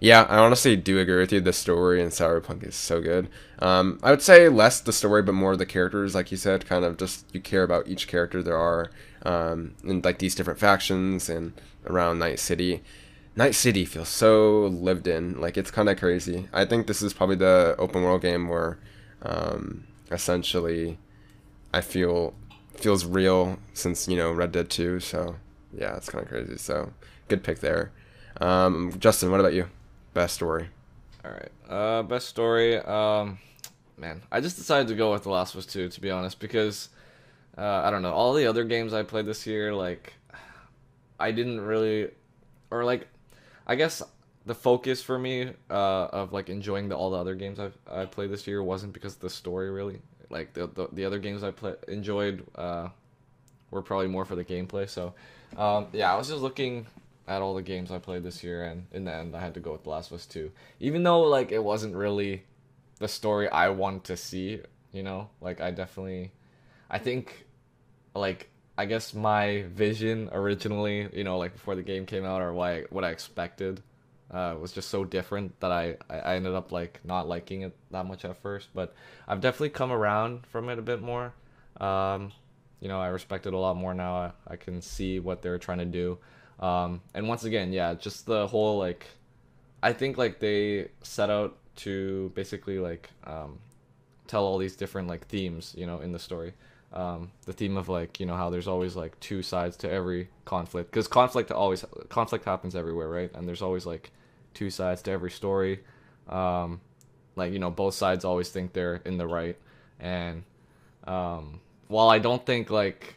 yeah, 0.00 0.22
I 0.28 0.38
honestly 0.38 0.76
do 0.76 0.98
agree 0.98 1.18
with 1.18 1.32
you. 1.32 1.40
The 1.40 1.52
story 1.52 2.00
in 2.00 2.08
Cyberpunk 2.08 2.64
is 2.64 2.76
so 2.76 3.00
good. 3.00 3.28
Um, 3.58 3.98
I 4.02 4.10
would 4.10 4.22
say 4.22 4.48
less 4.48 4.80
the 4.80 4.92
story, 4.92 5.22
but 5.22 5.32
more 5.32 5.56
the 5.56 5.66
characters, 5.66 6.14
like 6.14 6.30
you 6.30 6.36
said. 6.36 6.66
Kind 6.66 6.84
of 6.84 6.96
just 6.96 7.26
you 7.34 7.40
care 7.40 7.64
about 7.64 7.88
each 7.88 8.06
character 8.06 8.42
there 8.42 8.56
are, 8.56 8.90
um, 9.24 9.74
and 9.82 10.04
like 10.04 10.18
these 10.18 10.36
different 10.36 10.60
factions 10.60 11.28
and 11.28 11.52
around 11.86 12.20
Night 12.20 12.38
City. 12.38 12.82
Night 13.34 13.54
City 13.54 13.84
feels 13.84 14.08
so 14.08 14.66
lived 14.66 15.06
in. 15.08 15.40
Like 15.40 15.56
it's 15.56 15.70
kind 15.70 15.88
of 15.88 15.98
crazy. 15.98 16.48
I 16.52 16.64
think 16.64 16.86
this 16.86 17.02
is 17.02 17.12
probably 17.12 17.36
the 17.36 17.74
open 17.78 18.02
world 18.02 18.22
game 18.22 18.48
where, 18.48 18.78
um, 19.22 19.86
essentially, 20.10 20.98
I 21.72 21.80
feel 21.80 22.34
feels 22.74 23.04
real 23.04 23.58
since 23.74 24.06
you 24.08 24.16
know 24.16 24.32
Red 24.32 24.52
Dead 24.52 24.70
Two. 24.70 25.00
So 25.00 25.36
yeah, 25.72 25.96
it's 25.96 26.08
kind 26.08 26.22
of 26.22 26.28
crazy. 26.28 26.56
So 26.56 26.92
good 27.28 27.42
pick 27.42 27.60
there. 27.60 27.92
Um, 28.40 28.94
Justin, 28.98 29.30
what 29.30 29.40
about 29.40 29.54
you? 29.54 29.68
Best 30.14 30.34
story. 30.34 30.68
All 31.24 31.32
right. 31.32 31.50
Uh, 31.68 32.02
best 32.02 32.28
story. 32.28 32.78
Um, 32.78 33.38
man, 33.96 34.22
I 34.30 34.40
just 34.40 34.56
decided 34.56 34.88
to 34.88 34.94
go 34.94 35.12
with 35.12 35.24
The 35.24 35.30
Last 35.30 35.54
of 35.54 35.58
Us 35.58 35.66
2 35.66 35.88
to 35.88 36.00
be 36.00 36.10
honest 36.10 36.38
because 36.38 36.88
uh, 37.56 37.82
I 37.84 37.90
don't 37.90 38.02
know 38.02 38.12
all 38.12 38.34
the 38.34 38.46
other 38.46 38.64
games 38.64 38.94
I 38.94 39.02
played 39.02 39.26
this 39.26 39.46
year. 39.46 39.74
Like, 39.74 40.14
I 41.18 41.32
didn't 41.32 41.60
really, 41.60 42.10
or 42.70 42.84
like, 42.84 43.08
I 43.66 43.74
guess 43.74 44.02
the 44.48 44.54
focus 44.54 45.02
for 45.02 45.18
me 45.18 45.52
uh, 45.70 46.08
of 46.10 46.32
like 46.32 46.48
enjoying 46.48 46.88
the, 46.88 46.96
all 46.96 47.10
the 47.10 47.18
other 47.18 47.34
games 47.34 47.60
I've 47.60 47.76
I 47.88 48.06
played 48.06 48.30
this 48.30 48.46
year 48.46 48.62
wasn't 48.62 48.94
because 48.94 49.14
of 49.14 49.20
the 49.20 49.30
story 49.30 49.70
really. 49.70 50.00
Like 50.30 50.54
the 50.54 50.66
the, 50.66 50.88
the 50.90 51.04
other 51.04 51.18
games 51.18 51.42
I 51.42 51.50
play 51.50 51.74
enjoyed 51.86 52.44
uh, 52.54 52.88
were 53.70 53.82
probably 53.82 54.08
more 54.08 54.24
for 54.24 54.36
the 54.36 54.44
gameplay. 54.44 54.88
So 54.88 55.14
um, 55.56 55.88
yeah, 55.92 56.12
I 56.12 56.16
was 56.16 56.28
just 56.28 56.40
looking 56.40 56.86
at 57.28 57.42
all 57.42 57.54
the 57.54 57.62
games 57.62 57.90
I 57.90 57.98
played 57.98 58.22
this 58.22 58.42
year, 58.42 58.64
and 58.64 58.86
in 58.90 59.04
the 59.04 59.12
end, 59.12 59.36
I 59.36 59.40
had 59.40 59.52
to 59.54 59.60
go 59.60 59.72
with 59.72 59.84
The 59.84 59.90
Last 59.90 60.10
of 60.10 60.16
Us 60.16 60.24
2. 60.24 60.50
Even 60.80 61.02
though 61.02 61.20
like 61.20 61.52
it 61.52 61.62
wasn't 61.62 61.94
really 61.94 62.44
the 62.98 63.08
story 63.08 63.50
I 63.50 63.68
wanted 63.68 64.04
to 64.04 64.16
see, 64.16 64.60
you 64.92 65.02
know, 65.02 65.28
like 65.42 65.60
I 65.60 65.70
definitely, 65.70 66.32
I 66.90 66.98
think, 66.98 67.44
like 68.14 68.48
I 68.78 68.86
guess 68.86 69.12
my 69.12 69.64
vision 69.68 70.30
originally, 70.32 71.08
you 71.12 71.24
know, 71.24 71.36
like 71.36 71.52
before 71.52 71.74
the 71.76 71.82
game 71.82 72.06
came 72.06 72.24
out, 72.24 72.40
or 72.40 72.54
why 72.54 72.84
what 72.88 73.04
I 73.04 73.10
expected, 73.10 73.82
uh, 74.30 74.54
was 74.60 74.72
just 74.72 74.90
so 74.90 75.04
different 75.04 75.58
that 75.60 75.72
I 75.72 75.96
I 76.10 76.36
ended 76.36 76.54
up 76.54 76.72
like 76.72 77.00
not 77.04 77.28
liking 77.28 77.62
it 77.62 77.76
that 77.90 78.06
much 78.06 78.24
at 78.24 78.36
first. 78.36 78.68
But 78.74 78.94
I've 79.26 79.40
definitely 79.40 79.70
come 79.70 79.92
around 79.92 80.46
from 80.46 80.68
it 80.68 80.78
a 80.78 80.82
bit 80.82 81.00
more. 81.02 81.32
Um, 81.80 82.32
you 82.80 82.88
know, 82.88 83.00
I 83.00 83.08
respect 83.08 83.46
it 83.46 83.54
a 83.54 83.58
lot 83.58 83.76
more 83.76 83.94
now. 83.94 84.14
I, 84.16 84.32
I 84.46 84.56
can 84.56 84.80
see 84.82 85.18
what 85.20 85.42
they're 85.42 85.58
trying 85.58 85.78
to 85.78 85.84
do. 85.84 86.18
Um, 86.60 87.00
and 87.14 87.28
once 87.28 87.44
again, 87.44 87.72
yeah, 87.72 87.94
just 87.94 88.26
the 88.26 88.46
whole 88.46 88.78
like, 88.78 89.06
I 89.82 89.92
think 89.92 90.18
like 90.18 90.38
they 90.40 90.88
set 91.02 91.30
out 91.30 91.56
to 91.76 92.32
basically 92.34 92.78
like 92.78 93.10
um, 93.24 93.58
tell 94.26 94.44
all 94.44 94.58
these 94.58 94.76
different 94.76 95.08
like 95.08 95.26
themes, 95.26 95.74
you 95.76 95.86
know, 95.86 96.00
in 96.00 96.12
the 96.12 96.18
story. 96.18 96.52
Um, 96.92 97.32
the 97.44 97.52
theme 97.52 97.76
of 97.76 97.88
like 97.88 98.18
you 98.18 98.26
know 98.26 98.36
how 98.36 98.48
there's 98.50 98.68
always 98.68 98.96
like 98.96 99.18
two 99.20 99.42
sides 99.42 99.76
to 99.78 99.90
every 99.90 100.28
conflict 100.44 100.90
because 100.90 101.06
conflict 101.06 101.50
always 101.50 101.84
conflict 102.08 102.44
happens 102.44 102.74
everywhere, 102.74 103.08
right? 103.08 103.30
And 103.34 103.46
there's 103.46 103.62
always 103.62 103.84
like 103.84 104.10
two 104.54 104.70
sides 104.70 105.02
to 105.02 105.10
every 105.10 105.30
story. 105.30 105.80
Um, 106.28 106.80
like 107.36 107.52
you 107.52 107.58
know 107.58 107.70
both 107.70 107.94
sides 107.94 108.24
always 108.24 108.48
think 108.48 108.72
they're 108.72 109.02
in 109.04 109.18
the 109.18 109.26
right, 109.26 109.56
and 110.00 110.44
um, 111.04 111.60
while 111.88 112.08
I 112.08 112.18
don't 112.18 112.44
think 112.44 112.70
like 112.70 113.16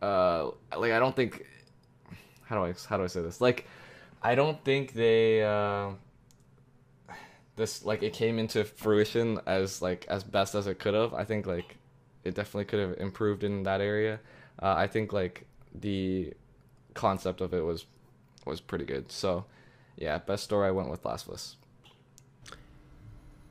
uh 0.00 0.50
like 0.76 0.92
I 0.92 1.00
don't 1.00 1.16
think 1.16 1.44
how 2.48 2.56
do 2.56 2.64
I 2.64 2.74
how 2.88 2.96
do 2.96 3.04
I 3.04 3.08
say 3.08 3.22
this? 3.22 3.40
Like, 3.40 3.66
I 4.22 4.34
don't 4.34 4.62
think 4.64 4.94
they 4.94 5.42
uh, 5.42 5.90
this 7.56 7.84
like 7.84 8.02
it 8.02 8.12
came 8.14 8.38
into 8.38 8.64
fruition 8.64 9.40
as 9.46 9.82
like 9.82 10.06
as 10.08 10.24
best 10.24 10.54
as 10.54 10.66
it 10.66 10.78
could 10.78 10.94
have. 10.94 11.12
I 11.14 11.24
think 11.24 11.46
like 11.46 11.76
it 12.28 12.34
definitely 12.34 12.66
could 12.66 12.80
have 12.80 12.98
improved 12.98 13.44
in 13.44 13.64
that 13.64 13.80
area. 13.80 14.20
Uh, 14.60 14.74
I 14.76 14.86
think 14.86 15.12
like 15.12 15.46
the 15.74 16.32
concept 16.94 17.40
of 17.40 17.52
it 17.54 17.64
was 17.64 17.86
was 18.44 18.60
pretty 18.60 18.84
good. 18.84 19.10
So 19.10 19.44
yeah, 19.96 20.18
best 20.18 20.44
story 20.44 20.68
I 20.68 20.70
went 20.70 20.90
with 20.90 21.04
Last 21.04 21.26
of 21.26 21.34
Us. 21.34 21.56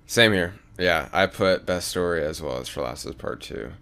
Same 0.05 0.31
here. 0.31 0.53
Yeah, 0.79 1.09
I 1.11 1.25
put 1.25 1.65
best 1.65 1.87
story 1.89 2.23
as 2.23 2.41
well 2.41 2.57
as 2.57 2.69
for 2.69 2.81
Last 2.81 3.05
of 3.05 3.11
Us 3.11 3.17
Part 3.17 3.41
Two. 3.41 3.73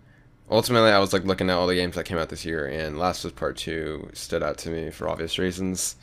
ultimately, 0.49 0.91
I 0.91 0.99
was 0.99 1.13
like 1.13 1.23
looking 1.25 1.49
at 1.49 1.55
all 1.55 1.67
the 1.67 1.75
games 1.75 1.95
that 1.95 2.05
came 2.05 2.17
out 2.17 2.29
this 2.29 2.45
year, 2.45 2.65
and 2.65 2.97
Last 2.97 3.23
of 3.23 3.31
Us 3.33 3.39
Part 3.39 3.57
Two 3.57 4.09
stood 4.13 4.41
out 4.41 4.57
to 4.59 4.69
me 4.69 4.91
for 4.91 5.07
obvious 5.07 5.37
reasons. 5.37 5.95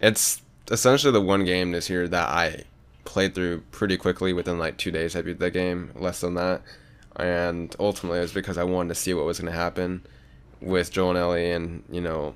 It's 0.00 0.42
essentially 0.70 1.12
the 1.12 1.20
one 1.20 1.44
game 1.44 1.72
this 1.72 1.90
year 1.90 2.08
that 2.08 2.28
I 2.28 2.64
played 3.04 3.34
through 3.34 3.60
pretty 3.70 3.96
quickly 3.96 4.32
within 4.32 4.58
like 4.58 4.76
two 4.76 4.90
days. 4.90 5.14
I 5.14 5.22
beat 5.22 5.38
the 5.38 5.50
game, 5.50 5.90
less 5.94 6.20
than 6.20 6.34
that, 6.34 6.62
and 7.16 7.74
ultimately 7.78 8.18
it 8.18 8.22
was 8.22 8.32
because 8.32 8.58
I 8.58 8.64
wanted 8.64 8.90
to 8.90 8.94
see 8.94 9.14
what 9.14 9.26
was 9.26 9.40
going 9.40 9.52
to 9.52 9.58
happen 9.58 10.06
with 10.60 10.90
Joel 10.90 11.10
and 11.10 11.18
Ellie, 11.18 11.50
and 11.50 11.84
you 11.90 12.00
know, 12.00 12.34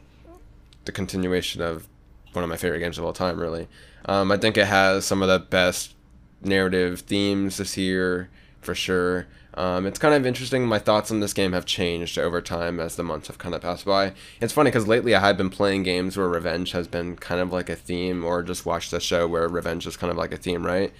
the 0.84 0.92
continuation 0.92 1.62
of 1.62 1.88
one 2.32 2.42
of 2.42 2.50
my 2.50 2.56
favorite 2.56 2.80
games 2.80 2.98
of 2.98 3.04
all 3.04 3.12
time. 3.12 3.38
Really, 3.38 3.68
um, 4.06 4.32
I 4.32 4.36
think 4.36 4.56
it 4.56 4.66
has 4.66 5.04
some 5.04 5.22
of 5.22 5.28
the 5.28 5.38
best 5.38 5.94
narrative 6.42 7.00
themes 7.00 7.56
this 7.56 7.76
year 7.76 8.30
for 8.60 8.74
sure. 8.74 9.26
Um, 9.56 9.86
it's 9.86 10.00
kind 10.00 10.14
of 10.14 10.26
interesting. 10.26 10.66
My 10.66 10.80
thoughts 10.80 11.12
on 11.12 11.20
this 11.20 11.32
game 11.32 11.52
have 11.52 11.64
changed 11.64 12.18
over 12.18 12.40
time 12.40 12.80
as 12.80 12.96
the 12.96 13.04
months 13.04 13.28
have 13.28 13.38
kind 13.38 13.54
of 13.54 13.60
passed 13.60 13.84
by. 13.84 14.12
It's 14.40 14.52
funny 14.52 14.70
because 14.70 14.88
lately 14.88 15.14
I 15.14 15.20
have 15.20 15.36
been 15.36 15.50
playing 15.50 15.84
games 15.84 16.16
where 16.16 16.28
revenge 16.28 16.72
has 16.72 16.88
been 16.88 17.14
kind 17.16 17.40
of 17.40 17.52
like 17.52 17.70
a 17.70 17.76
theme, 17.76 18.24
or 18.24 18.42
just 18.42 18.66
watched 18.66 18.92
a 18.92 18.98
show 18.98 19.28
where 19.28 19.46
revenge 19.48 19.86
is 19.86 19.96
kind 19.96 20.10
of 20.10 20.16
like 20.16 20.32
a 20.32 20.36
theme, 20.36 20.66
right? 20.66 20.92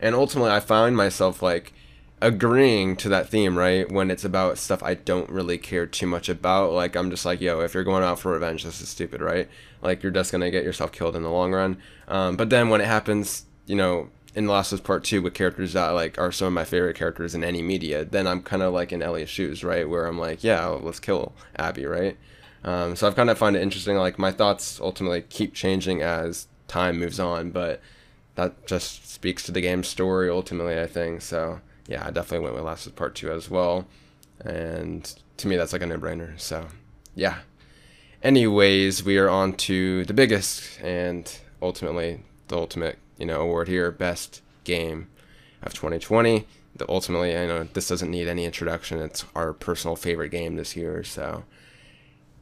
And 0.00 0.14
ultimately, 0.14 0.52
I 0.52 0.60
find 0.60 0.96
myself 0.96 1.42
like 1.42 1.74
agreeing 2.20 2.96
to 2.96 3.08
that 3.08 3.28
theme, 3.28 3.56
right? 3.56 3.90
When 3.90 4.10
it's 4.10 4.24
about 4.24 4.58
stuff 4.58 4.82
I 4.82 4.94
don't 4.94 5.30
really 5.30 5.58
care 5.58 5.86
too 5.86 6.06
much 6.06 6.28
about. 6.28 6.72
Like, 6.72 6.96
I'm 6.96 7.10
just 7.10 7.24
like, 7.24 7.40
yo, 7.40 7.60
if 7.60 7.74
you're 7.74 7.84
going 7.84 8.04
out 8.04 8.18
for 8.18 8.32
revenge, 8.32 8.64
this 8.64 8.80
is 8.80 8.88
stupid, 8.88 9.20
right? 9.20 9.48
Like, 9.82 10.02
you're 10.02 10.12
just 10.12 10.30
to 10.32 10.50
get 10.50 10.64
yourself 10.64 10.92
killed 10.92 11.16
in 11.16 11.22
the 11.22 11.30
long 11.30 11.52
run. 11.52 11.78
Um, 12.08 12.36
but 12.36 12.50
then 12.50 12.68
when 12.68 12.80
it 12.80 12.86
happens, 12.86 13.44
you 13.66 13.76
know, 13.76 14.10
in 14.34 14.46
Last 14.46 14.72
of 14.72 14.80
Us 14.80 14.86
Part 14.86 15.04
Two 15.04 15.22
with 15.22 15.34
characters 15.34 15.72
that 15.72 15.88
like 15.90 16.18
are 16.18 16.30
some 16.30 16.48
of 16.48 16.52
my 16.52 16.64
favorite 16.64 16.96
characters 16.96 17.34
in 17.34 17.42
any 17.42 17.62
media, 17.62 18.04
then 18.04 18.26
I'm 18.26 18.42
kind 18.42 18.62
of 18.62 18.72
like 18.72 18.92
in 18.92 19.02
Ellie's 19.02 19.28
shoes, 19.28 19.64
right? 19.64 19.88
Where 19.88 20.06
I'm 20.06 20.18
like, 20.18 20.44
yeah, 20.44 20.66
let's 20.66 21.00
kill 21.00 21.32
Abby, 21.56 21.86
right? 21.86 22.16
Um, 22.62 22.94
so 22.94 23.06
I've 23.06 23.16
kind 23.16 23.30
of 23.30 23.38
find 23.38 23.56
it 23.56 23.62
interesting. 23.62 23.96
Like 23.96 24.18
my 24.18 24.30
thoughts 24.30 24.80
ultimately 24.80 25.22
keep 25.22 25.54
changing 25.54 26.02
as 26.02 26.46
time 26.68 26.98
moves 26.98 27.18
on, 27.18 27.50
but 27.50 27.80
that 28.34 28.66
just 28.66 29.10
speaks 29.10 29.42
to 29.44 29.52
the 29.52 29.60
game's 29.60 29.88
story 29.88 30.30
ultimately, 30.30 30.78
I 30.78 30.86
think. 30.86 31.22
So 31.22 31.60
yeah, 31.88 32.06
I 32.06 32.10
definitely 32.10 32.44
went 32.44 32.54
with 32.54 32.64
Last 32.64 32.86
of 32.86 32.94
Part 32.94 33.14
Two 33.16 33.32
as 33.32 33.50
well, 33.50 33.86
and 34.40 35.12
to 35.38 35.48
me 35.48 35.56
that's 35.56 35.72
like 35.72 35.82
a 35.82 35.86
no-brainer. 35.86 36.38
So 36.38 36.68
yeah. 37.14 37.38
Anyways, 38.22 39.04
we 39.04 39.16
are 39.16 39.28
on 39.28 39.52
to 39.54 40.04
the 40.04 40.12
biggest 40.12 40.80
and 40.80 41.38
ultimately 41.62 42.20
the 42.48 42.56
ultimate 42.56 42.98
you 43.16 43.26
know 43.26 43.40
award 43.40 43.68
here, 43.68 43.90
best 43.90 44.42
game 44.64 45.08
of 45.62 45.74
2020. 45.74 46.46
The 46.76 46.88
ultimately, 46.88 47.36
I 47.36 47.46
know 47.46 47.64
this 47.64 47.88
doesn't 47.88 48.10
need 48.10 48.28
any 48.28 48.44
introduction. 48.44 49.00
It's 49.00 49.24
our 49.34 49.52
personal 49.52 49.96
favorite 49.96 50.28
game 50.28 50.54
this 50.54 50.76
year. 50.76 51.02
So, 51.02 51.42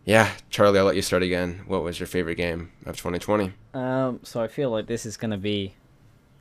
yeah, 0.05 0.32
Charlie, 0.51 0.78
I'll 0.78 0.84
let 0.84 0.97
you 0.97 1.03
start 1.03 1.22
again. 1.22 1.62
What 1.66 1.82
was 1.82 1.99
your 1.99 2.07
favorite 2.07 2.34
game 2.34 2.72
of 2.84 2.97
2020? 2.97 3.53
Um, 3.72 4.20
so 4.24 4.42
I 4.42 4.49
feel 4.49 4.70
like 4.70 4.86
this 4.86 5.07
is 5.07 5.16
gonna 5.16 5.38
be, 5.38 5.74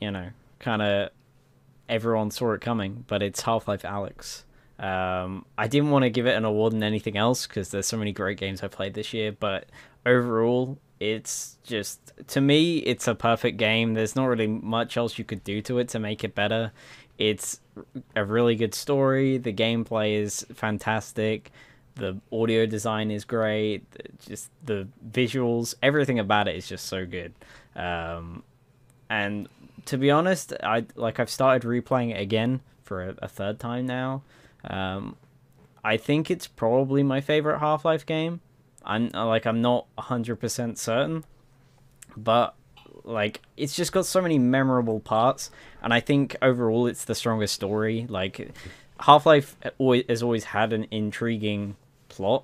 you 0.02 0.12
know, 0.12 0.30
kind 0.60 0.82
of 0.82 1.10
everyone 1.90 2.32
saw 2.32 2.54
it 2.54 2.62
coming, 2.62 3.06
but 3.08 3.22
it's 3.22 3.42
Half 3.42 3.68
Life 3.68 3.84
Alyx. 3.84 4.44
Um, 4.78 5.46
I 5.58 5.68
didn't 5.68 5.92
want 5.92 6.04
to 6.04 6.10
give 6.10 6.26
it 6.26 6.36
an 6.36 6.44
award 6.44 6.74
in 6.74 6.84
anything 6.84 7.18
else 7.18 7.48
because 7.48 7.70
there's 7.70 7.88
so 7.88 7.98
many 7.98 8.12
great 8.12 8.38
games 8.38 8.62
I 8.62 8.68
played 8.68 8.94
this 8.94 9.14
year, 9.14 9.32
but 9.32 9.68
overall, 10.06 10.78
it's 11.00 11.58
just 11.64 12.14
to 12.28 12.42
me 12.42 12.78
it's 12.80 13.08
a 13.08 13.16
perfect 13.16 13.58
game. 13.58 13.94
There's 13.94 14.16
not 14.16 14.26
really 14.26 14.48
much 14.48 14.98
else 14.98 15.18
you 15.18 15.26
could 15.26 15.44
do 15.44 15.62
to 15.64 15.80
it 15.80 15.90
to 15.90 16.00
make 16.00 16.24
it 16.24 16.36
better. 16.36 16.72
It's 17.18 17.60
a 18.16 18.26
really 18.26 18.56
good 18.56 18.74
story. 18.74 19.38
The 19.38 19.54
gameplay 19.54 20.20
is 20.20 20.46
fantastic. 20.54 21.52
The 21.96 22.20
audio 22.32 22.66
design 22.66 23.12
is 23.12 23.24
great. 23.24 23.86
Just 24.28 24.50
the 24.66 24.88
visuals 25.10 25.76
everything 25.82 26.20
about 26.20 26.48
it 26.50 26.56
is 26.56 26.68
just 26.68 26.88
so 26.88 27.06
good. 27.06 27.34
Um, 27.76 28.44
and 29.10 29.48
to 29.86 29.98
be 29.98 30.12
honest 30.12 30.54
i 30.64 30.86
like 30.96 31.20
i've 31.20 31.30
started 31.30 31.68
replaying 31.68 32.12
it 32.12 32.20
again 32.20 32.62
for 32.84 33.04
a, 33.04 33.16
a 33.20 33.28
third 33.28 33.60
time 33.60 33.86
now 33.86 34.22
um, 34.70 35.16
i 35.84 35.98
think 35.98 36.30
it's 36.30 36.48
probably 36.48 37.04
my 37.04 37.22
favorite 37.22 37.60
half-life 37.60 38.06
game 38.06 38.42
I'm 38.86 39.10
like 39.10 39.46
I'm 39.46 39.62
not 39.62 39.88
hundred 39.98 40.38
percent 40.38 40.78
certain, 40.78 41.26
but 42.16 42.54
like 43.04 43.42
it's 43.58 43.76
just 43.76 43.92
got 43.92 44.06
so 44.06 44.22
many 44.22 44.38
memorable 44.38 45.00
parts, 45.00 45.50
and 45.82 45.94
I 45.94 46.00
think 46.00 46.36
overall 46.42 46.86
it's 46.88 47.06
the 47.06 47.16
strongest 47.16 47.56
story. 47.56 48.06
Like 48.08 48.52
Half 49.00 49.26
Life 49.26 49.58
has 49.80 50.22
always 50.22 50.44
had 50.46 50.72
an 50.72 50.88
intriguing 50.92 51.76
plot, 52.10 52.44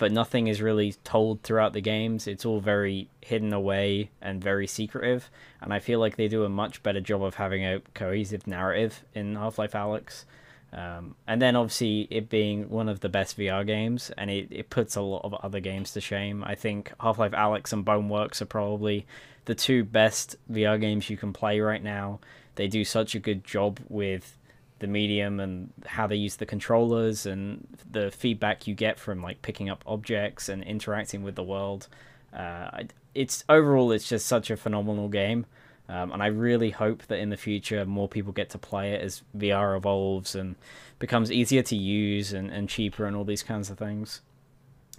but 0.00 0.10
nothing 0.10 0.46
is 0.46 0.62
really 0.62 0.94
told 1.04 1.42
throughout 1.42 1.74
the 1.74 1.80
games. 1.82 2.26
It's 2.26 2.46
all 2.46 2.58
very 2.58 3.10
hidden 3.20 3.52
away 3.52 4.08
and 4.22 4.42
very 4.42 4.66
secretive, 4.66 5.28
and 5.60 5.74
I 5.74 5.78
feel 5.78 6.00
like 6.00 6.16
they 6.16 6.26
do 6.26 6.42
a 6.44 6.48
much 6.48 6.82
better 6.82 7.02
job 7.02 7.22
of 7.22 7.34
having 7.34 7.66
a 7.66 7.82
cohesive 7.92 8.46
narrative 8.46 9.04
in 9.14 9.34
Half 9.34 9.58
Life 9.58 9.72
Alyx. 9.72 10.24
Um, 10.72 11.16
and 11.26 11.42
then 11.42 11.54
obviously 11.54 12.08
it 12.10 12.30
being 12.30 12.70
one 12.70 12.88
of 12.88 13.00
the 13.00 13.10
best 13.10 13.36
VR 13.36 13.66
games, 13.66 14.10
and 14.16 14.30
it, 14.30 14.48
it 14.50 14.70
puts 14.70 14.96
a 14.96 15.02
lot 15.02 15.22
of 15.22 15.34
other 15.34 15.60
games 15.60 15.92
to 15.92 16.00
shame. 16.00 16.42
I 16.44 16.54
think 16.54 16.94
Half 16.98 17.18
Life 17.18 17.32
Alyx 17.32 17.70
and 17.74 17.84
Boneworks 17.84 18.40
are 18.40 18.46
probably 18.46 19.06
the 19.44 19.54
two 19.54 19.84
best 19.84 20.34
VR 20.50 20.80
games 20.80 21.10
you 21.10 21.18
can 21.18 21.34
play 21.34 21.60
right 21.60 21.82
now. 21.82 22.20
They 22.54 22.68
do 22.68 22.86
such 22.86 23.14
a 23.14 23.18
good 23.18 23.44
job 23.44 23.80
with 23.90 24.38
the 24.80 24.86
medium 24.86 25.40
and 25.40 25.72
how 25.86 26.06
they 26.06 26.16
use 26.16 26.36
the 26.36 26.46
controllers 26.46 27.26
and 27.26 27.66
the 27.90 28.10
feedback 28.10 28.66
you 28.66 28.74
get 28.74 28.98
from 28.98 29.22
like 29.22 29.40
picking 29.42 29.70
up 29.70 29.82
objects 29.86 30.48
and 30.48 30.62
interacting 30.64 31.22
with 31.22 31.36
the 31.36 31.42
world. 31.42 31.88
Uh, 32.34 32.82
it's 33.14 33.44
overall 33.48 33.92
it's 33.92 34.08
just 34.08 34.26
such 34.26 34.50
a 34.50 34.56
phenomenal 34.56 35.08
game. 35.08 35.46
Um, 35.88 36.12
and 36.12 36.22
I 36.22 36.26
really 36.26 36.70
hope 36.70 37.06
that 37.06 37.18
in 37.18 37.30
the 37.30 37.36
future 37.36 37.84
more 37.84 38.08
people 38.08 38.32
get 38.32 38.50
to 38.50 38.58
play 38.58 38.92
it 38.92 39.02
as 39.02 39.22
VR 39.36 39.76
evolves 39.76 40.36
and 40.36 40.54
becomes 41.00 41.32
easier 41.32 41.62
to 41.62 41.76
use 41.76 42.32
and, 42.32 42.50
and 42.50 42.68
cheaper 42.68 43.06
and 43.06 43.16
all 43.16 43.24
these 43.24 43.42
kinds 43.42 43.70
of 43.70 43.78
things. 43.78 44.20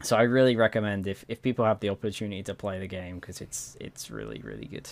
So 0.03 0.17
I 0.17 0.23
really 0.23 0.55
recommend 0.55 1.07
if, 1.07 1.23
if 1.27 1.41
people 1.41 1.63
have 1.63 1.79
the 1.79 1.89
opportunity 1.89 2.43
to 2.43 2.53
play 2.53 2.79
the 2.79 2.87
game 2.87 3.19
because 3.19 3.39
it's 3.39 3.77
it's 3.79 4.09
really 4.09 4.41
really 4.43 4.65
good. 4.65 4.89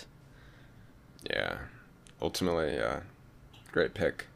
Yeah, 1.29 1.57
ultimately, 2.21 2.75
yeah, 2.75 3.01
great 3.71 3.93
pick, 3.93 4.27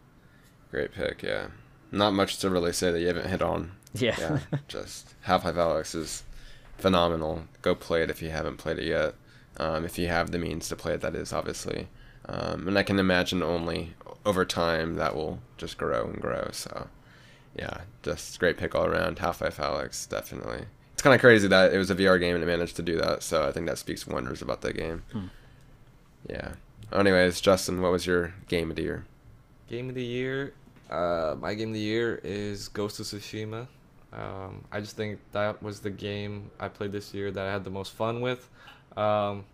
great 0.73 0.91
pick. 0.91 1.23
Yeah, 1.23 1.47
not 1.91 2.13
much 2.13 2.37
to 2.39 2.49
really 2.49 2.73
say 2.73 2.91
that 2.91 2.99
you 2.99 3.07
haven't 3.07 3.29
hit 3.29 3.41
on. 3.41 3.71
Yeah, 3.93 4.15
yeah 4.19 4.39
just 4.67 5.13
Half 5.21 5.45
Life 5.45 5.55
Alyx 5.55 5.95
is 5.95 6.23
phenomenal. 6.77 7.43
Go 7.61 7.75
play 7.75 8.03
it 8.03 8.09
if 8.09 8.21
you 8.21 8.31
haven't 8.31 8.57
played 8.57 8.79
it 8.79 8.85
yet 8.85 9.15
um, 9.57 9.85
if 9.85 9.97
you 9.97 10.07
have 10.07 10.31
the 10.31 10.39
means 10.39 10.67
to 10.69 10.75
play 10.75 10.93
it, 10.93 11.01
that 11.01 11.15
is 11.15 11.33
obviously. 11.33 11.87
Um, 12.25 12.67
and 12.67 12.77
I 12.77 12.83
can 12.83 12.99
imagine 12.99 13.43
only 13.43 13.93
over 14.25 14.45
time 14.45 14.95
that 14.95 15.15
will 15.15 15.39
just 15.57 15.77
grow 15.77 16.05
and 16.05 16.21
grow. 16.21 16.49
So, 16.51 16.87
yeah, 17.55 17.81
just 18.01 18.39
great 18.39 18.57
pick 18.57 18.73
all 18.73 18.85
around. 18.85 19.19
Half 19.19 19.41
Life 19.41 19.57
Alyx, 19.57 20.07
definitely. 20.09 20.65
It's 20.93 21.01
kind 21.01 21.13
of 21.13 21.21
crazy 21.21 21.47
that 21.47 21.73
it 21.73 21.77
was 21.77 21.91
a 21.91 21.95
VR 21.95 22.19
game 22.19 22.35
and 22.35 22.43
it 22.43 22.47
managed 22.47 22.75
to 22.77 22.81
do 22.81 22.97
that. 22.97 23.23
So 23.23 23.47
I 23.47 23.51
think 23.51 23.67
that 23.67 23.77
speaks 23.77 24.07
wonders 24.07 24.41
about 24.41 24.61
the 24.61 24.73
game. 24.73 25.03
Hmm. 25.11 25.27
Yeah. 26.29 26.53
Anyways, 26.91 27.41
Justin, 27.41 27.81
what 27.81 27.91
was 27.91 28.05
your 28.05 28.33
game 28.47 28.69
of 28.69 28.75
the 28.75 28.83
year? 28.83 29.05
Game 29.67 29.89
of 29.89 29.95
the 29.95 30.03
year. 30.03 30.53
Uh, 30.93 31.35
my 31.39 31.55
game 31.55 31.69
of 31.69 31.73
the 31.73 31.79
year 31.79 32.21
is 32.23 32.67
Ghost 32.67 32.99
of 32.99 33.07
Tsushima. 33.07 33.67
Um, 34.13 34.63
I 34.71 34.79
just 34.79 34.95
think 34.95 35.19
that 35.31 35.63
was 35.63 35.79
the 35.79 35.89
game 35.89 36.51
I 36.59 36.67
played 36.67 36.91
this 36.91 37.15
year 37.15 37.31
that 37.31 37.47
I 37.47 37.51
had 37.51 37.63
the 37.63 37.71
most 37.71 37.93
fun 37.93 38.21
with. 38.21 38.47
Um, 38.95 39.45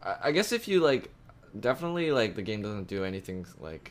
I, 0.00 0.16
I 0.24 0.30
guess 0.30 0.52
if 0.52 0.68
you 0.68 0.78
like, 0.80 1.10
definitely 1.58 2.12
like 2.12 2.36
the 2.36 2.42
game 2.42 2.62
doesn't 2.62 2.86
do 2.86 3.04
anything 3.04 3.44
like, 3.58 3.90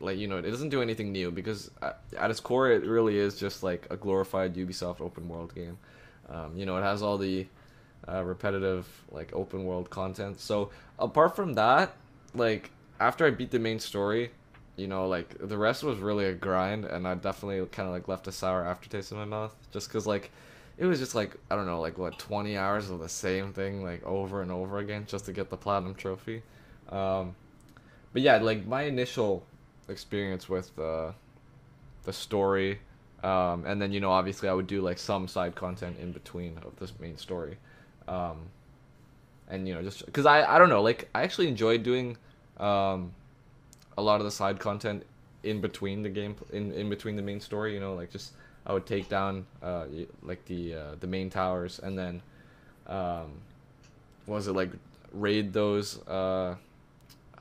like 0.00 0.18
you 0.18 0.26
know, 0.26 0.38
it 0.38 0.50
doesn't 0.50 0.70
do 0.70 0.82
anything 0.82 1.12
new 1.12 1.30
because 1.30 1.70
at, 1.80 2.00
at 2.18 2.32
its 2.32 2.40
core 2.40 2.72
it 2.72 2.84
really 2.84 3.16
is 3.16 3.38
just 3.38 3.62
like 3.62 3.86
a 3.90 3.96
glorified 3.96 4.56
Ubisoft 4.56 5.00
open 5.00 5.28
world 5.28 5.54
game. 5.54 5.78
Um, 6.28 6.56
you 6.56 6.66
know, 6.66 6.76
it 6.78 6.82
has 6.82 7.00
all 7.00 7.16
the 7.16 7.46
uh, 8.08 8.24
repetitive 8.24 8.88
like 9.12 9.32
open 9.32 9.64
world 9.66 9.88
content. 9.88 10.40
So 10.40 10.70
apart 10.98 11.36
from 11.36 11.54
that, 11.54 11.94
like 12.34 12.72
after 12.98 13.24
I 13.24 13.30
beat 13.30 13.52
the 13.52 13.60
main 13.60 13.78
story, 13.78 14.32
you 14.76 14.86
know, 14.86 15.08
like 15.08 15.36
the 15.38 15.56
rest 15.56 15.82
was 15.82 15.98
really 15.98 16.26
a 16.26 16.34
grind, 16.34 16.84
and 16.84 17.08
I 17.08 17.14
definitely 17.14 17.64
kind 17.66 17.88
of 17.88 17.94
like 17.94 18.08
left 18.08 18.28
a 18.28 18.32
sour 18.32 18.64
aftertaste 18.64 19.10
in 19.10 19.18
my 19.18 19.24
mouth, 19.24 19.54
just 19.72 19.88
because 19.88 20.06
like 20.06 20.30
it 20.78 20.84
was 20.84 20.98
just 20.98 21.14
like 21.14 21.36
I 21.50 21.56
don't 21.56 21.66
know, 21.66 21.80
like 21.80 21.98
what 21.98 22.18
twenty 22.18 22.56
hours 22.56 22.90
of 22.90 23.00
the 23.00 23.08
same 23.08 23.52
thing 23.52 23.82
like 23.82 24.04
over 24.04 24.42
and 24.42 24.50
over 24.50 24.78
again 24.78 25.04
just 25.08 25.24
to 25.26 25.32
get 25.32 25.48
the 25.50 25.56
platinum 25.56 25.94
trophy. 25.94 26.42
Um, 26.90 27.34
but 28.12 28.22
yeah, 28.22 28.36
like 28.36 28.66
my 28.66 28.82
initial 28.82 29.44
experience 29.88 30.48
with 30.48 30.74
the 30.76 31.14
the 32.04 32.12
story, 32.12 32.80
um, 33.24 33.64
and 33.66 33.80
then 33.80 33.92
you 33.92 34.00
know 34.00 34.10
obviously 34.10 34.48
I 34.48 34.52
would 34.52 34.66
do 34.66 34.82
like 34.82 34.98
some 34.98 35.26
side 35.26 35.54
content 35.54 35.96
in 35.98 36.12
between 36.12 36.58
of 36.58 36.76
this 36.78 36.92
main 37.00 37.16
story, 37.16 37.56
um, 38.08 38.50
and 39.48 39.66
you 39.66 39.74
know 39.74 39.82
just 39.82 40.04
because 40.04 40.26
I 40.26 40.54
I 40.54 40.58
don't 40.58 40.68
know 40.68 40.82
like 40.82 41.08
I 41.14 41.22
actually 41.22 41.48
enjoyed 41.48 41.82
doing 41.82 42.18
um, 42.58 43.12
a 43.96 44.02
lot 44.02 44.20
of 44.20 44.24
the 44.24 44.30
side 44.30 44.58
content 44.58 45.04
in 45.42 45.60
between 45.60 46.02
the 46.02 46.08
game 46.08 46.36
in 46.52 46.72
in 46.72 46.88
between 46.88 47.16
the 47.16 47.22
main 47.22 47.40
story. 47.40 47.74
You 47.74 47.80
know, 47.80 47.94
like 47.94 48.10
just 48.10 48.32
I 48.66 48.72
would 48.72 48.86
take 48.86 49.08
down 49.08 49.46
uh 49.62 49.86
like 50.22 50.44
the 50.46 50.74
uh, 50.74 50.94
the 51.00 51.06
main 51.06 51.30
towers 51.30 51.78
and 51.78 51.96
then 51.96 52.22
um 52.88 53.40
was 54.26 54.48
it 54.48 54.52
like 54.52 54.70
raid 55.12 55.52
those 55.52 56.00
uh 56.08 56.54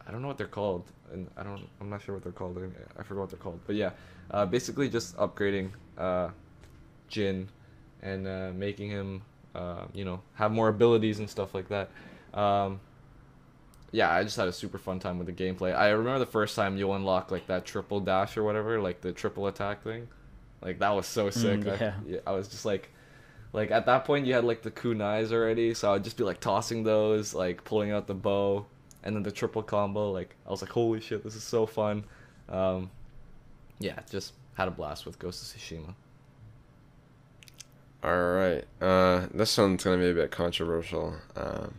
I 0.08 0.12
don't 0.12 0.22
know 0.22 0.28
what 0.28 0.38
they're 0.38 0.48
called 0.48 0.84
and 1.12 1.28
I 1.36 1.44
don't 1.44 1.68
I'm 1.82 1.90
not 1.90 2.02
sure 2.02 2.16
what 2.16 2.24
they're 2.24 2.32
called 2.32 2.58
I 2.98 3.04
forgot 3.04 3.22
what 3.22 3.30
they're 3.32 3.40
called 3.40 3.60
but 3.66 3.76
yeah 3.76 3.92
uh 4.32 4.46
basically 4.46 4.88
just 4.90 5.18
upgrading 5.18 5.72
uh 5.98 6.30
Jin 7.10 7.50
and 8.04 8.28
uh 8.28 8.52
making 8.54 8.90
him 8.90 9.22
uh 9.56 9.86
you 9.94 10.06
know 10.06 10.22
have 10.36 10.52
more 10.52 10.70
abilities 10.70 11.20
and 11.20 11.30
stuff 11.30 11.56
like 11.56 11.68
that 11.70 11.90
um 12.34 12.80
yeah, 13.96 14.12
I 14.12 14.24
just 14.24 14.36
had 14.36 14.50
a 14.50 14.52
super 14.52 14.78
fun 14.78 15.00
time 15.00 15.18
with 15.18 15.28
the 15.28 15.34
gameplay. 15.34 15.74
I 15.74 15.90
remember 15.90 16.20
the 16.20 16.26
first 16.26 16.54
time 16.54 16.78
you 16.78 16.92
unlock 16.92 17.32
like 17.32 17.48
that 17.48 17.64
triple 17.64 18.02
dash 18.02 18.36
or 18.36 18.44
whatever, 18.44 18.82
like 18.82 19.00
the 19.00 19.14
triple 19.14 19.48
attack 19.48 19.84
thing. 19.84 20.10
Like 20.62 20.80
that 20.80 20.94
was 20.94 21.08
so 21.08 21.30
sick. 21.30 21.62
Mm, 21.62 21.80
yeah. 21.80 21.94
I, 21.96 22.10
yeah, 22.10 22.20
I 22.28 22.32
was 22.34 22.50
just 22.50 22.66
like, 22.66 22.92
like 23.54 23.72
at 23.72 23.86
that 23.86 24.04
point 24.04 24.26
you 24.26 24.34
had 24.34 24.44
like 24.44 24.64
the 24.64 24.72
kunais 24.72 25.32
already, 25.32 25.74
so 25.74 25.94
I'd 25.94 26.04
just 26.04 26.18
be 26.18 26.26
like 26.26 26.42
tossing 26.42 26.84
those, 26.84 27.34
like 27.34 27.64
pulling 27.64 27.92
out 27.92 28.06
the 28.06 28.14
bow, 28.14 28.66
and 29.02 29.16
then 29.16 29.24
the 29.24 29.32
triple 29.32 29.64
combo. 29.64 30.12
Like 30.12 30.36
I 30.46 30.50
was 30.50 30.62
like, 30.62 30.72
holy 30.72 31.00
shit, 31.00 31.24
this 31.24 31.36
is 31.36 31.44
so 31.44 31.66
fun. 31.66 32.04
Um, 32.50 32.92
yeah, 33.80 34.00
just 34.12 34.34
had 34.56 34.68
a 34.68 34.72
blast 34.72 35.06
with 35.06 35.18
Ghost 35.20 35.42
of 35.42 35.62
Tsushima. 35.62 35.94
All 38.04 38.34
right. 38.34 38.66
Uh, 38.82 39.28
this 39.34 39.58
one's 39.58 39.86
gonna 39.86 39.98
be 39.98 40.10
a 40.10 40.14
bit 40.14 40.32
controversial. 40.32 41.16
Um, 41.38 41.76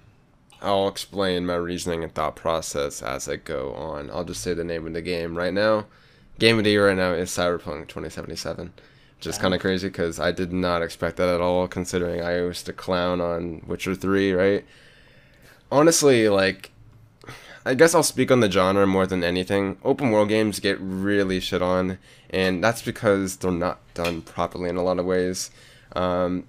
I'll 0.62 0.88
explain 0.88 1.46
my 1.46 1.54
reasoning 1.56 2.02
and 2.02 2.14
thought 2.14 2.36
process 2.36 3.02
as 3.02 3.28
I 3.28 3.36
go 3.36 3.74
on. 3.74 4.10
I'll 4.10 4.24
just 4.24 4.42
say 4.42 4.54
the 4.54 4.64
name 4.64 4.86
of 4.86 4.92
the 4.94 5.02
game 5.02 5.36
right 5.36 5.52
now. 5.52 5.86
Game 6.38 6.58
of 6.58 6.64
the 6.64 6.70
year 6.70 6.88
right 6.88 6.96
now 6.96 7.12
is 7.12 7.30
Cyberpunk 7.30 7.88
2077, 7.88 8.72
which 9.16 9.26
is 9.26 9.38
kind 9.38 9.54
of 9.54 9.60
crazy 9.60 9.88
because 9.88 10.18
I 10.18 10.32
did 10.32 10.52
not 10.52 10.82
expect 10.82 11.16
that 11.16 11.28
at 11.28 11.40
all. 11.40 11.68
Considering 11.68 12.22
I 12.22 12.40
was 12.42 12.62
to 12.64 12.72
clown 12.72 13.20
on 13.20 13.62
Witcher 13.66 13.94
3, 13.94 14.32
right? 14.32 14.64
Honestly, 15.70 16.28
like, 16.28 16.72
I 17.64 17.74
guess 17.74 17.94
I'll 17.94 18.02
speak 18.02 18.30
on 18.30 18.40
the 18.40 18.50
genre 18.50 18.86
more 18.86 19.06
than 19.06 19.24
anything. 19.24 19.78
Open 19.84 20.10
world 20.10 20.28
games 20.28 20.60
get 20.60 20.78
really 20.80 21.40
shit 21.40 21.62
on, 21.62 21.98
and 22.30 22.62
that's 22.62 22.82
because 22.82 23.36
they're 23.36 23.50
not 23.50 23.80
done 23.94 24.22
properly 24.22 24.68
in 24.68 24.76
a 24.76 24.82
lot 24.82 24.98
of 24.98 25.06
ways. 25.06 25.50
Um, 25.94 26.44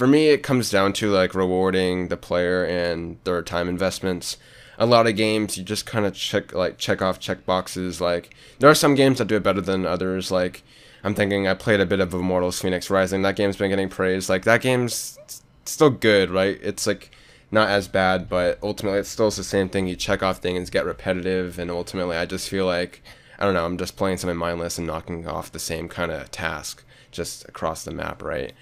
for 0.00 0.06
me, 0.06 0.28
it 0.28 0.42
comes 0.42 0.70
down 0.70 0.94
to 0.94 1.10
like 1.10 1.34
rewarding 1.34 2.08
the 2.08 2.16
player 2.16 2.64
and 2.64 3.18
their 3.24 3.42
time 3.42 3.68
investments. 3.68 4.38
A 4.78 4.86
lot 4.86 5.06
of 5.06 5.14
games 5.14 5.58
you 5.58 5.62
just 5.62 5.84
kind 5.84 6.06
of 6.06 6.14
check 6.14 6.54
like 6.54 6.78
check 6.78 7.02
off 7.02 7.20
check 7.20 7.44
boxes. 7.44 8.00
Like 8.00 8.34
there 8.60 8.70
are 8.70 8.74
some 8.74 8.94
games 8.94 9.18
that 9.18 9.26
do 9.26 9.36
it 9.36 9.42
better 9.42 9.60
than 9.60 9.84
others. 9.84 10.30
Like 10.30 10.62
I'm 11.04 11.14
thinking 11.14 11.46
I 11.46 11.52
played 11.52 11.80
a 11.80 11.84
bit 11.84 12.00
of 12.00 12.14
Immortals 12.14 12.62
Fenyx 12.62 12.88
Rising. 12.88 13.20
That 13.20 13.36
game's 13.36 13.58
been 13.58 13.68
getting 13.68 13.90
praised. 13.90 14.30
Like 14.30 14.44
that 14.44 14.62
game's 14.62 15.18
still 15.66 15.90
good, 15.90 16.30
right? 16.30 16.58
It's 16.62 16.86
like 16.86 17.10
not 17.50 17.68
as 17.68 17.86
bad, 17.86 18.26
but 18.30 18.58
ultimately 18.62 19.00
it's 19.00 19.10
still 19.10 19.30
the 19.30 19.44
same 19.44 19.68
thing. 19.68 19.86
You 19.86 19.96
check 19.96 20.22
off 20.22 20.38
things, 20.38 20.70
get 20.70 20.86
repetitive, 20.86 21.58
and 21.58 21.70
ultimately 21.70 22.16
I 22.16 22.24
just 22.24 22.48
feel 22.48 22.64
like 22.64 23.02
I 23.38 23.44
don't 23.44 23.52
know. 23.52 23.66
I'm 23.66 23.76
just 23.76 23.98
playing 23.98 24.16
something 24.16 24.38
mindless 24.38 24.78
and 24.78 24.86
knocking 24.86 25.28
off 25.28 25.52
the 25.52 25.58
same 25.58 25.90
kind 25.90 26.10
of 26.10 26.30
task 26.30 26.84
just 27.10 27.46
across 27.46 27.84
the 27.84 27.90
map, 27.90 28.22
right? 28.22 28.54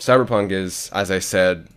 Cyberpunk 0.00 0.50
is, 0.50 0.90
as 0.94 1.10
I 1.10 1.18
said, 1.18 1.68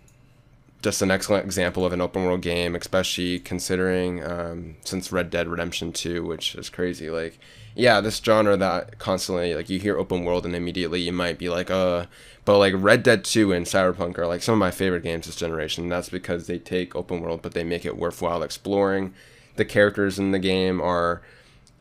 just 0.82 1.02
an 1.02 1.12
excellent 1.12 1.46
example 1.46 1.86
of 1.86 1.92
an 1.92 2.02
open 2.02 2.24
world 2.24 2.42
game, 2.42 2.74
especially 2.74 3.40
considering 3.40 4.24
um, 4.24 4.78
since 4.86 5.12
Red 5.12 5.30
Dead 5.30 5.48
Redemption 5.48 5.92
2, 5.92 6.26
which 6.26 6.56
is 6.56 6.70
crazy. 6.70 7.10
Like, 7.10 7.38
yeah, 7.76 8.00
this 8.00 8.22
genre 8.24 8.56
that 8.56 8.98
constantly, 8.98 9.54
like, 9.54 9.70
you 9.70 9.78
hear 9.78 9.98
open 9.98 10.24
world 10.24 10.46
and 10.46 10.56
immediately 10.56 11.02
you 11.02 11.12
might 11.12 11.38
be 11.38 11.50
like, 11.50 11.70
uh, 11.70 12.06
but 12.46 12.60
like 12.60 12.74
Red 12.78 13.04
Dead 13.04 13.26
2 13.26 13.52
and 13.52 13.66
Cyberpunk 13.66 14.18
are 14.18 14.28
like 14.28 14.42
some 14.42 14.54
of 14.54 14.60
my 14.60 14.72
favorite 14.72 15.04
games 15.04 15.26
this 15.26 15.36
generation. 15.36 15.90
That's 15.90 16.10
because 16.10 16.48
they 16.48 16.60
take 16.60 16.96
open 16.96 17.22
world, 17.22 17.42
but 17.42 17.54
they 17.54 17.64
make 17.64 17.86
it 17.86 17.98
worthwhile 17.98 18.42
exploring. 18.42 19.14
The 19.58 19.66
characters 19.66 20.18
in 20.18 20.32
the 20.32 20.40
game 20.40 20.82
are 20.82 21.22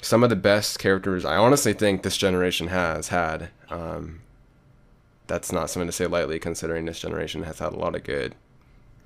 some 0.00 0.24
of 0.24 0.30
the 0.30 0.36
best 0.36 0.80
characters 0.80 1.24
I 1.24 1.36
honestly 1.36 1.72
think 1.72 2.02
this 2.02 2.16
generation 2.16 2.68
has 2.68 3.08
had. 3.08 3.50
Um, 3.70 4.22
that's 5.32 5.50
not 5.50 5.70
something 5.70 5.88
to 5.88 5.92
say 5.92 6.06
lightly, 6.06 6.38
considering 6.38 6.84
this 6.84 7.00
generation 7.00 7.44
has 7.44 7.58
had 7.58 7.72
a 7.72 7.78
lot 7.78 7.96
of 7.96 8.04
good 8.04 8.34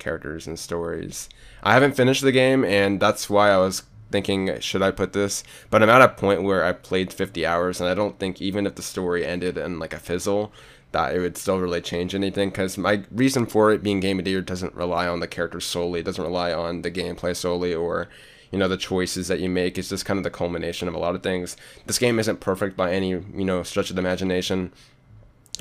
characters 0.00 0.48
and 0.48 0.58
stories. 0.58 1.28
I 1.62 1.72
haven't 1.72 1.94
finished 1.94 2.22
the 2.22 2.32
game, 2.32 2.64
and 2.64 2.98
that's 2.98 3.30
why 3.30 3.50
I 3.50 3.58
was 3.58 3.84
thinking, 4.10 4.58
should 4.58 4.82
I 4.82 4.90
put 4.90 5.12
this? 5.12 5.44
But 5.70 5.84
I'm 5.84 5.88
at 5.88 6.02
a 6.02 6.08
point 6.08 6.42
where 6.42 6.64
I 6.64 6.72
played 6.72 7.12
50 7.12 7.46
hours, 7.46 7.80
and 7.80 7.88
I 7.88 7.94
don't 7.94 8.18
think 8.18 8.42
even 8.42 8.66
if 8.66 8.74
the 8.74 8.82
story 8.82 9.24
ended 9.24 9.56
in 9.56 9.78
like 9.78 9.94
a 9.94 10.00
fizzle, 10.00 10.52
that 10.90 11.14
it 11.14 11.20
would 11.20 11.36
still 11.36 11.60
really 11.60 11.80
change 11.80 12.12
anything. 12.12 12.48
Because 12.48 12.76
my 12.76 13.04
reason 13.12 13.46
for 13.46 13.70
it 13.70 13.84
being 13.84 14.00
Game 14.00 14.18
of 14.18 14.24
the 14.24 14.32
Year 14.32 14.42
doesn't 14.42 14.74
rely 14.74 15.06
on 15.06 15.20
the 15.20 15.28
characters 15.28 15.64
solely, 15.64 16.00
it 16.00 16.06
doesn't 16.06 16.24
rely 16.24 16.52
on 16.52 16.82
the 16.82 16.90
gameplay 16.90 17.36
solely, 17.36 17.72
or 17.72 18.08
you 18.50 18.58
know 18.58 18.66
the 18.66 18.76
choices 18.76 19.28
that 19.28 19.38
you 19.38 19.48
make. 19.48 19.78
It's 19.78 19.90
just 19.90 20.04
kind 20.04 20.18
of 20.18 20.24
the 20.24 20.30
culmination 20.30 20.88
of 20.88 20.94
a 20.94 20.98
lot 20.98 21.14
of 21.14 21.22
things. 21.22 21.56
This 21.86 22.00
game 22.00 22.18
isn't 22.18 22.40
perfect 22.40 22.76
by 22.76 22.90
any 22.90 23.10
you 23.10 23.44
know 23.44 23.62
stretch 23.62 23.90
of 23.90 23.96
the 23.96 24.02
imagination 24.02 24.72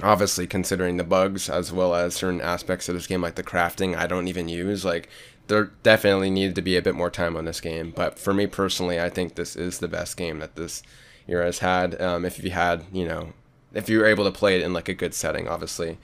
obviously 0.03 0.45
considering 0.45 0.97
the 0.97 1.03
bugs 1.03 1.49
as 1.49 1.71
well 1.71 1.95
as 1.95 2.13
certain 2.13 2.41
aspects 2.41 2.89
of 2.89 2.95
this 2.95 3.07
game 3.07 3.21
like 3.21 3.35
the 3.35 3.43
crafting 3.43 3.95
i 3.95 4.05
don't 4.05 4.27
even 4.27 4.49
use 4.49 4.83
like 4.83 5.07
there 5.47 5.65
definitely 5.83 6.29
needed 6.29 6.55
to 6.55 6.61
be 6.61 6.75
a 6.75 6.81
bit 6.81 6.95
more 6.95 7.09
time 7.09 7.35
on 7.35 7.45
this 7.45 7.61
game. 7.61 7.93
But 7.95 8.17
for 8.17 8.33
me 8.33 8.47
personally 8.47 8.99
i 8.99 9.09
think 9.09 9.35
this 9.35 9.55
is 9.55 9.79
the 9.79 9.87
best 9.87 10.17
game 10.17 10.39
that 10.39 10.55
this 10.55 10.81
year 11.27 11.43
has 11.43 11.59
had. 11.59 11.99
Um, 12.01 12.25
if 12.25 12.43
you 12.43 12.51
had 12.51 12.83
you 12.91 13.07
know 13.07 13.33
if 13.73 13.89
you 13.89 13.99
were 13.99 14.05
able 14.05 14.23
to 14.23 14.31
play 14.31 14.55
it 14.55 14.61
in 14.61 14.73
like 14.73 14.89
a 14.89 14.93
good 14.93 15.13
setting 15.13 15.47
obviously 15.47 15.97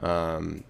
um, 0.00 0.64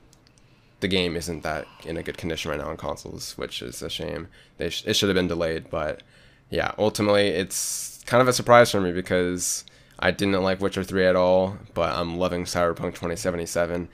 the 0.80 0.88
game 0.88 1.16
isn't 1.16 1.42
that 1.42 1.66
in 1.84 1.96
a 1.96 2.02
good 2.02 2.18
condition 2.18 2.50
right 2.50 2.60
now 2.60 2.68
on 2.68 2.76
consoles 2.76 3.36
which 3.36 3.62
is 3.62 3.82
a 3.82 3.90
shame. 3.90 4.28
They 4.58 4.70
sh- 4.70 4.84
it 4.86 4.94
should 4.94 5.08
have 5.08 5.16
been 5.16 5.28
delayed 5.28 5.70
but 5.70 6.02
yeah 6.50 6.72
ultimately 6.78 7.28
it's 7.28 8.02
kind 8.06 8.20
of 8.20 8.28
a 8.28 8.32
surprise 8.32 8.70
for 8.70 8.80
me 8.80 8.92
because 8.92 9.64
I 9.98 10.10
didn't 10.10 10.42
like 10.42 10.60
Witcher 10.60 10.84
3 10.84 11.06
at 11.06 11.16
all, 11.16 11.56
but 11.72 11.94
I'm 11.94 12.18
loving 12.18 12.44
Cyberpunk 12.44 12.94
2077. 12.94 13.88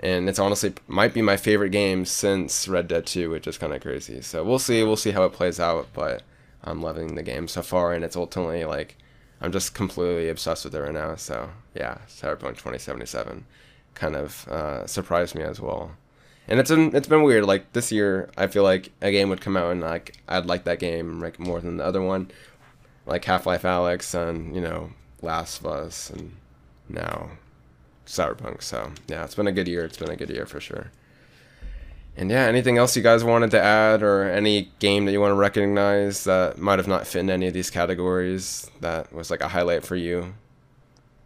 And 0.00 0.28
it's 0.28 0.38
honestly 0.38 0.74
might 0.86 1.12
be 1.12 1.22
my 1.22 1.36
favorite 1.36 1.70
game 1.70 2.04
since 2.06 2.68
Red 2.68 2.88
Dead 2.88 3.06
2, 3.06 3.30
which 3.30 3.46
is 3.46 3.58
kind 3.58 3.72
of 3.72 3.82
crazy. 3.82 4.22
So 4.22 4.42
we'll 4.42 4.58
see. 4.58 4.82
We'll 4.82 4.96
see 4.96 5.10
how 5.10 5.24
it 5.24 5.32
plays 5.32 5.60
out, 5.60 5.88
but 5.92 6.22
I'm 6.64 6.82
loving 6.82 7.14
the 7.14 7.22
game 7.22 7.48
so 7.48 7.62
far, 7.62 7.92
and 7.92 8.04
it's 8.04 8.16
ultimately 8.16 8.64
like 8.64 8.96
I'm 9.40 9.52
just 9.52 9.74
completely 9.74 10.28
obsessed 10.28 10.64
with 10.64 10.74
it 10.74 10.80
right 10.80 10.92
now. 10.92 11.16
So 11.16 11.50
yeah, 11.74 11.98
Cyberpunk 12.08 12.56
2077 12.56 13.44
kind 13.94 14.16
of 14.16 14.48
uh, 14.48 14.86
surprised 14.86 15.34
me 15.34 15.42
as 15.42 15.60
well. 15.60 15.92
And 16.48 16.58
it's 16.58 16.70
been 16.70 16.94
it's 16.94 17.08
been 17.08 17.22
weird. 17.22 17.44
Like 17.44 17.72
this 17.72 17.92
year, 17.92 18.30
I 18.36 18.46
feel 18.46 18.62
like 18.62 18.92
a 19.00 19.12
game 19.12 19.28
would 19.28 19.40
come 19.40 19.56
out 19.56 19.70
and 19.70 19.80
like 19.80 20.16
I'd 20.28 20.46
like 20.46 20.64
that 20.64 20.78
game 20.78 21.20
like 21.20 21.38
more 21.38 21.60
than 21.60 21.76
the 21.76 21.84
other 21.84 22.02
one, 22.02 22.30
like 23.06 23.24
Half 23.24 23.46
Life 23.46 23.62
Alyx 23.62 24.14
and 24.14 24.54
you 24.54 24.60
know 24.60 24.90
Last 25.22 25.60
of 25.60 25.66
Us, 25.66 26.10
and 26.10 26.36
now 26.88 27.30
Cyberpunk. 28.06 28.62
So 28.62 28.92
yeah, 29.08 29.24
it's 29.24 29.34
been 29.34 29.46
a 29.46 29.52
good 29.52 29.68
year. 29.68 29.84
It's 29.84 29.96
been 29.98 30.10
a 30.10 30.16
good 30.16 30.30
year 30.30 30.46
for 30.46 30.60
sure. 30.60 30.90
And 32.16 32.30
yeah, 32.30 32.44
anything 32.46 32.76
else 32.76 32.96
you 32.96 33.02
guys 33.02 33.22
wanted 33.24 33.50
to 33.52 33.60
add, 33.62 34.02
or 34.02 34.24
any 34.24 34.70
game 34.78 35.04
that 35.06 35.12
you 35.12 35.20
want 35.20 35.30
to 35.30 35.36
recognize 35.36 36.24
that 36.24 36.58
might 36.58 36.78
have 36.78 36.88
not 36.88 37.06
fit 37.06 37.20
in 37.20 37.30
any 37.30 37.46
of 37.46 37.54
these 37.54 37.70
categories 37.70 38.70
that 38.80 39.12
was 39.12 39.30
like 39.30 39.40
a 39.40 39.48
highlight 39.48 39.84
for 39.84 39.96
you 39.96 40.34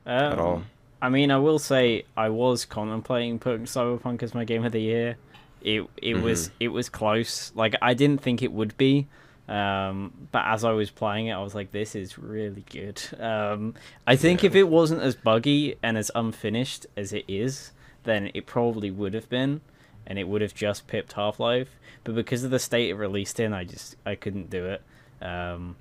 Um, 0.06 0.32
at 0.32 0.38
all? 0.38 0.62
I 1.02 1.08
mean, 1.08 1.30
I 1.30 1.38
will 1.38 1.58
say 1.58 2.04
I 2.16 2.28
was 2.30 2.64
contemplating 2.64 3.38
putting 3.38 3.64
Cyberpunk 3.66 4.22
as 4.22 4.34
my 4.34 4.44
game 4.44 4.64
of 4.64 4.72
the 4.72 4.80
year. 4.80 5.16
It 5.62 5.86
it 5.96 6.20
was 6.20 6.48
Mm-hmm. 6.48 6.54
it 6.60 6.68
was 6.68 6.88
close. 6.88 7.52
Like 7.54 7.74
I 7.82 7.94
didn't 7.94 8.20
think 8.22 8.42
it 8.42 8.52
would 8.52 8.76
be, 8.76 9.06
um, 9.48 10.12
but 10.32 10.44
as 10.46 10.64
I 10.64 10.72
was 10.72 10.90
playing 10.90 11.26
it, 11.26 11.32
I 11.32 11.42
was 11.42 11.54
like, 11.54 11.70
"This 11.72 11.94
is 11.94 12.18
really 12.18 12.64
good." 12.70 13.02
Um, 13.20 13.74
I 14.06 14.16
think 14.16 14.42
if 14.44 14.54
it 14.54 14.64
wasn't 14.68 15.02
as 15.02 15.14
buggy 15.14 15.76
and 15.82 15.98
as 15.98 16.10
unfinished 16.14 16.86
as 16.96 17.12
it 17.12 17.24
is, 17.28 17.72
then 18.04 18.30
it 18.34 18.46
probably 18.46 18.90
would 18.90 19.14
have 19.14 19.28
been, 19.28 19.60
and 20.06 20.18
it 20.18 20.28
would 20.28 20.40
have 20.42 20.54
just 20.54 20.86
pipped 20.86 21.12
Half 21.14 21.38
Life. 21.40 21.78
But 22.04 22.14
because 22.14 22.44
of 22.44 22.50
the 22.50 22.58
state 22.58 22.90
it 22.90 22.94
released 22.94 23.38
in, 23.40 23.52
I 23.52 23.64
just 23.64 23.96
I 24.06 24.14
couldn't 24.14 24.48
do 24.50 24.66
it. 24.66 24.82
Um, 25.22 25.76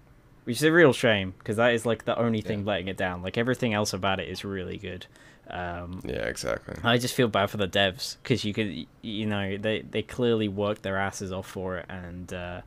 which 0.45 0.57
is 0.57 0.63
a 0.63 0.71
real 0.73 0.91
shame 0.91 1.33
because 1.37 1.55
that 1.55 1.73
is 1.73 1.85
like 1.85 2.03
the 2.03 2.17
only 2.19 2.41
thing 2.41 2.59
Yeah. 2.59 2.65
letting 2.65 2.87
it 2.89 2.97
down. 2.97 3.21
Like 3.21 3.37
everything 3.37 3.73
else 3.73 3.93
about 3.93 4.19
it 4.19 4.27
is 4.27 4.43
really 4.43 4.77
good. 4.77 5.05
Um, 5.49 6.01
Yeah, 6.03 6.25
exactly. 6.27 6.75
I 6.83 6.97
just 6.97 7.13
feel 7.13 7.29
bad 7.29 7.49
for 7.49 7.55
the 7.57 7.67
devs 7.67 8.17
because 8.21 8.43
you 8.43 8.53
could, 8.53 8.85
you 9.01 9.25
know, 9.25 9.57
they 9.57 9.81
they 9.81 10.01
clearly 10.01 10.49
worked 10.49 10.83
their 10.83 10.97
asses 10.97 11.31
off 11.31 11.47
for 11.47 11.77
it, 11.77 11.85
and 11.89 12.33
uh, 12.33 12.61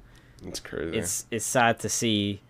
It's 0.45 0.61
crazy. 0.61 0.99
it's 0.99 1.27
it's 1.31 1.45
sad 1.45 1.79
to 1.81 1.89
see 1.89 2.41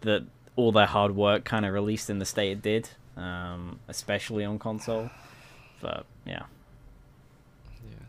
that 0.00 0.24
all 0.56 0.72
their 0.72 0.86
hard 0.86 1.14
work 1.14 1.44
kind 1.44 1.64
of 1.66 1.72
released 1.72 2.10
in 2.10 2.18
the 2.18 2.24
state 2.24 2.52
it 2.52 2.62
did, 2.62 2.90
um, 3.16 3.78
especially 3.88 4.44
on 4.44 4.58
console. 4.58 5.10
But 5.80 6.06
yeah, 6.24 6.44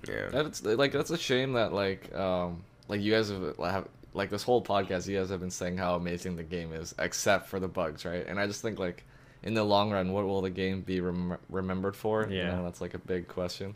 yeah. 0.08 0.30
That's 0.32 0.64
like 0.64 0.92
that's 0.92 1.12
a 1.12 1.18
shame 1.18 1.54
that 1.54 1.74
like 1.74 2.14
um 2.16 2.64
like 2.88 3.02
you 3.02 3.12
guys 3.12 3.30
have, 3.30 3.58
have 3.58 3.88
like 4.14 4.30
this 4.30 4.44
whole 4.44 4.62
podcast, 4.64 5.08
you 5.08 5.18
guys 5.18 5.30
have 5.30 5.40
been 5.40 5.52
saying 5.52 5.78
how 5.78 5.96
amazing 5.96 6.36
the 6.36 6.44
game 6.44 6.74
is, 6.74 6.96
except 6.98 7.48
for 7.48 7.60
the 7.60 7.68
bugs, 7.68 8.06
right? 8.06 8.26
And 8.28 8.40
I 8.40 8.48
just 8.48 8.62
think 8.62 8.80
like 8.80 9.04
in 9.44 9.54
the 9.54 9.64
long 9.64 9.92
run, 9.92 10.12
what 10.12 10.26
will 10.26 10.42
the 10.42 10.50
game 10.50 10.82
be 10.82 11.00
rem- 11.00 11.38
remembered 11.50 11.96
for? 11.96 12.28
Yeah. 12.30 12.38
you 12.38 12.44
know, 12.58 12.64
that's 12.64 12.82
like 12.82 12.96
a 12.96 13.00
big 13.00 13.28
question. 13.28 13.76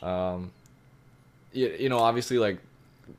Um, 0.00 0.52
you, 1.52 1.74
you 1.78 1.88
know, 1.88 1.98
obviously 1.98 2.38
like 2.38 2.58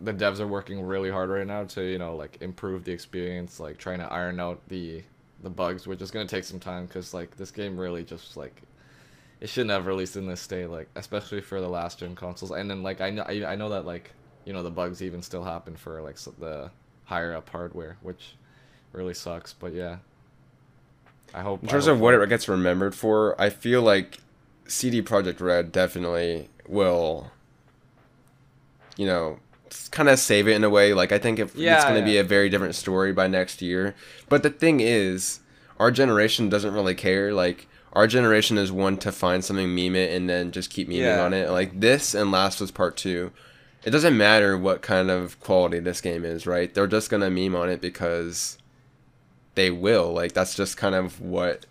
the 0.01 0.13
devs 0.13 0.39
are 0.39 0.47
working 0.47 0.81
really 0.81 1.09
hard 1.09 1.29
right 1.29 1.47
now 1.47 1.63
to 1.65 1.83
you 1.83 1.97
know 1.97 2.15
like 2.15 2.37
improve 2.41 2.83
the 2.83 2.91
experience, 2.91 3.59
like 3.59 3.77
trying 3.77 3.99
to 3.99 4.11
iron 4.11 4.39
out 4.39 4.61
the 4.69 5.03
the 5.41 5.49
bugs, 5.49 5.87
which 5.87 6.01
is 6.01 6.11
gonna 6.11 6.27
take 6.27 6.43
some 6.43 6.59
time 6.59 6.85
because 6.85 7.13
like 7.13 7.35
this 7.37 7.51
game 7.51 7.77
really 7.77 8.03
just 8.03 8.37
like 8.37 8.61
it 9.41 9.49
shouldn't 9.49 9.71
have 9.71 9.85
released 9.85 10.15
in 10.15 10.25
this 10.25 10.41
state, 10.41 10.67
like 10.67 10.87
especially 10.95 11.41
for 11.41 11.59
the 11.59 11.67
last 11.67 11.99
gen 11.99 12.15
consoles. 12.15 12.51
And 12.51 12.69
then 12.69 12.81
like 12.81 13.01
I 13.01 13.09
know 13.09 13.23
I, 13.23 13.45
I 13.45 13.55
know 13.55 13.69
that 13.69 13.85
like 13.85 14.11
you 14.45 14.53
know 14.53 14.63
the 14.63 14.71
bugs 14.71 15.01
even 15.01 15.21
still 15.21 15.43
happen 15.43 15.75
for 15.75 16.01
like 16.01 16.15
s 16.15 16.29
the 16.39 16.71
higher 17.05 17.35
up 17.35 17.49
hardware, 17.49 17.97
which 18.01 18.35
really 18.93 19.13
sucks. 19.13 19.53
But 19.53 19.73
yeah, 19.73 19.97
I 21.33 21.41
hope 21.41 21.61
In 21.63 21.69
terms 21.69 21.85
hope 21.85 21.95
of 21.95 21.99
what 21.99 22.13
it 22.13 22.29
gets 22.29 22.47
remembered 22.47 22.95
for, 22.95 23.39
I 23.39 23.49
feel 23.49 23.81
like 23.81 24.19
CD 24.67 25.01
Projekt 25.01 25.41
Red 25.41 25.71
definitely 25.71 26.49
will, 26.67 27.31
you 28.95 29.05
know, 29.05 29.39
kind 29.91 30.09
of 30.09 30.19
save 30.19 30.47
it 30.47 30.55
in 30.55 30.63
a 30.63 30.69
way. 30.69 30.93
Like 30.93 31.11
I 31.11 31.19
think 31.19 31.39
if 31.39 31.55
it's 31.55 31.83
going 31.85 31.99
to 31.99 32.05
be 32.05 32.17
a 32.17 32.23
very 32.23 32.49
different 32.49 32.75
story 32.75 33.13
by 33.13 33.27
next 33.27 33.61
year. 33.61 33.95
But 34.29 34.43
the 34.43 34.49
thing 34.49 34.79
is, 34.79 35.39
our 35.79 35.91
generation 35.91 36.49
doesn't 36.49 36.73
really 36.73 36.95
care. 36.95 37.33
Like 37.33 37.67
our 37.93 38.07
generation 38.07 38.57
is 38.57 38.71
one 38.71 38.97
to 38.97 39.11
find 39.11 39.43
something, 39.43 39.73
meme 39.73 39.95
it, 39.95 40.15
and 40.15 40.29
then 40.29 40.51
just 40.51 40.69
keep 40.69 40.87
memeing 40.89 41.01
Yeah. 41.01 41.23
on 41.23 41.33
it. 41.33 41.49
Like 41.49 41.79
this 41.79 42.13
and 42.13 42.31
Last 42.31 42.59
was 42.59 42.71
Part 42.71 42.97
Two. 42.97 43.31
It 43.83 43.91
doesn't 43.91 44.17
matter 44.17 44.57
what 44.57 44.81
kind 44.81 45.11
of 45.11 45.39
quality 45.41 45.79
this 45.79 45.99
game 46.01 46.23
is, 46.23 46.47
right? 46.47 46.73
They're 46.73 46.87
just 46.87 47.09
gonna 47.09 47.29
meme 47.29 47.55
on 47.55 47.69
it 47.69 47.81
because 47.81 48.57
they 49.55 49.69
will. 49.69 50.11
Like 50.11 50.33
that's 50.33 50.55
just 50.55 50.77
kind 50.77 50.95
of 50.95 51.21
what 51.21 51.65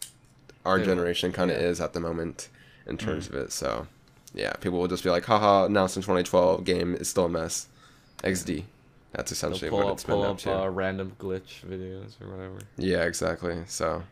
our 0.65 0.79
They- 0.79 0.85
generation 0.85 1.33
kind 1.33 1.51
of 1.51 1.61
yeah. 1.61 1.67
is 1.69 1.81
at 1.81 1.93
the 1.93 2.01
moment 2.01 2.49
in 2.87 2.97
terms 2.99 3.27
mm. 3.27 3.31
of 3.31 3.37
it. 3.37 3.53
So 3.53 3.87
yeah, 4.35 4.53
people 4.55 4.79
will 4.79 4.89
just 4.89 5.05
be 5.05 5.11
like, 5.11 5.25
haha, 5.25 5.69
now 5.69 5.83
in 5.83 5.89
2012, 5.89 6.65
game 6.65 6.95
is 6.95 7.09
still 7.09 7.27
a 7.27 7.29
mess. 7.29 7.67
XD. 8.23 8.65
That's 9.13 9.31
essentially 9.31 9.71
what 9.71 9.87
up 9.87 9.93
it's 9.95 10.05
been 10.05 10.21
up 10.21 10.31
up 10.31 10.39
to. 10.39 10.59
uh, 10.63 10.69
random 10.69 11.15
glitch 11.19 11.65
videos 11.67 12.21
or 12.21 12.31
whatever. 12.35 12.59
Yeah, 12.79 13.05
exactly. 13.05 13.63
So 13.67 14.03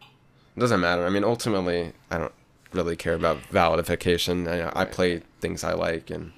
it 0.57 0.61
doesn't 0.61 0.81
matter. 0.81 1.07
I 1.07 1.11
mean, 1.11 1.25
ultimately, 1.25 1.93
I 2.11 2.19
don't 2.19 2.35
really 2.73 2.97
care 2.97 3.15
about 3.15 3.39
validification. 3.51 4.47
I, 4.47 4.83
I 4.83 4.85
play 4.85 5.23
things 5.41 5.65
I 5.65 5.73
like, 5.73 6.11
and 6.11 6.33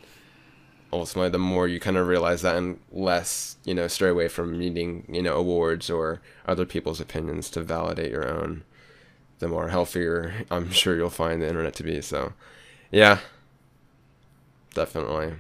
ultimately, 0.93 1.31
the 1.31 1.39
more 1.39 1.67
you 1.67 1.81
kind 1.81 1.97
of 1.97 2.07
realize 2.07 2.43
that, 2.43 2.57
and 2.57 2.79
less 2.93 3.57
you 3.65 3.75
know, 3.75 3.89
stray 3.89 4.11
away 4.11 4.29
from 4.29 4.59
needing 4.59 5.07
you 5.13 5.23
know 5.23 5.37
awards 5.37 5.91
or 5.91 6.21
other 6.47 6.65
people's 6.65 7.01
opinions 7.01 7.51
to 7.51 7.63
validate 7.63 8.13
your 8.13 8.29
own, 8.29 8.63
the 9.41 9.49
more 9.49 9.69
healthier 9.71 10.45
I'm 10.53 10.71
sure 10.83 10.95
you'll 10.95 11.11
find 11.11 11.43
the 11.43 11.49
internet 11.49 11.75
to 11.75 11.83
be. 11.83 12.01
So, 12.01 12.33
yeah, 12.93 13.19
definitely. 14.75 15.35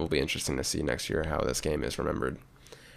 Will 0.00 0.08
be 0.08 0.18
interesting 0.18 0.56
to 0.56 0.64
see 0.64 0.82
next 0.82 1.10
year 1.10 1.24
how 1.28 1.40
this 1.42 1.60
game 1.60 1.84
is 1.84 1.98
remembered. 1.98 2.38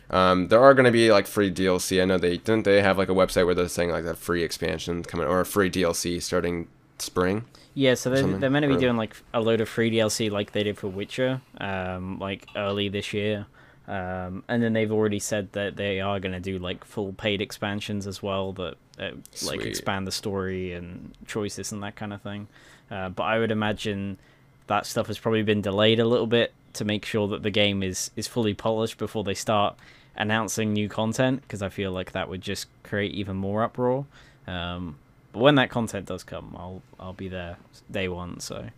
Um, 0.09 0.47
there 0.47 0.61
are 0.61 0.73
going 0.73 0.85
to 0.85 0.91
be 0.91 1.11
like 1.11 1.27
free 1.27 1.51
DLC. 1.51 2.01
I 2.01 2.05
know 2.05 2.17
they 2.17 2.37
didn't 2.37 2.63
they 2.63 2.81
have 2.81 2.97
like 2.97 3.09
a 3.09 3.13
website 3.13 3.45
where 3.45 3.55
they're 3.55 3.67
saying 3.67 3.89
like 3.89 4.05
that 4.05 4.17
free 4.17 4.43
expansion 4.43 5.03
coming 5.03 5.27
or 5.27 5.41
a 5.41 5.45
free 5.45 5.69
DLC 5.69 6.21
starting 6.21 6.67
spring. 6.99 7.45
Yeah, 7.73 7.95
so 7.95 8.09
they're, 8.11 8.25
they're 8.37 8.49
meant 8.49 8.63
to 8.63 8.69
be 8.69 8.75
or- 8.75 8.79
doing 8.79 8.97
like 8.97 9.15
a 9.33 9.41
load 9.41 9.59
of 9.59 9.67
free 9.67 9.91
DLC 9.91 10.31
like 10.31 10.51
they 10.51 10.63
did 10.63 10.77
for 10.77 10.87
Witcher, 10.87 11.41
um, 11.59 12.19
like 12.19 12.47
early 12.55 12.89
this 12.89 13.13
year. 13.13 13.47
Um, 13.87 14.43
and 14.47 14.63
then 14.63 14.71
they've 14.73 14.91
already 14.91 15.19
said 15.19 15.51
that 15.53 15.75
they 15.75 15.99
are 15.99 16.19
going 16.19 16.31
to 16.31 16.39
do 16.39 16.57
like 16.57 16.85
full 16.85 17.11
paid 17.13 17.41
expansions 17.41 18.07
as 18.07 18.23
well 18.23 18.53
that 18.53 18.75
uh, 18.97 19.11
like 19.45 19.61
expand 19.61 20.07
the 20.07 20.11
story 20.11 20.71
and 20.71 21.13
choices 21.27 21.71
and 21.71 21.83
that 21.83 21.95
kind 21.95 22.13
of 22.13 22.21
thing. 22.21 22.47
Uh, 22.89 23.09
but 23.09 23.23
I 23.23 23.39
would 23.39 23.51
imagine 23.51 24.19
that 24.67 24.85
stuff 24.85 25.07
has 25.07 25.17
probably 25.17 25.43
been 25.43 25.61
delayed 25.61 25.99
a 25.99 26.05
little 26.05 26.27
bit 26.27 26.53
to 26.73 26.85
make 26.85 27.05
sure 27.05 27.27
that 27.27 27.43
the 27.43 27.51
game 27.51 27.83
is 27.83 28.11
is 28.15 28.27
fully 28.27 28.53
polished 28.53 28.97
before 28.97 29.23
they 29.23 29.33
start 29.33 29.75
announcing 30.15 30.73
new 30.73 30.89
content 30.89 31.41
because 31.41 31.61
I 31.61 31.69
feel 31.69 31.91
like 31.91 32.11
that 32.11 32.29
would 32.29 32.41
just 32.41 32.67
create 32.83 33.13
even 33.13 33.35
more 33.35 33.63
uproar. 33.63 34.05
Um, 34.47 34.97
but 35.31 35.39
when 35.39 35.55
that 35.55 35.69
content 35.69 36.05
does 36.05 36.23
come, 36.23 36.55
I'll 36.57 36.81
I'll 36.99 37.13
be 37.13 37.27
there 37.27 37.57
day 37.89 38.07
one. 38.07 38.39
So 38.39 38.69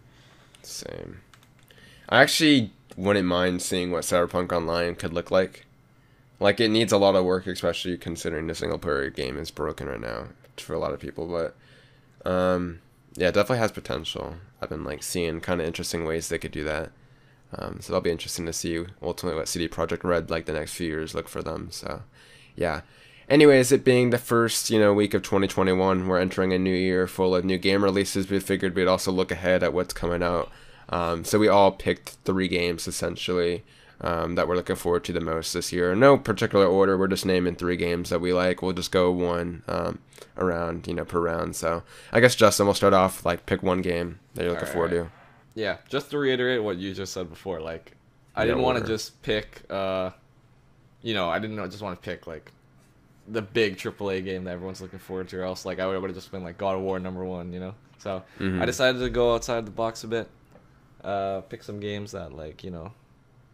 Same. 0.61 1.21
I 2.07 2.21
actually 2.21 2.71
wouldn't 2.95 3.27
mind 3.27 3.61
seeing 3.61 3.91
what 3.91 4.03
Cyberpunk 4.03 4.51
Online 4.51 4.95
could 4.95 5.13
look 5.13 5.31
like. 5.31 5.65
Like 6.39 6.59
it 6.59 6.69
needs 6.69 6.91
a 6.91 6.97
lot 6.97 7.15
of 7.15 7.25
work, 7.25 7.47
especially 7.47 7.97
considering 7.97 8.47
the 8.47 8.55
single 8.55 8.77
player 8.77 9.09
game 9.09 9.37
is 9.37 9.51
broken 9.51 9.87
right 9.87 10.01
now 10.01 10.27
for 10.57 10.73
a 10.73 10.79
lot 10.79 10.93
of 10.93 10.99
people. 10.99 11.27
But 11.27 12.29
um, 12.29 12.79
yeah, 13.15 13.29
it 13.29 13.33
definitely 13.33 13.59
has 13.59 13.71
potential. 13.71 14.35
I've 14.61 14.69
been 14.69 14.83
like 14.83 15.03
seeing 15.03 15.41
kind 15.41 15.61
of 15.61 15.67
interesting 15.67 16.05
ways 16.05 16.29
they 16.29 16.37
could 16.37 16.51
do 16.51 16.63
that. 16.65 16.91
Um, 17.57 17.79
so 17.79 17.93
that'll 17.93 18.01
be 18.01 18.11
interesting 18.11 18.45
to 18.45 18.53
see 18.53 18.85
ultimately 19.01 19.37
what 19.37 19.47
CD 19.47 19.67
Projekt 19.67 20.03
Red 20.03 20.29
like 20.29 20.45
the 20.45 20.53
next 20.53 20.73
few 20.73 20.87
years 20.87 21.15
look 21.15 21.29
for 21.29 21.41
them. 21.41 21.69
So 21.71 22.01
yeah. 22.55 22.81
Anyways, 23.27 23.71
it 23.71 23.83
being 23.83 24.11
the 24.11 24.19
first 24.19 24.69
you 24.69 24.79
know 24.79 24.93
week 24.93 25.13
of 25.13 25.23
2021, 25.23 26.07
we're 26.07 26.19
entering 26.19 26.53
a 26.53 26.59
new 26.59 26.75
year 26.75 27.07
full 27.07 27.35
of 27.35 27.43
new 27.43 27.57
game 27.57 27.83
releases. 27.83 28.29
We 28.29 28.39
figured 28.39 28.75
we'd 28.75 28.87
also 28.87 29.11
look 29.11 29.31
ahead 29.31 29.63
at 29.63 29.73
what's 29.73 29.93
coming 29.93 30.21
out. 30.21 30.51
Um, 30.89 31.23
so 31.23 31.39
we 31.39 31.47
all 31.47 31.71
picked 31.71 32.09
three 32.25 32.47
games 32.47 32.87
essentially 32.87 33.63
um, 34.01 34.35
that 34.35 34.47
we're 34.47 34.55
looking 34.55 34.75
forward 34.75 35.03
to 35.05 35.13
the 35.13 35.19
most 35.21 35.53
this 35.53 35.71
year. 35.71 35.95
No 35.95 36.17
particular 36.17 36.67
order. 36.67 36.97
We're 36.97 37.07
just 37.07 37.25
naming 37.25 37.55
three 37.55 37.77
games 37.77 38.09
that 38.09 38.21
we 38.21 38.33
like. 38.33 38.61
We'll 38.61 38.73
just 38.73 38.91
go 38.91 39.11
one 39.11 39.63
um, 39.67 39.99
around, 40.37 40.87
you 40.87 40.93
know, 40.93 41.05
per 41.05 41.19
round. 41.19 41.55
So 41.55 41.83
I 42.11 42.19
guess 42.19 42.35
Justin, 42.35 42.67
we'll 42.67 42.75
start 42.75 42.93
off 42.93 43.25
like 43.25 43.45
pick 43.45 43.63
one 43.63 43.81
game 43.81 44.19
that 44.35 44.43
you're 44.43 44.53
looking 44.53 44.67
forward 44.67 44.91
to. 44.91 45.09
Yeah, 45.55 45.77
just 45.89 46.11
to 46.11 46.17
reiterate 46.19 46.61
what 46.61 46.77
you 46.77 46.93
just 46.93 47.13
said 47.13 47.29
before, 47.29 47.61
like 47.61 47.93
I 48.35 48.43
Yeah, 48.43 48.51
didn't 48.51 48.63
want 48.63 48.77
to 48.79 48.85
just 48.85 49.21
pick 49.21 49.63
uh 49.69 50.11
you 51.01 51.13
know, 51.13 51.29
I 51.29 51.39
didn't 51.39 51.57
just 51.71 51.81
want 51.83 52.01
to 52.01 52.05
pick 52.09 52.27
like 52.27 52.51
the 53.27 53.41
big 53.41 53.77
AAA 53.77 54.23
game 54.23 54.43
that 54.43 54.51
everyone's 54.51 54.81
looking 54.81 54.99
forward 54.99 55.29
to 55.29 55.37
or 55.39 55.43
else 55.43 55.65
like 55.65 55.79
I 55.79 55.87
would 55.87 56.01
have 56.03 56.13
just 56.13 56.31
been 56.31 56.43
like 56.43 56.57
God 56.57 56.75
of 56.75 56.81
War 56.81 56.99
number 56.99 57.23
1, 57.23 57.53
you 57.53 57.59
know. 57.59 57.73
So, 57.97 58.21
Mhm. 58.39 58.61
I 58.61 58.65
decided 58.65 58.99
to 58.99 59.09
go 59.09 59.33
outside 59.33 59.65
the 59.65 59.71
box 59.71 60.03
a 60.03 60.07
bit. 60.07 60.27
Uh 61.03 61.41
pick 61.41 61.63
some 61.63 61.79
games 61.79 62.11
that 62.11 62.33
like, 62.33 62.63
you 62.63 62.71
know, 62.71 62.91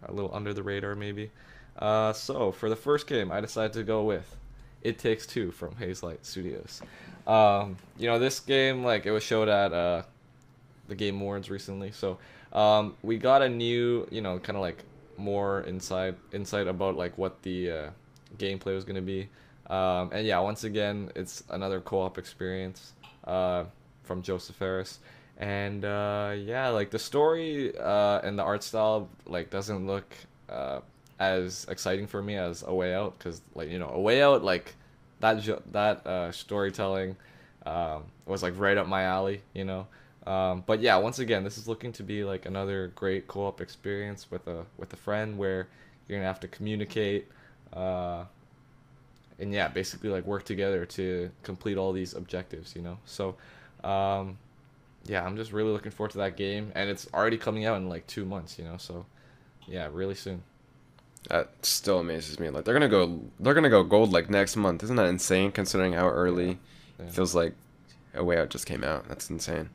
are 0.03 0.09
a 0.09 0.13
little 0.13 0.33
under 0.33 0.53
the 0.53 0.63
radar 0.63 0.95
maybe. 0.95 1.29
Uh 1.77 2.13
so, 2.13 2.51
for 2.51 2.67
the 2.69 2.75
first 2.75 3.05
game, 3.07 3.31
I 3.31 3.41
decided 3.41 3.73
to 3.73 3.83
go 3.83 4.03
with 4.03 4.35
It 4.81 4.97
Takes 4.97 5.27
Two 5.27 5.51
from 5.51 5.75
Hazelight 5.75 6.25
Studios. 6.25 6.81
Um, 7.27 7.77
you 7.97 8.07
know, 8.07 8.17
this 8.17 8.39
game 8.39 8.83
like 8.83 9.05
it 9.05 9.11
was 9.11 9.23
showed 9.23 9.47
at 9.47 9.71
uh 9.71 10.03
the 10.91 10.95
Game 10.95 11.21
Awards 11.21 11.49
recently. 11.49 11.91
So 11.91 12.19
um, 12.51 12.95
we 13.01 13.17
got 13.17 13.41
a 13.41 13.49
new, 13.49 14.05
you 14.11 14.21
know, 14.21 14.37
kind 14.37 14.57
of 14.57 14.61
like 14.61 14.83
more 15.17 15.63
insight 15.63 16.15
insight 16.33 16.67
about 16.67 16.97
like 16.97 17.17
what 17.17 17.41
the 17.43 17.71
uh, 17.71 17.89
gameplay 18.37 18.75
was 18.75 18.83
gonna 18.83 19.01
be. 19.01 19.29
Um, 19.69 20.11
and 20.11 20.27
yeah, 20.27 20.37
once 20.39 20.65
again, 20.65 21.09
it's 21.15 21.43
another 21.49 21.79
co-op 21.79 22.17
experience 22.17 22.91
uh, 23.23 23.63
from 24.03 24.21
Josef 24.21 24.55
Fares. 24.57 24.99
And 25.37 25.85
uh, 25.85 26.33
yeah, 26.37 26.67
like 26.67 26.91
the 26.91 26.99
story 26.99 27.75
uh, 27.79 28.19
and 28.19 28.37
the 28.37 28.43
art 28.43 28.61
style 28.61 29.09
like 29.25 29.49
doesn't 29.49 29.87
look 29.87 30.13
uh, 30.49 30.81
as 31.19 31.65
exciting 31.69 32.05
for 32.05 32.21
me 32.21 32.35
as 32.35 32.63
A 32.63 32.73
Way 32.73 32.93
Out 32.93 33.17
because 33.17 33.41
like 33.55 33.69
you 33.69 33.79
know 33.79 33.89
A 33.89 33.99
Way 33.99 34.21
Out 34.21 34.43
like 34.43 34.75
that 35.21 35.41
that 35.71 36.05
uh, 36.05 36.31
storytelling 36.33 37.15
um, 37.65 38.03
was 38.25 38.43
like 38.43 38.59
right 38.59 38.77
up 38.77 38.87
my 38.87 39.03
alley, 39.03 39.41
you 39.53 39.63
know. 39.63 39.87
Um, 40.27 40.63
but 40.67 40.81
yeah, 40.81 40.97
once 40.97 41.19
again, 41.19 41.43
this 41.43 41.57
is 41.57 41.67
looking 41.67 41.91
to 41.93 42.03
be 42.03 42.23
like 42.23 42.45
another 42.45 42.91
great 42.95 43.27
co-op 43.27 43.59
experience 43.61 44.29
with 44.29 44.47
a 44.47 44.65
with 44.77 44.93
a 44.93 44.97
friend 44.97 45.37
where 45.37 45.67
you're 46.07 46.17
gonna 46.19 46.27
have 46.27 46.39
to 46.41 46.47
communicate, 46.47 47.27
uh, 47.73 48.25
and 49.39 49.51
yeah, 49.53 49.67
basically 49.67 50.09
like 50.09 50.25
work 50.25 50.43
together 50.45 50.85
to 50.85 51.31
complete 51.43 51.77
all 51.77 51.91
these 51.91 52.13
objectives, 52.13 52.75
you 52.75 52.81
know. 52.83 52.97
So, 53.05 53.35
um, 53.83 54.37
yeah, 55.05 55.25
I'm 55.25 55.35
just 55.35 55.51
really 55.51 55.71
looking 55.71 55.91
forward 55.91 56.11
to 56.11 56.19
that 56.19 56.37
game, 56.37 56.71
and 56.75 56.89
it's 56.89 57.07
already 57.13 57.37
coming 57.37 57.65
out 57.65 57.77
in 57.77 57.89
like 57.89 58.05
two 58.05 58.23
months, 58.25 58.59
you 58.59 58.65
know. 58.65 58.77
So, 58.77 59.05
yeah, 59.67 59.89
really 59.91 60.15
soon. 60.15 60.43
That 61.29 61.49
still 61.63 61.99
amazes 61.99 62.39
me. 62.39 62.49
Like 62.49 62.65
they're 62.65 62.73
gonna 62.75 62.87
go, 62.89 63.21
they're 63.39 63.53
gonna 63.55 63.69
go 63.69 63.83
gold 63.83 64.11
like 64.11 64.29
next 64.29 64.55
month. 64.55 64.83
Isn't 64.83 64.95
that 64.97 65.07
insane? 65.07 65.51
Considering 65.51 65.93
how 65.93 66.07
early 66.09 66.59
Yeah. 66.99 67.05
it 67.05 67.11
feels 67.11 67.33
like 67.33 67.53
a 68.13 68.23
way 68.23 68.37
out 68.37 68.49
just 68.49 68.65
came 68.67 68.83
out. 68.83 69.07
That's 69.07 69.29
insane. 69.29 69.69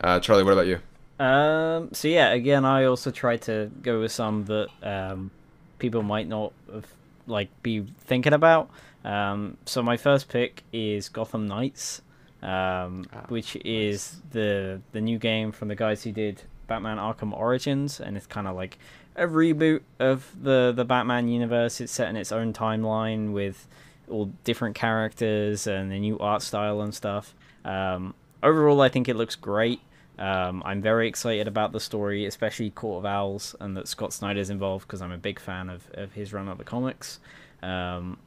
Uh, 0.00 0.20
Charlie, 0.20 0.42
what 0.44 0.52
about 0.52 0.66
you? 0.66 0.80
Um, 1.18 1.90
so 1.92 2.08
yeah, 2.08 2.32
again, 2.32 2.64
I 2.64 2.84
also 2.84 3.10
tried 3.10 3.42
to 3.42 3.70
go 3.82 4.00
with 4.00 4.12
some 4.12 4.44
that 4.46 4.68
um, 4.82 5.30
people 5.78 6.02
might 6.02 6.28
not 6.28 6.52
have, 6.72 6.86
like 7.26 7.48
be 7.62 7.86
thinking 8.00 8.32
about. 8.32 8.68
Um, 9.04 9.56
so 9.64 9.82
my 9.82 9.96
first 9.96 10.28
pick 10.28 10.62
is 10.72 11.08
Gotham 11.08 11.46
Knights, 11.46 12.02
um, 12.42 13.06
Ah, 13.12 13.24
which 13.28 13.56
is 13.64 14.16
the 14.32 14.80
the 14.92 15.00
new 15.00 15.18
game 15.18 15.52
from 15.52 15.68
the 15.68 15.74
guys 15.76 16.02
who 16.02 16.12
did 16.12 16.42
Batman 16.66 16.98
Arkham 16.98 17.32
Origins, 17.32 18.00
and 18.00 18.16
it's 18.16 18.26
kind 18.26 18.46
of 18.46 18.56
like 18.56 18.78
a 19.16 19.26
reboot 19.26 19.82
of 20.00 20.34
the 20.42 20.72
the 20.74 20.84
Batman 20.84 21.28
universe. 21.28 21.80
It's 21.80 21.92
set 21.92 22.08
in 22.08 22.16
its 22.16 22.32
own 22.32 22.52
timeline 22.52 23.32
with 23.32 23.68
all 24.10 24.30
different 24.42 24.74
characters 24.74 25.66
and 25.66 25.90
the 25.90 25.98
new 25.98 26.18
art 26.18 26.42
style 26.42 26.80
and 26.80 26.94
stuff. 26.94 27.34
Um, 27.64 28.14
overall, 28.44 28.80
I 28.80 28.88
think 28.88 29.08
it 29.08 29.16
looks 29.16 29.34
great. 29.34 29.80
Um, 30.18 30.62
I'm 30.64 30.80
very 30.80 31.08
excited 31.08 31.48
about 31.48 31.72
the 31.72 31.80
story, 31.80 32.24
especially 32.26 32.70
Court 32.70 33.00
of 33.00 33.06
Owls, 33.06 33.56
and 33.58 33.76
that 33.76 33.88
Scott 33.88 34.12
Snyder's 34.12 34.50
involved 34.50 34.86
because 34.86 35.02
I'm 35.02 35.10
a 35.10 35.18
big 35.18 35.40
fan 35.40 35.68
of, 35.68 35.88
of 35.94 36.12
his 36.12 36.32
run 36.32 36.48
of 36.48 36.58
the 36.58 36.64
comics. 36.64 37.18
Um, 37.62 38.18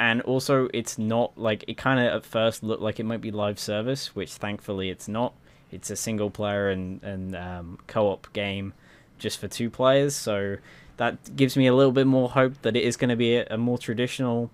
and 0.00 0.20
also, 0.22 0.68
it's 0.74 0.98
not 0.98 1.38
like 1.38 1.64
it 1.68 1.76
kind 1.76 2.00
of 2.00 2.06
at 2.06 2.24
first 2.24 2.62
looked 2.62 2.82
like 2.82 2.98
it 2.98 3.04
might 3.04 3.20
be 3.20 3.30
live 3.30 3.58
service, 3.58 4.16
which 4.16 4.32
thankfully 4.32 4.90
it's 4.90 5.06
not. 5.06 5.34
It's 5.70 5.90
a 5.90 5.96
single 5.96 6.30
player 6.30 6.70
and, 6.70 7.02
and 7.02 7.36
um, 7.36 7.78
co 7.86 8.08
op 8.08 8.32
game 8.32 8.72
just 9.18 9.38
for 9.38 9.48
two 9.48 9.70
players, 9.70 10.16
so 10.16 10.56
that 10.96 11.36
gives 11.36 11.56
me 11.56 11.66
a 11.66 11.74
little 11.74 11.92
bit 11.92 12.06
more 12.06 12.30
hope 12.30 12.62
that 12.62 12.76
it 12.76 12.82
is 12.82 12.96
going 12.96 13.10
to 13.10 13.16
be 13.16 13.36
a, 13.36 13.46
a 13.50 13.58
more 13.58 13.78
traditional 13.78 14.50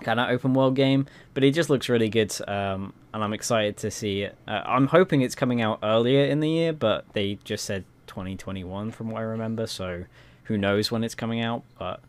kind 0.00 0.20
of 0.20 0.30
open 0.30 0.54
world 0.54 0.76
game, 0.76 1.06
but 1.34 1.44
it 1.44 1.52
just 1.52 1.70
looks 1.70 1.88
really 1.88 2.08
good, 2.08 2.34
um, 2.48 2.92
and 3.12 3.22
I'm 3.22 3.32
excited 3.32 3.76
to 3.78 3.90
see 3.90 4.22
it. 4.22 4.36
Uh, 4.46 4.62
I'm 4.64 4.88
hoping 4.88 5.22
it's 5.22 5.34
coming 5.34 5.60
out 5.62 5.78
earlier 5.82 6.24
in 6.24 6.40
the 6.40 6.48
year, 6.48 6.72
but 6.72 7.04
they 7.12 7.38
just 7.44 7.64
said 7.64 7.84
2021 8.06 8.90
from 8.90 9.10
what 9.10 9.20
I 9.20 9.22
remember, 9.22 9.66
so 9.66 10.04
who 10.44 10.58
knows 10.58 10.90
when 10.90 11.04
it's 11.04 11.14
coming 11.14 11.40
out, 11.40 11.62
but 11.78 12.00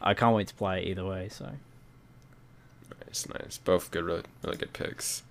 I 0.00 0.14
can't 0.14 0.34
wait 0.34 0.48
to 0.48 0.54
play 0.54 0.82
it 0.82 0.88
either 0.88 1.04
way. 1.04 1.28
So 1.30 1.50
nice, 3.06 3.28
nice, 3.28 3.58
both 3.58 3.90
good, 3.90 4.04
really, 4.04 4.22
really 4.42 4.56
good 4.56 4.72
picks. 4.72 5.22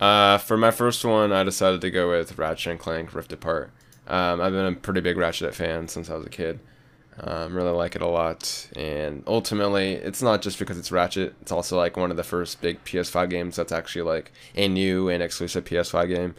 Uh, 0.00 0.38
for 0.38 0.56
my 0.56 0.70
first 0.70 1.04
one, 1.04 1.32
I 1.32 1.42
decided 1.44 1.80
to 1.82 1.90
go 1.90 2.10
with 2.10 2.38
Ratchet 2.38 2.70
and 2.70 2.80
Clank 2.80 3.14
Rift 3.14 3.32
Apart. 3.32 3.70
Um, 4.06 4.40
I've 4.40 4.52
been 4.52 4.66
a 4.66 4.72
pretty 4.72 5.00
big 5.00 5.16
Ratchet 5.16 5.54
fan 5.54 5.88
since 5.88 6.08
I 6.10 6.14
was 6.14 6.26
a 6.26 6.30
kid. 6.30 6.58
Um, 7.18 7.54
really 7.54 7.70
like 7.70 7.96
it 7.96 8.02
a 8.02 8.06
lot, 8.06 8.68
and 8.76 9.22
ultimately, 9.26 9.92
it's 9.92 10.22
not 10.22 10.40
just 10.40 10.58
because 10.58 10.78
it's 10.78 10.90
Ratchet. 10.90 11.34
It's 11.42 11.52
also 11.52 11.76
like 11.76 11.96
one 11.96 12.10
of 12.10 12.16
the 12.16 12.24
first 12.24 12.62
big 12.62 12.82
PS5 12.84 13.28
games 13.28 13.56
that's 13.56 13.72
actually 13.72 14.02
like 14.02 14.32
a 14.54 14.68
new 14.68 15.10
and 15.10 15.22
exclusive 15.22 15.64
PS5 15.64 16.08
game. 16.08 16.34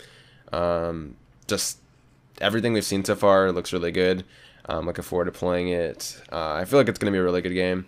Um, 0.51 1.17
just 1.47 1.77
everything 2.39 2.73
we've 2.73 2.83
seen 2.83 3.05
so 3.05 3.15
far 3.15 3.51
looks 3.51 3.73
really 3.73 3.91
good. 3.91 4.23
I'm 4.65 4.85
looking 4.85 5.03
forward 5.03 5.25
to 5.25 5.31
playing 5.31 5.69
it. 5.69 6.19
Uh, 6.31 6.53
I 6.53 6.65
feel 6.65 6.79
like 6.79 6.89
it's 6.89 6.97
gonna 6.97 7.11
be 7.11 7.17
a 7.17 7.23
really 7.23 7.41
good 7.41 7.53
game. 7.53 7.85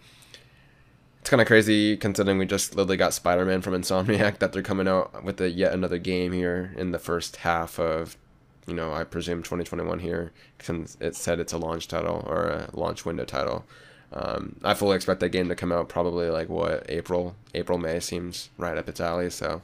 It's 1.22 1.30
kind 1.30 1.42
of 1.42 1.48
crazy 1.48 1.96
considering 1.96 2.38
we 2.38 2.46
just 2.46 2.76
literally 2.76 2.98
got 2.98 3.14
Spider-Man 3.14 3.62
from 3.62 3.74
Insomniac 3.74 4.38
that 4.40 4.52
they're 4.52 4.62
coming 4.62 4.88
out 4.88 5.24
with 5.24 5.40
a 5.40 5.50
yet 5.50 5.74
another 5.74 5.98
game 5.98 6.34
here 6.34 6.74
in 6.78 6.92
the 6.92 7.00
first 7.00 7.38
half 7.38 7.80
of 7.80 8.18
you 8.68 8.74
know, 8.74 8.94
I 8.94 9.04
presume 9.04 9.44
2021 9.44 10.00
here, 10.00 10.32
since 10.60 10.98
it 11.00 11.16
said 11.16 11.40
it's 11.40 11.54
a 11.54 11.58
launch 11.58 11.88
title 11.88 12.24
or 12.28 12.46
a 12.48 12.70
launch 12.74 13.06
window 13.06 13.26
title. 13.26 13.66
Um, 14.14 14.58
I 14.64 14.74
fully 14.74 14.96
expect 14.96 15.20
that 15.22 15.30
game 15.30 15.50
to 15.50 15.56
come 15.56 15.72
out 15.72 15.90
probably 15.90 16.30
like 16.30 16.48
what 16.48 16.86
April, 16.88 17.36
April 17.56 17.78
May 17.78 18.00
seems 18.00 18.50
right 18.58 18.78
up 18.78 18.88
its 18.88 19.02
alley. 19.02 19.30
So, 19.30 19.64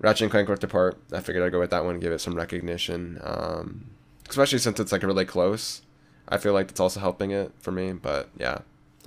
Ratchet 0.00 0.22
and 0.22 0.30
Clank 0.30 0.48
Rift 0.48 0.64
Apart. 0.64 0.98
I 1.12 1.20
figured 1.20 1.44
I'd 1.44 1.52
go 1.52 1.60
with 1.60 1.70
that 1.70 1.84
one, 1.84 2.00
give 2.00 2.12
it 2.12 2.20
some 2.20 2.34
recognition, 2.34 3.20
um, 3.22 3.86
especially 4.28 4.58
since 4.58 4.80
it's 4.80 4.92
like 4.92 5.02
really 5.02 5.26
close. 5.26 5.82
I 6.28 6.38
feel 6.38 6.54
like 6.54 6.68
that's 6.68 6.80
also 6.80 7.00
helping 7.00 7.30
it 7.30 7.52
for 7.60 7.70
me. 7.70 7.92
But 7.92 8.30
yeah, 8.38 8.58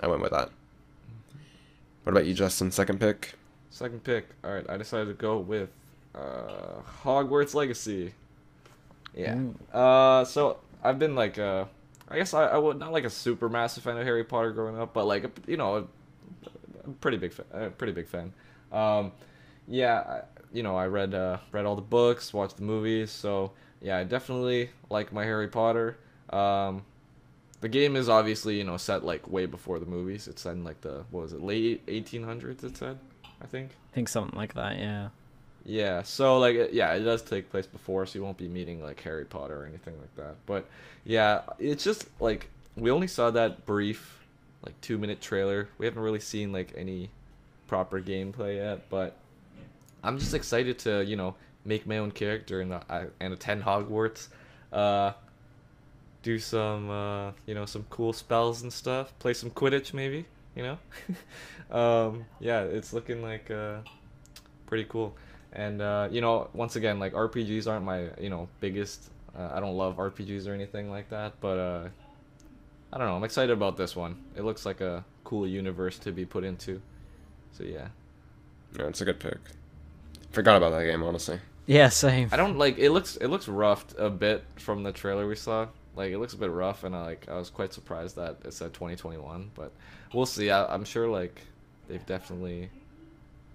I 0.01 0.07
went 0.07 0.21
with 0.21 0.31
that. 0.31 0.49
What 2.03 2.11
about 2.11 2.25
you, 2.25 2.33
Justin? 2.33 2.71
Second 2.71 2.99
pick. 2.99 3.33
Second 3.69 4.03
pick. 4.03 4.27
All 4.43 4.51
right, 4.51 4.69
I 4.69 4.77
decided 4.77 5.07
to 5.07 5.13
go 5.13 5.39
with 5.39 5.69
uh, 6.15 6.81
Hogwarts 7.03 7.53
Legacy. 7.53 8.13
Yeah. 9.17 9.35
Mm. 9.35 9.55
Uh, 9.73 10.23
so 10.25 10.57
I've 10.83 10.99
been 10.99 11.15
like, 11.15 11.37
uh, 11.39 11.65
I 12.07 12.17
guess 12.17 12.33
I, 12.33 12.45
I 12.45 12.57
would 12.57 12.79
not 12.79 12.91
like 12.93 13.03
a 13.03 13.09
super 13.09 13.49
massive 13.49 13.83
fan 13.83 13.97
of 13.97 14.05
Harry 14.05 14.23
Potter 14.23 14.51
growing 14.51 14.79
up, 14.79 14.93
but 14.93 15.05
like, 15.05 15.25
you 15.47 15.57
know, 15.57 15.75
a, 15.77 16.49
a 16.87 16.91
pretty 17.01 17.17
big, 17.17 17.33
fan, 17.33 17.45
a 17.51 17.69
pretty 17.69 17.93
big 17.93 18.07
fan. 18.07 18.31
Um, 18.71 19.11
yeah, 19.67 19.99
I, 19.99 20.21
you 20.53 20.63
know, 20.63 20.75
I 20.75 20.87
read 20.87 21.13
uh, 21.13 21.37
read 21.51 21.65
all 21.65 21.75
the 21.75 21.81
books, 21.81 22.33
watched 22.33 22.57
the 22.57 22.63
movies, 22.63 23.11
so 23.11 23.51
yeah, 23.81 23.97
I 23.97 24.03
definitely 24.03 24.69
like 24.89 25.11
my 25.11 25.23
Harry 25.23 25.47
Potter. 25.47 25.97
Um, 26.29 26.83
the 27.59 27.69
game 27.69 27.95
is 27.95 28.07
obviously 28.07 28.57
you 28.57 28.63
know 28.63 28.77
set 28.77 29.03
like 29.03 29.27
way 29.27 29.45
before 29.45 29.79
the 29.79 29.85
movies. 29.85 30.27
It's 30.27 30.43
set 30.43 30.53
in 30.53 30.63
like 30.63 30.81
the 30.81 31.03
what 31.11 31.23
was 31.23 31.33
it 31.33 31.41
late 31.41 31.85
1800s? 31.87 32.63
It 32.63 32.77
said, 32.77 32.97
I 33.41 33.45
think. 33.45 33.71
I 33.91 33.95
think 33.95 34.09
something 34.09 34.37
like 34.37 34.53
that. 34.53 34.77
Yeah. 34.77 35.09
Yeah, 35.67 36.01
so 36.03 36.39
like 36.39 36.69
yeah, 36.71 36.93
it 36.93 37.01
does 37.01 37.21
take 37.21 37.51
place 37.51 37.67
before, 37.67 38.05
so 38.05 38.17
you 38.17 38.23
won't 38.23 38.37
be 38.37 38.47
meeting 38.47 38.81
like 38.81 39.01
Harry 39.01 39.25
Potter 39.25 39.63
or 39.63 39.65
anything 39.65 39.95
like 39.99 40.15
that. 40.15 40.35
But 40.45 40.65
yeah, 41.03 41.41
it's 41.59 41.83
just 41.83 42.07
like 42.21 42.49
we 42.77 42.89
only 42.89 43.07
saw 43.07 43.31
that 43.31 43.65
brief 43.65 44.25
like 44.65 44.79
2 44.79 44.97
minute 44.97 45.19
trailer. 45.19 45.67
We 45.77 45.85
haven't 45.85 46.01
really 46.01 46.21
seen 46.21 46.53
like 46.53 46.73
any 46.77 47.09
proper 47.67 47.99
gameplay 47.99 48.55
yet, 48.55 48.89
but 48.89 49.17
I'm 50.05 50.17
just 50.19 50.33
excited 50.33 50.79
to, 50.79 51.03
you 51.03 51.17
know, 51.17 51.35
make 51.65 51.85
my 51.85 51.97
own 51.97 52.11
character 52.11 52.61
and 52.61 52.71
uh, 52.73 53.05
and 53.19 53.33
attend 53.33 53.63
Hogwarts. 53.63 54.29
Uh 54.71 55.11
do 56.23 56.39
some 56.39 56.89
uh, 56.89 57.31
you 57.45 57.53
know, 57.53 57.65
some 57.65 57.85
cool 57.89 58.13
spells 58.13 58.61
and 58.61 58.71
stuff, 58.71 59.11
play 59.19 59.33
some 59.33 59.49
Quidditch 59.51 59.93
maybe, 59.93 60.25
you 60.55 60.63
know? 60.63 60.77
um 61.77 62.23
yeah, 62.39 62.61
it's 62.61 62.93
looking 62.93 63.21
like 63.21 63.51
uh 63.51 63.79
pretty 64.65 64.85
cool 64.85 65.13
and 65.57 65.81
uh, 65.81 66.07
you 66.09 66.21
know 66.21 66.49
once 66.53 66.77
again 66.77 66.99
like 66.99 67.13
rpgs 67.13 67.67
aren't 67.67 67.83
my 67.83 68.07
you 68.19 68.29
know 68.29 68.47
biggest 68.61 69.09
uh, 69.37 69.49
i 69.53 69.59
don't 69.59 69.75
love 69.75 69.97
rpgs 69.97 70.47
or 70.47 70.53
anything 70.53 70.89
like 70.89 71.09
that 71.09 71.33
but 71.41 71.57
uh, 71.57 71.87
i 72.93 72.97
don't 72.97 73.07
know 73.07 73.15
i'm 73.15 73.23
excited 73.23 73.51
about 73.51 73.75
this 73.75 73.95
one. 73.95 74.23
It 74.35 74.43
looks 74.43 74.65
like 74.65 74.79
a 74.81 75.03
cool 75.27 75.45
universe 75.45 75.99
to 75.99 76.13
be 76.13 76.25
put 76.25 76.45
into. 76.45 76.81
So 77.51 77.65
yeah. 77.65 77.89
Yeah 78.77 78.87
it's 78.87 79.01
a 79.01 79.05
good 79.05 79.19
pick. 79.19 79.39
Forgot 80.31 80.55
about 80.55 80.69
that 80.69 80.85
game 80.85 81.03
honestly. 81.03 81.39
Yeah 81.65 81.89
same. 81.89 82.29
I 82.31 82.37
don't 82.37 82.57
like 82.57 82.77
it 82.77 82.91
looks 82.91 83.17
it 83.17 83.27
looks 83.27 83.49
roughed 83.49 83.93
a 83.97 84.09
bit 84.09 84.45
from 84.55 84.83
the 84.83 84.93
trailer 84.93 85.27
we 85.27 85.35
saw. 85.35 85.67
Like 85.97 86.11
it 86.11 86.19
looks 86.19 86.33
a 86.33 86.37
bit 86.37 86.49
rough 86.49 86.85
and 86.85 86.95
I, 86.95 87.03
like 87.03 87.27
i 87.27 87.35
was 87.35 87.49
quite 87.49 87.73
surprised 87.73 88.15
that 88.15 88.37
it 88.45 88.53
said 88.53 88.73
2021 88.73 89.51
but 89.53 89.71
we'll 90.13 90.25
see. 90.25 90.49
I, 90.49 90.73
i'm 90.73 90.85
sure 90.85 91.09
like 91.09 91.41
they've 91.89 92.05
definitely 92.05 92.69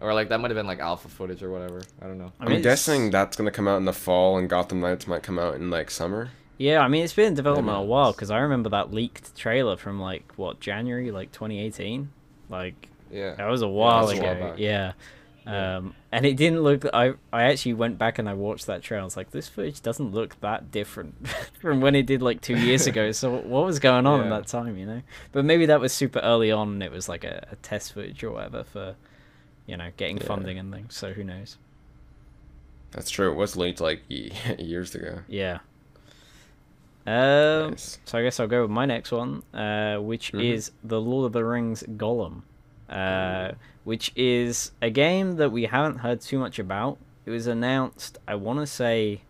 or 0.02 0.12
like 0.12 0.28
that 0.28 0.40
might 0.40 0.50
have 0.50 0.56
been 0.56 0.66
like 0.66 0.80
alpha 0.80 1.08
footage 1.08 1.42
or 1.42 1.50
whatever. 1.50 1.80
I 2.00 2.06
don't 2.06 2.18
know. 2.18 2.32
I 2.40 2.52
am 2.52 2.60
guessing 2.62 3.10
that's 3.10 3.36
gonna 3.36 3.50
come 3.50 3.68
out 3.68 3.76
in 3.76 3.84
the 3.84 3.92
fall, 3.92 4.36
and 4.36 4.48
Gotham 4.48 4.80
Knights 4.80 5.06
might 5.06 5.22
come 5.22 5.38
out 5.38 5.54
in 5.54 5.70
like 5.70 5.90
summer. 5.90 6.30
Yeah, 6.58 6.80
I 6.80 6.88
mean 6.88 7.04
it's 7.04 7.12
been 7.12 7.28
in 7.28 7.34
development 7.34 7.76
a 7.76 7.82
while 7.82 8.12
because 8.12 8.30
I 8.30 8.38
remember 8.38 8.68
that 8.70 8.92
leaked 8.92 9.34
trailer 9.36 9.76
from 9.76 10.00
like 10.00 10.32
what 10.36 10.60
January, 10.60 11.10
like 11.10 11.32
2018. 11.32 12.10
Like 12.48 12.88
yeah, 13.10 13.34
that 13.36 13.46
was 13.46 13.62
a 13.62 13.68
while 13.68 14.12
yeah, 14.12 14.20
ago. 14.20 14.26
A 14.26 14.48
while 14.48 14.58
yeah. 14.60 14.92
Yeah. 15.44 15.76
Um, 15.76 15.94
and 16.12 16.24
it 16.24 16.36
didn't 16.36 16.62
look. 16.62 16.84
I 16.92 17.14
I 17.32 17.44
actually 17.44 17.74
went 17.74 17.98
back 17.98 18.18
and 18.18 18.28
I 18.28 18.34
watched 18.34 18.66
that 18.66 18.82
trailer. 18.82 19.02
I 19.02 19.04
was 19.04 19.16
like, 19.16 19.30
this 19.30 19.48
footage 19.48 19.80
doesn't 19.80 20.12
look 20.12 20.40
that 20.40 20.70
different 20.70 21.26
from 21.60 21.80
when 21.80 21.94
it 21.94 22.06
did 22.06 22.22
like 22.22 22.40
two 22.40 22.56
years 22.56 22.86
ago. 22.86 23.10
So 23.12 23.38
what 23.38 23.64
was 23.64 23.78
going 23.78 24.06
on 24.06 24.20
yeah. 24.20 24.26
at 24.26 24.30
that 24.30 24.46
time, 24.46 24.76
you 24.78 24.86
know? 24.86 25.02
But 25.32 25.44
maybe 25.44 25.66
that 25.66 25.80
was 25.80 25.92
super 25.92 26.20
early 26.20 26.52
on. 26.52 26.74
and 26.74 26.82
It 26.82 26.92
was 26.92 27.08
like 27.08 27.24
a, 27.24 27.48
a 27.50 27.56
test 27.56 27.92
footage 27.92 28.22
or 28.22 28.30
whatever 28.30 28.62
for 28.62 28.94
you 29.72 29.78
know, 29.78 29.90
getting 29.96 30.18
yeah. 30.18 30.26
funding 30.26 30.58
and 30.58 30.70
things. 30.70 30.94
So 30.94 31.14
who 31.14 31.24
knows? 31.24 31.56
That's 32.90 33.10
true. 33.10 33.32
It 33.32 33.36
was 33.36 33.56
leaked 33.56 33.80
like 33.80 34.02
years 34.08 34.94
ago. 34.94 35.20
Yeah. 35.26 35.60
Um, 37.06 37.70
nice. 37.70 37.98
So 38.04 38.18
I 38.18 38.22
guess 38.22 38.38
I'll 38.38 38.46
go 38.46 38.60
with 38.60 38.70
my 38.70 38.84
next 38.84 39.12
one, 39.12 39.42
uh, 39.54 39.96
which 39.96 40.32
mm-hmm. 40.32 40.40
is 40.40 40.72
the 40.84 41.00
Lord 41.00 41.24
of 41.24 41.32
the 41.32 41.42
Rings 41.42 41.84
Gollum, 41.96 42.42
uh, 42.90 43.52
which 43.84 44.12
is 44.14 44.72
a 44.82 44.90
game 44.90 45.36
that 45.36 45.50
we 45.50 45.64
haven't 45.64 46.00
heard 46.00 46.20
too 46.20 46.38
much 46.38 46.58
about. 46.58 46.98
It 47.24 47.30
was 47.30 47.46
announced, 47.46 48.18
I 48.28 48.34
want 48.34 48.58
to 48.58 48.66
say, 48.66 49.22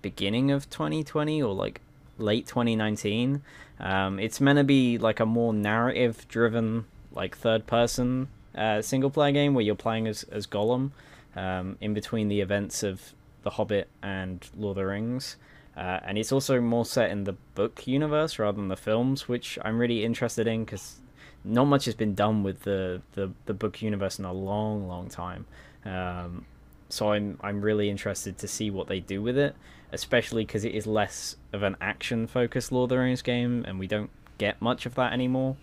beginning 0.00 0.50
of 0.50 0.70
2020 0.70 1.42
or 1.42 1.52
like 1.52 1.82
late 2.16 2.46
2019. 2.46 3.42
Um, 3.80 4.18
it's 4.18 4.40
meant 4.40 4.56
to 4.56 4.64
be 4.64 4.96
like 4.96 5.20
a 5.20 5.26
more 5.26 5.52
narrative-driven, 5.52 6.86
like 7.12 7.36
third-person 7.36 8.28
uh, 8.56 8.82
single 8.82 9.10
player 9.10 9.32
game 9.32 9.54
where 9.54 9.64
you're 9.64 9.74
playing 9.74 10.06
as, 10.06 10.24
as 10.24 10.46
Gollum 10.46 10.90
um, 11.36 11.76
in 11.80 11.94
between 11.94 12.28
the 12.28 12.40
events 12.40 12.82
of 12.82 13.14
The 13.42 13.50
Hobbit 13.50 13.88
and 14.02 14.46
Lord 14.56 14.76
of 14.76 14.82
the 14.82 14.86
Rings. 14.86 15.36
Uh, 15.76 15.98
and 16.04 16.16
it's 16.18 16.30
also 16.30 16.60
more 16.60 16.84
set 16.84 17.10
in 17.10 17.24
the 17.24 17.32
book 17.54 17.86
universe 17.86 18.38
rather 18.38 18.56
than 18.56 18.68
the 18.68 18.76
films, 18.76 19.28
which 19.28 19.58
I'm 19.64 19.78
really 19.78 20.04
interested 20.04 20.46
in 20.46 20.64
because 20.64 21.00
not 21.42 21.64
much 21.64 21.84
has 21.86 21.94
been 21.94 22.14
done 22.14 22.42
with 22.42 22.62
the, 22.62 23.02
the, 23.12 23.32
the 23.46 23.54
book 23.54 23.82
universe 23.82 24.18
in 24.18 24.24
a 24.24 24.32
long, 24.32 24.86
long 24.86 25.08
time. 25.08 25.46
Um, 25.84 26.46
so 26.88 27.12
I'm 27.12 27.38
I'm 27.42 27.60
really 27.60 27.90
interested 27.90 28.38
to 28.38 28.48
see 28.48 28.70
what 28.70 28.86
they 28.86 29.00
do 29.00 29.20
with 29.20 29.36
it, 29.36 29.56
especially 29.92 30.44
because 30.44 30.64
it 30.64 30.74
is 30.74 30.86
less 30.86 31.36
of 31.52 31.62
an 31.62 31.76
action 31.80 32.26
focused 32.26 32.70
Lord 32.70 32.90
of 32.90 32.96
the 32.96 33.02
Rings 33.02 33.22
game, 33.22 33.64
and 33.66 33.78
we 33.78 33.86
don't 33.86 34.10
get 34.38 34.60
much 34.62 34.86
of 34.86 34.94
that 34.94 35.12
anymore. 35.12 35.56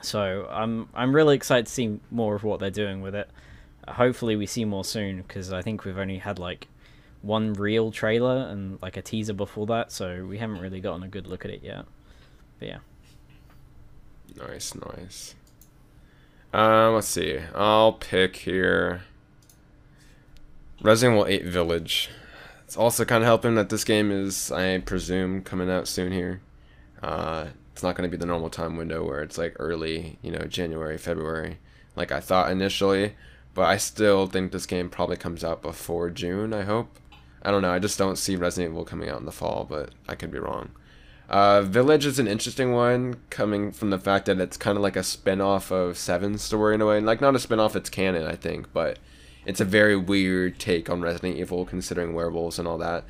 So 0.00 0.46
I'm 0.50 0.88
I'm 0.94 1.14
really 1.14 1.34
excited 1.36 1.66
to 1.66 1.72
see 1.72 2.00
more 2.10 2.34
of 2.34 2.44
what 2.44 2.60
they're 2.60 2.70
doing 2.70 3.00
with 3.00 3.14
it. 3.14 3.28
hopefully 3.88 4.36
we 4.36 4.46
see 4.46 4.64
more 4.64 4.84
soon 4.84 5.22
because 5.22 5.52
I 5.52 5.62
think 5.62 5.84
we've 5.84 5.98
only 5.98 6.18
had 6.18 6.38
like 6.38 6.68
one 7.22 7.52
real 7.54 7.90
trailer 7.90 8.46
and 8.48 8.80
like 8.80 8.96
a 8.96 9.02
teaser 9.02 9.32
before 9.32 9.66
that, 9.66 9.90
so 9.90 10.24
we 10.24 10.38
haven't 10.38 10.60
really 10.60 10.80
gotten 10.80 11.02
a 11.02 11.08
good 11.08 11.26
look 11.26 11.44
at 11.44 11.50
it 11.50 11.62
yet. 11.62 11.84
But 12.58 12.68
yeah. 12.68 12.78
Nice, 14.36 14.74
nice. 14.74 15.34
Um, 16.52 16.94
let's 16.94 17.08
see. 17.08 17.40
I'll 17.54 17.92
pick 17.92 18.36
here. 18.36 19.02
Resident 20.80 21.16
Evil 21.16 21.26
8 21.26 21.44
Village. 21.46 22.10
It's 22.64 22.76
also 22.76 23.04
kind 23.04 23.22
of 23.22 23.26
helping 23.26 23.54
that 23.56 23.68
this 23.68 23.84
game 23.84 24.10
is, 24.10 24.52
I 24.52 24.78
presume, 24.78 25.42
coming 25.42 25.70
out 25.70 25.88
soon 25.88 26.12
here. 26.12 26.40
Uh, 27.02 27.46
it's 27.78 27.84
not 27.84 27.94
going 27.94 28.10
to 28.10 28.16
be 28.16 28.20
the 28.20 28.26
normal 28.26 28.50
time 28.50 28.76
window 28.76 29.04
where 29.04 29.22
it's 29.22 29.38
like 29.38 29.54
early, 29.60 30.18
you 30.20 30.32
know, 30.32 30.40
January, 30.48 30.98
February, 30.98 31.58
like 31.94 32.10
I 32.10 32.18
thought 32.18 32.50
initially. 32.50 33.14
But 33.54 33.66
I 33.66 33.76
still 33.76 34.26
think 34.26 34.50
this 34.50 34.66
game 34.66 34.90
probably 34.90 35.16
comes 35.16 35.44
out 35.44 35.62
before 35.62 36.10
June, 36.10 36.52
I 36.52 36.62
hope. 36.62 36.98
I 37.40 37.52
don't 37.52 37.62
know, 37.62 37.70
I 37.70 37.78
just 37.78 37.96
don't 37.96 38.18
see 38.18 38.34
Resident 38.34 38.72
Evil 38.72 38.84
coming 38.84 39.08
out 39.08 39.20
in 39.20 39.26
the 39.26 39.30
fall, 39.30 39.64
but 39.64 39.90
I 40.08 40.16
could 40.16 40.32
be 40.32 40.40
wrong. 40.40 40.72
Uh, 41.28 41.62
Village 41.62 42.04
is 42.04 42.18
an 42.18 42.26
interesting 42.26 42.72
one, 42.72 43.20
coming 43.30 43.70
from 43.70 43.90
the 43.90 43.98
fact 43.98 44.26
that 44.26 44.40
it's 44.40 44.56
kind 44.56 44.76
of 44.76 44.82
like 44.82 44.96
a 44.96 45.04
spin-off 45.04 45.70
of 45.70 45.96
Seven's 45.96 46.42
story 46.42 46.74
in 46.74 46.80
a 46.80 46.86
way. 46.86 46.98
Like, 47.00 47.20
not 47.20 47.36
a 47.36 47.38
spin-off, 47.38 47.76
it's 47.76 47.90
canon, 47.90 48.26
I 48.26 48.34
think, 48.34 48.72
but 48.72 48.98
it's 49.46 49.60
a 49.60 49.64
very 49.64 49.94
weird 49.96 50.58
take 50.58 50.90
on 50.90 51.00
Resident 51.00 51.36
Evil, 51.36 51.64
considering 51.64 52.12
werewolves 52.12 52.58
and 52.58 52.66
all 52.66 52.78
that. 52.78 53.04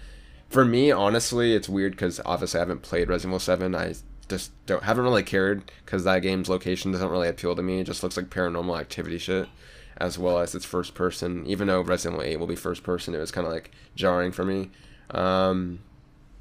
For 0.51 0.67
me, 0.67 0.91
honestly, 0.91 1.55
it's 1.55 1.71
weird 1.71 1.93
because 1.93 2.21
obviously 2.27 2.59
I 2.59 2.61
haven't 2.61 2.83
played 2.83 3.09
Resident 3.09 3.31
Evil 3.31 3.39
7. 3.39 3.75
I 3.75 3.95
just 4.29 4.53
don't 4.67 4.83
haven't 4.83 5.05
really 5.05 5.23
cared 5.23 5.71
because 5.85 6.05
that 6.05 6.21
game's 6.21 6.49
location 6.49 6.93
doesn't 6.93 7.11
really 7.11 7.29
appeal 7.29 7.55
to 7.57 7.63
me. 7.63 7.81
It 7.81 7.85
just 7.85 8.03
looks 8.03 8.17
like 8.17 8.31
paranormal 8.31 8.79
activity 8.79 9.19
shit, 9.19 9.49
as 9.97 10.19
well 10.19 10.39
as 10.39 10.55
it's 10.55 10.65
first 10.65 10.95
person. 10.95 11.47
Even 11.47 11.69
though 11.69 11.81
Resident 11.81 12.21
Evil 12.21 12.33
8 12.33 12.37
will 12.37 12.47
be 12.47 12.57
first 12.57 12.83
person, 12.83 13.15
it 13.15 13.19
was 13.19 13.31
kind 13.31 13.47
of 13.47 13.53
like 13.53 13.71
jarring 13.95 14.33
for 14.33 14.45
me. 14.45 14.71
Um, 15.11 15.81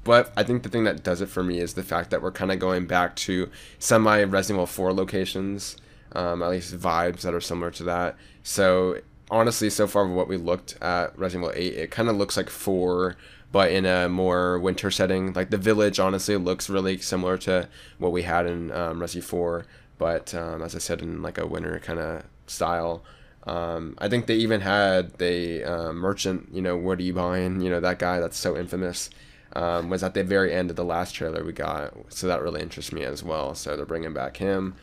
but 0.04 0.32
I 0.36 0.42
think 0.42 0.62
the 0.62 0.68
thing 0.68 0.84
that 0.84 1.02
does 1.02 1.20
it 1.20 1.28
for 1.28 1.42
me 1.42 1.58
is 1.58 1.74
the 1.74 1.82
fact 1.82 2.10
that 2.10 2.22
we're 2.22 2.32
kind 2.32 2.52
of 2.52 2.58
going 2.58 2.86
back 2.86 3.16
to 3.16 3.50
semi 3.78 4.22
Resident 4.24 4.56
Evil 4.56 4.66
4 4.66 4.92
locations, 4.92 5.76
um, 6.12 6.42
at 6.42 6.50
least 6.50 6.78
vibes 6.78 7.22
that 7.22 7.34
are 7.34 7.40
similar 7.40 7.70
to 7.72 7.84
that. 7.84 8.16
So 8.42 9.00
honestly, 9.30 9.70
so 9.70 9.86
far 9.86 10.06
what 10.06 10.28
we 10.28 10.36
looked 10.36 10.76
at 10.80 11.18
Resident 11.18 11.54
Evil 11.56 11.62
8, 11.62 11.74
it 11.74 11.90
kind 11.90 12.08
of 12.08 12.16
looks 12.16 12.36
like 12.36 12.50
4 12.50 13.16
but 13.50 13.70
in 13.72 13.86
a 13.86 14.08
more 14.08 14.58
winter 14.58 14.90
setting. 14.90 15.32
Like 15.32 15.50
the 15.50 15.56
village, 15.56 15.98
honestly, 15.98 16.36
looks 16.36 16.68
really 16.68 16.98
similar 16.98 17.38
to 17.38 17.68
what 17.98 18.12
we 18.12 18.22
had 18.22 18.46
in 18.46 18.70
um, 18.72 19.00
Resi 19.00 19.22
4, 19.22 19.66
but 19.98 20.34
um, 20.34 20.62
as 20.62 20.74
I 20.74 20.78
said, 20.78 21.02
in 21.02 21.22
like 21.22 21.38
a 21.38 21.46
winter 21.46 21.78
kind 21.80 21.98
of 21.98 22.24
style. 22.46 23.02
Um, 23.44 23.96
I 23.98 24.08
think 24.08 24.26
they 24.26 24.36
even 24.36 24.60
had 24.60 25.16
the 25.18 25.64
uh, 25.64 25.92
merchant, 25.92 26.48
you 26.52 26.60
know, 26.60 26.76
what 26.76 26.98
are 26.98 27.02
you 27.02 27.14
buying? 27.14 27.60
You 27.62 27.70
know, 27.70 27.80
that 27.80 27.98
guy 27.98 28.20
that's 28.20 28.36
so 28.36 28.56
infamous 28.56 29.08
um, 29.54 29.88
was 29.88 30.02
at 30.02 30.12
the 30.12 30.22
very 30.22 30.52
end 30.52 30.68
of 30.68 30.76
the 30.76 30.84
last 30.84 31.12
trailer 31.14 31.42
we 31.42 31.52
got. 31.52 31.94
So 32.12 32.26
that 32.26 32.42
really 32.42 32.60
interests 32.60 32.92
me 32.92 33.04
as 33.04 33.22
well. 33.22 33.54
So 33.54 33.74
they're 33.76 33.86
bringing 33.86 34.12
back 34.12 34.36
him. 34.36 34.74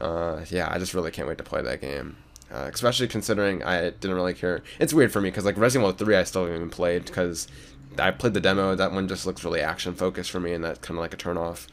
Uh, 0.00 0.44
yeah, 0.48 0.68
I 0.70 0.78
just 0.78 0.94
really 0.94 1.10
can't 1.10 1.28
wait 1.28 1.38
to 1.38 1.44
play 1.44 1.60
that 1.60 1.80
game. 1.82 2.16
Uh, 2.50 2.70
especially 2.72 3.08
considering 3.08 3.62
I 3.62 3.90
didn't 3.90 4.14
really 4.14 4.32
care. 4.32 4.62
It's 4.78 4.94
weird 4.94 5.12
for 5.12 5.20
me 5.20 5.28
because 5.28 5.44
like 5.44 5.58
Resident 5.58 5.86
Evil 5.86 6.06
3 6.06 6.16
I 6.16 6.24
still 6.24 6.42
haven't 6.44 6.56
even 6.56 6.70
played 6.70 7.04
because 7.04 7.46
I 7.98 8.10
played 8.10 8.34
the 8.34 8.40
demo. 8.40 8.74
That 8.74 8.92
one 8.92 9.08
just 9.08 9.26
looks 9.26 9.44
really 9.44 9.60
action 9.60 9.94
focused 9.94 10.30
for 10.30 10.40
me, 10.40 10.52
and 10.52 10.64
that's 10.64 10.78
kind 10.80 10.98
of 10.98 11.02
like 11.02 11.14
a 11.14 11.16
turn 11.16 11.36
off. 11.36 11.66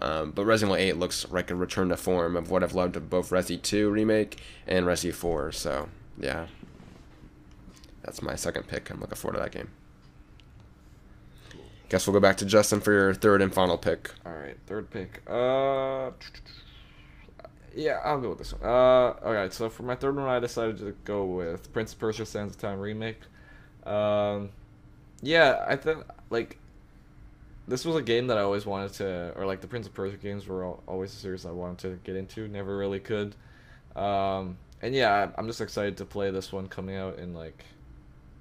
Um, 0.00 0.30
but 0.30 0.44
Resident 0.46 0.78
Evil 0.78 0.88
8 0.94 0.96
looks 0.98 1.30
like 1.30 1.50
a 1.50 1.54
return 1.54 1.90
to 1.90 1.96
form 1.96 2.36
of 2.36 2.50
what 2.50 2.62
I've 2.62 2.74
loved 2.74 2.96
of 2.96 3.10
both 3.10 3.30
Resi 3.30 3.60
2 3.60 3.90
remake 3.90 4.40
and 4.66 4.86
Resi 4.86 5.12
4. 5.12 5.52
So 5.52 5.88
yeah, 6.18 6.46
that's 8.02 8.22
my 8.22 8.34
second 8.34 8.66
pick. 8.66 8.90
I'm 8.90 9.00
looking 9.00 9.16
forward 9.16 9.36
to 9.36 9.42
that 9.42 9.52
game. 9.52 9.70
Guess 11.90 12.06
we'll 12.06 12.14
go 12.14 12.20
back 12.20 12.36
to 12.38 12.44
Justin 12.44 12.80
for 12.80 12.92
your 12.92 13.14
third 13.14 13.42
and 13.42 13.52
final 13.52 13.76
pick. 13.76 14.12
All 14.24 14.32
right, 14.32 14.56
third 14.66 14.90
pick. 14.90 15.22
Uh, 15.28 16.12
yeah, 17.74 18.00
I'll 18.04 18.20
go 18.20 18.30
with 18.30 18.38
this 18.38 18.52
one. 18.52 18.62
Uh, 18.62 19.14
all 19.24 19.32
right. 19.32 19.52
So 19.52 19.68
for 19.68 19.82
my 19.82 19.96
third 19.96 20.14
one, 20.14 20.28
I 20.28 20.38
decided 20.38 20.78
to 20.78 20.94
go 21.04 21.24
with 21.24 21.72
Prince 21.72 21.92
of 21.92 21.98
Persia: 21.98 22.24
Sands 22.24 22.54
of 22.54 22.60
Time 22.60 22.78
remake. 22.78 23.20
Um, 23.84 24.50
yeah, 25.22 25.64
I 25.66 25.76
think 25.76 26.04
like 26.30 26.58
this 27.68 27.84
was 27.84 27.96
a 27.96 28.02
game 28.02 28.26
that 28.28 28.38
I 28.38 28.42
always 28.42 28.66
wanted 28.66 28.92
to, 28.94 29.32
or 29.36 29.46
like 29.46 29.60
the 29.60 29.66
Prince 29.66 29.86
of 29.86 29.94
Persia 29.94 30.16
games 30.16 30.46
were 30.46 30.64
always 30.86 31.12
a 31.12 31.16
series 31.16 31.46
I 31.46 31.50
wanted 31.50 31.78
to 31.78 31.98
get 32.04 32.16
into. 32.16 32.48
Never 32.48 32.76
really 32.76 33.00
could. 33.00 33.34
Um, 33.94 34.56
and 34.82 34.94
yeah, 34.94 35.30
I'm 35.36 35.46
just 35.46 35.60
excited 35.60 35.96
to 35.98 36.04
play 36.04 36.30
this 36.30 36.52
one 36.52 36.68
coming 36.68 36.96
out 36.96 37.18
in 37.18 37.34
like 37.34 37.64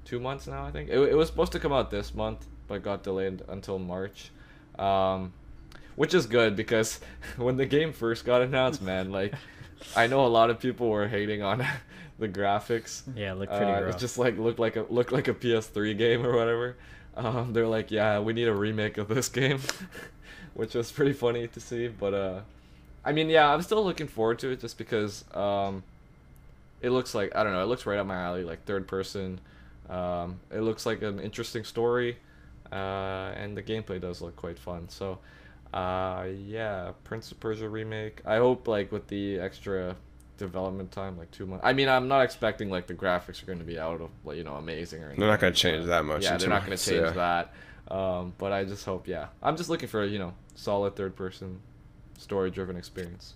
two 0.05 0.19
months 0.19 0.47
now. 0.47 0.65
I 0.65 0.71
think 0.71 0.89
it, 0.89 0.97
it 0.97 1.15
was 1.15 1.27
supposed 1.27 1.51
to 1.51 1.59
come 1.59 1.73
out 1.73 1.91
this 1.91 2.13
month, 2.13 2.45
but 2.67 2.82
got 2.82 3.03
delayed 3.03 3.43
until 3.47 3.77
March. 3.77 4.32
Um, 4.77 5.34
which 5.95 6.13
is 6.13 6.25
good 6.25 6.55
because 6.55 7.01
when 7.38 7.57
the 7.57 7.65
game 7.65 7.91
first 7.91 8.25
got 8.25 8.41
announced, 8.41 8.82
man, 8.82 9.11
like 9.11 9.34
I 9.95 10.07
know 10.07 10.25
a 10.25 10.27
lot 10.27 10.49
of 10.49 10.59
people 10.59 10.89
were 10.89 11.07
hating 11.07 11.41
on 11.41 11.65
the 12.19 12.27
graphics. 12.27 13.03
Yeah, 13.15 13.34
look 13.34 13.49
pretty 13.49 13.65
uh, 13.65 13.88
It 13.88 13.97
just 13.97 14.17
like 14.17 14.38
looked 14.38 14.59
like 14.59 14.75
a 14.75 14.86
looked 14.89 15.11
like 15.11 15.27
a 15.27 15.34
PS3 15.34 15.97
game 15.97 16.25
or 16.25 16.36
whatever. 16.36 16.75
Um, 17.15 17.53
they're 17.53 17.67
like, 17.67 17.91
yeah, 17.91 18.19
we 18.19 18.34
need 18.34 18.47
a 18.47 18.53
remake 18.53 18.97
of 18.97 19.07
this 19.07 19.30
game, 19.41 19.59
which 20.53 20.75
was 20.75 20.91
pretty 20.91 21.13
funny 21.13 21.47
to 21.47 21.59
see. 21.59 21.88
But 21.88 22.13
uh, 22.13 22.39
I 23.03 23.11
mean, 23.11 23.30
yeah, 23.30 23.51
I'm 23.53 23.61
still 23.61 23.84
looking 23.84 24.07
forward 24.07 24.39
to 24.39 24.51
it 24.51 24.59
just 24.61 24.77
because 24.77 25.25
um, 25.34 25.84
it 26.82 26.91
looks 26.91 27.15
like 27.15 27.36
I 27.36 27.43
don't 27.43 27.53
know, 27.53 27.63
it 27.63 27.67
looks 27.67 27.86
right 27.86 27.99
up 27.99 28.07
my 28.07 28.21
alley, 28.21 28.43
like 28.43 28.65
third 28.65 28.88
person. 28.88 29.39
Um, 29.89 30.39
it 30.51 30.61
looks 30.61 30.86
like 30.86 31.01
an 31.01 31.19
interesting 31.19 31.63
story, 31.63 32.17
uh, 32.71 33.34
and 33.36 33.57
the 33.57 33.63
gameplay 33.63 33.99
does 33.99 34.21
look 34.21 34.36
quite 34.36 34.59
fun. 34.59 34.88
So, 34.88 35.17
uh, 35.74 36.26
yeah, 36.45 36.91
Prince 37.03 37.32
of 37.32 37.39
Persia 37.39 37.70
remake. 37.70 38.22
I 38.26 38.38
hope 38.38 38.67
like 38.67 38.91
with 38.91 39.07
the 39.07 39.39
extra 39.39 39.95
development 40.38 40.91
time, 40.91 41.17
like 41.17 41.30
two 41.32 41.45
months. 41.45 41.65
I 41.65 41.74
mean, 41.74 41.89
I'm 41.89 42.07
not 42.07 42.22
expecting 42.24 42.70
like 42.70 42.88
the 42.88 42.93
graphics 42.95 43.43
are 43.43 43.45
going 43.45 43.59
to 43.59 43.65
be 43.65 43.78
out 43.78 44.01
of 44.01 44.09
like 44.24 44.38
you 44.38 44.43
know 44.43 44.55
amazing 44.55 45.01
or 45.01 45.07
anything. 45.07 45.20
They're 45.22 45.30
not 45.30 45.39
going 45.39 45.53
to 45.53 45.59
change 45.59 45.86
that 45.86 46.05
much. 46.05 46.24
Yeah, 46.24 46.38
they're 46.38 46.49
not 46.49 46.65
going 46.65 46.78
to 46.78 46.84
change 46.84 47.01
yeah. 47.01 47.11
that. 47.11 47.53
Um, 47.93 48.34
but 48.38 48.51
I 48.51 48.65
just 48.65 48.86
hope, 48.86 49.07
yeah, 49.07 49.28
I'm 49.41 49.57
just 49.57 49.70
looking 49.70 49.89
for 49.89 50.03
you 50.05 50.20
know 50.20 50.34
solid 50.55 50.95
third 50.95 51.15
person, 51.15 51.59
story 52.17 52.51
driven 52.51 52.76
experience. 52.76 53.36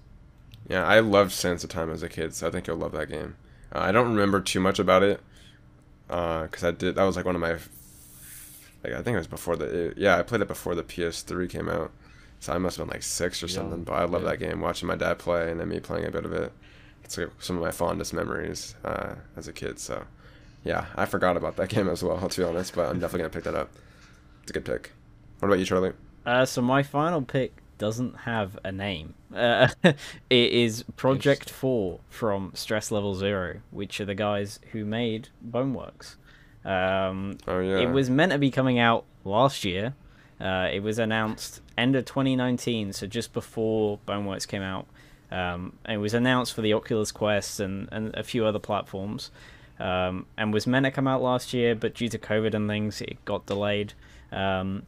Yeah, 0.67 0.85
I 0.85 0.99
loved 0.99 1.31
Sands 1.31 1.63
of 1.63 1.69
Time 1.69 1.91
as 1.91 2.03
a 2.03 2.09
kid, 2.09 2.33
so 2.33 2.47
I 2.47 2.51
think 2.51 2.67
you'll 2.67 2.77
love 2.77 2.93
that 2.93 3.09
game. 3.09 3.35
Uh, 3.73 3.79
I 3.79 3.91
don't 3.91 4.09
remember 4.09 4.39
too 4.39 4.59
much 4.59 4.79
about 4.79 5.03
it 5.03 5.19
Uh, 6.09 6.43
because 6.43 6.63
uh, 6.63 6.69
I 6.69 6.71
did. 6.71 6.95
That 6.95 7.03
was 7.03 7.15
like 7.15 7.25
one 7.25 7.35
of 7.35 7.41
my. 7.41 7.53
Like 8.83 8.93
I 8.93 9.01
think 9.01 9.15
it 9.15 9.17
was 9.17 9.27
before 9.27 9.55
the 9.55 9.65
it, 9.65 9.97
yeah 9.97 10.17
I 10.17 10.23
played 10.23 10.41
it 10.41 10.47
before 10.47 10.75
the 10.75 10.83
PS3 10.83 11.49
came 11.49 11.69
out, 11.69 11.91
so 12.43 12.53
I 12.53 12.57
must 12.57 12.77
have 12.77 12.85
been 12.85 12.93
like 12.93 13.03
six 13.03 13.41
or 13.41 13.47
something. 13.47 13.83
But 13.83 13.93
I 13.93 14.03
love 14.05 14.23
yeah. 14.23 14.31
that 14.31 14.39
game. 14.39 14.61
Watching 14.61 14.87
my 14.87 14.95
dad 14.95 15.17
play 15.17 15.49
and 15.49 15.59
then 15.59 15.69
me 15.69 15.79
playing 15.79 16.05
a 16.05 16.11
bit 16.11 16.25
of 16.25 16.33
it 16.33 16.51
it's 17.03 17.17
like 17.17 17.29
some 17.39 17.57
of 17.57 17.61
my 17.61 17.71
fondest 17.71 18.13
memories 18.13 18.75
uh, 18.83 19.15
as 19.35 19.47
a 19.47 19.53
kid. 19.53 19.79
So, 19.79 20.05
yeah, 20.63 20.85
I 20.95 21.05
forgot 21.05 21.37
about 21.37 21.55
that 21.57 21.69
game 21.75 21.89
as 21.89 22.03
well, 22.03 22.27
to 22.27 22.41
be 22.41 22.47
honest. 22.47 22.75
But 22.75 22.89
I'm 22.89 22.99
definitely 22.99 23.19
gonna 23.19 23.29
pick 23.29 23.43
that 23.43 23.55
up. 23.55 23.69
It's 24.41 24.51
a 24.51 24.53
good 24.53 24.65
pick. 24.65 24.91
What 25.39 25.47
about 25.47 25.59
you, 25.59 25.65
Charlie? 25.65 25.93
Uh, 26.25 26.45
so 26.45 26.61
my 26.61 26.83
final 26.83 27.21
pick 27.21 27.53
doesn't 27.77 28.15
have 28.19 28.57
a 28.63 28.71
name. 28.71 29.13
Uh, 29.33 29.67
it 29.83 29.95
is 30.29 30.83
Project 30.95 31.49
Four 31.49 31.99
from 32.09 32.51
Stress 32.55 32.91
Level 32.91 33.15
Zero, 33.15 33.61
which 33.71 33.99
are 33.99 34.05
the 34.05 34.15
guys 34.15 34.59
who 34.71 34.85
made 34.85 35.29
Boneworks. 35.45 36.15
Um, 36.63 37.37
oh 37.45 37.59
yeah. 37.59 37.79
It 37.79 37.89
was 37.89 38.09
meant 38.09 38.31
to 38.31 38.37
be 38.37 38.51
coming 38.51 38.79
out 38.79 39.03
last 39.25 39.65
year. 39.65 39.95
Uh, 40.39 40.69
it 40.71 40.81
was 40.81 40.99
announced 40.99 41.61
end 41.77 41.95
of 41.95 42.05
2019, 42.05 42.93
so 42.93 43.07
just 43.07 43.33
before 43.33 43.99
Boneworks 44.07 44.47
came 44.47 44.61
out. 44.61 44.87
Um, 45.31 45.73
it 45.87 45.97
was 45.97 46.13
announced 46.13 46.53
for 46.53 46.61
the 46.61 46.73
Oculus 46.73 47.11
Quest 47.11 47.59
and, 47.59 47.89
and 47.91 48.13
a 48.15 48.23
few 48.23 48.45
other 48.45 48.59
platforms, 48.59 49.31
um, 49.79 50.25
and 50.37 50.53
was 50.53 50.67
meant 50.67 50.85
to 50.85 50.91
come 50.91 51.07
out 51.07 51.21
last 51.21 51.53
year, 51.53 51.75
but 51.75 51.95
due 51.95 52.09
to 52.09 52.19
COVID 52.19 52.53
and 52.53 52.69
things, 52.69 53.01
it 53.01 53.23
got 53.25 53.45
delayed. 53.45 53.93
Um, 54.31 54.83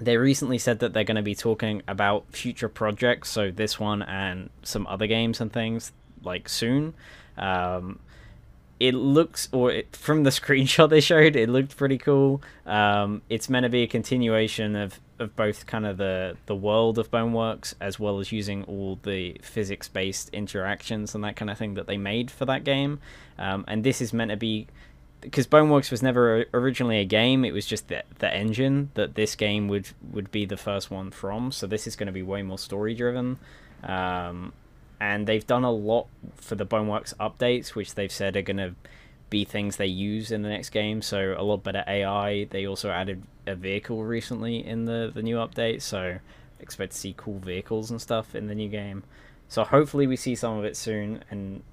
they 0.00 0.16
recently 0.16 0.58
said 0.58 0.78
that 0.80 0.92
they're 0.92 1.04
going 1.04 1.16
to 1.16 1.22
be 1.22 1.34
talking 1.34 1.82
about 1.86 2.24
future 2.30 2.68
projects, 2.68 3.30
so 3.30 3.50
this 3.50 3.78
one 3.78 4.02
and 4.02 4.50
some 4.62 4.86
other 4.86 5.06
games 5.06 5.40
and 5.40 5.52
things 5.52 5.92
like 6.22 6.48
soon. 6.48 6.94
Um, 7.36 7.98
it 8.82 8.94
looks, 8.94 9.48
or 9.52 9.70
it, 9.70 9.94
from 9.94 10.24
the 10.24 10.30
screenshot 10.40 10.90
they 10.90 11.00
showed, 11.00 11.36
it 11.36 11.48
looked 11.48 11.76
pretty 11.76 11.98
cool. 11.98 12.42
Um, 12.66 13.22
it's 13.28 13.48
meant 13.48 13.62
to 13.62 13.70
be 13.70 13.84
a 13.84 13.86
continuation 13.86 14.74
of, 14.74 14.98
of 15.20 15.36
both 15.36 15.66
kind 15.66 15.86
of 15.86 15.98
the, 15.98 16.36
the 16.46 16.56
world 16.56 16.98
of 16.98 17.08
Boneworks 17.08 17.74
as 17.80 18.00
well 18.00 18.18
as 18.18 18.32
using 18.32 18.64
all 18.64 18.98
the 19.04 19.36
physics 19.40 19.86
based 19.86 20.30
interactions 20.30 21.14
and 21.14 21.22
that 21.22 21.36
kind 21.36 21.48
of 21.48 21.56
thing 21.56 21.74
that 21.74 21.86
they 21.86 21.96
made 21.96 22.28
for 22.28 22.44
that 22.46 22.64
game. 22.64 22.98
Um, 23.38 23.64
and 23.68 23.84
this 23.84 24.00
is 24.00 24.12
meant 24.12 24.32
to 24.32 24.36
be 24.36 24.66
because 25.20 25.46
Boneworks 25.46 25.92
was 25.92 26.02
never 26.02 26.46
originally 26.52 26.98
a 26.98 27.04
game; 27.04 27.44
it 27.44 27.52
was 27.52 27.64
just 27.64 27.86
the 27.86 28.02
the 28.18 28.34
engine 28.34 28.90
that 28.94 29.14
this 29.14 29.36
game 29.36 29.68
would 29.68 29.90
would 30.10 30.32
be 30.32 30.44
the 30.44 30.56
first 30.56 30.90
one 30.90 31.12
from. 31.12 31.52
So 31.52 31.68
this 31.68 31.86
is 31.86 31.94
going 31.94 32.08
to 32.08 32.12
be 32.12 32.24
way 32.24 32.42
more 32.42 32.58
story 32.58 32.94
driven. 32.94 33.38
Um, 33.84 34.52
and 35.02 35.26
they've 35.26 35.46
done 35.48 35.64
a 35.64 35.70
lot 35.72 36.06
for 36.36 36.54
the 36.54 36.64
Boneworks 36.64 37.12
updates, 37.16 37.70
which 37.70 37.96
they've 37.96 38.12
said 38.12 38.36
are 38.36 38.42
going 38.42 38.58
to 38.58 38.76
be 39.30 39.44
things 39.44 39.76
they 39.76 39.86
use 39.86 40.30
in 40.30 40.42
the 40.42 40.48
next 40.48 40.70
game. 40.70 41.02
So 41.02 41.34
a 41.36 41.42
lot 41.42 41.64
better 41.64 41.82
AI. 41.88 42.44
They 42.44 42.68
also 42.68 42.88
added 42.88 43.24
a 43.44 43.56
vehicle 43.56 44.04
recently 44.04 44.64
in 44.64 44.84
the 44.84 45.10
the 45.12 45.20
new 45.20 45.36
update, 45.38 45.82
so 45.82 46.20
expect 46.60 46.92
to 46.92 46.98
see 46.98 47.14
cool 47.16 47.40
vehicles 47.40 47.90
and 47.90 48.00
stuff 48.00 48.36
in 48.36 48.46
the 48.46 48.54
new 48.54 48.68
game. 48.68 49.02
So 49.48 49.64
hopefully 49.64 50.06
we 50.06 50.14
see 50.14 50.36
some 50.36 50.56
of 50.56 50.64
it 50.64 50.76
soon, 50.76 51.24
and 51.32 51.64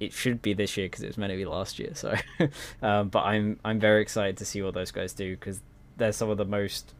it 0.00 0.12
should 0.12 0.42
be 0.42 0.52
this 0.52 0.76
year 0.76 0.86
because 0.86 1.04
it 1.04 1.06
was 1.06 1.16
meant 1.16 1.30
to 1.30 1.36
be 1.36 1.44
last 1.44 1.78
year. 1.78 1.92
So, 1.94 2.16
um, 2.82 3.08
but 3.08 3.22
I'm 3.22 3.60
I'm 3.64 3.78
very 3.78 4.02
excited 4.02 4.36
to 4.38 4.44
see 4.44 4.62
what 4.62 4.74
those 4.74 4.90
guys 4.90 5.12
do 5.12 5.36
because 5.36 5.60
they're 5.96 6.10
some 6.10 6.28
of 6.28 6.38
the 6.38 6.44
most 6.44 6.92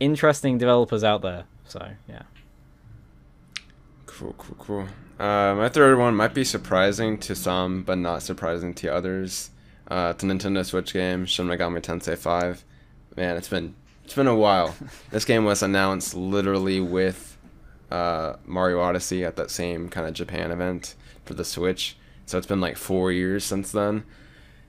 interesting 0.00 0.56
developers 0.56 1.04
out 1.04 1.20
there. 1.20 1.44
So 1.66 1.90
yeah. 2.08 2.22
Cool, 4.18 4.34
cool, 4.36 4.56
cool. 4.58 4.88
Uh, 5.18 5.54
my 5.54 5.68
third 5.68 5.98
one 5.98 6.14
might 6.14 6.34
be 6.34 6.44
surprising 6.44 7.18
to 7.18 7.34
some, 7.34 7.82
but 7.82 7.96
not 7.98 8.22
surprising 8.22 8.74
to 8.74 8.92
others. 8.92 9.50
Uh, 9.88 10.12
it's 10.14 10.22
a 10.22 10.26
Nintendo 10.26 10.64
Switch 10.64 10.92
game, 10.92 11.26
Shin 11.26 11.46
Megami 11.46 11.80
Tensei 11.80 12.16
5. 12.16 12.64
Man, 13.16 13.36
it's 13.36 13.48
been 13.48 13.74
it's 14.04 14.14
been 14.14 14.26
a 14.26 14.36
while. 14.36 14.74
this 15.10 15.24
game 15.24 15.44
was 15.44 15.62
announced 15.62 16.14
literally 16.14 16.80
with 16.80 17.38
uh, 17.90 18.34
Mario 18.44 18.80
Odyssey 18.80 19.24
at 19.24 19.36
that 19.36 19.50
same 19.50 19.88
kind 19.88 20.06
of 20.06 20.14
Japan 20.14 20.50
event 20.50 20.94
for 21.24 21.34
the 21.34 21.44
Switch. 21.44 21.96
So 22.26 22.38
it's 22.38 22.46
been 22.46 22.60
like 22.60 22.76
four 22.76 23.12
years 23.12 23.44
since 23.44 23.72
then. 23.72 24.04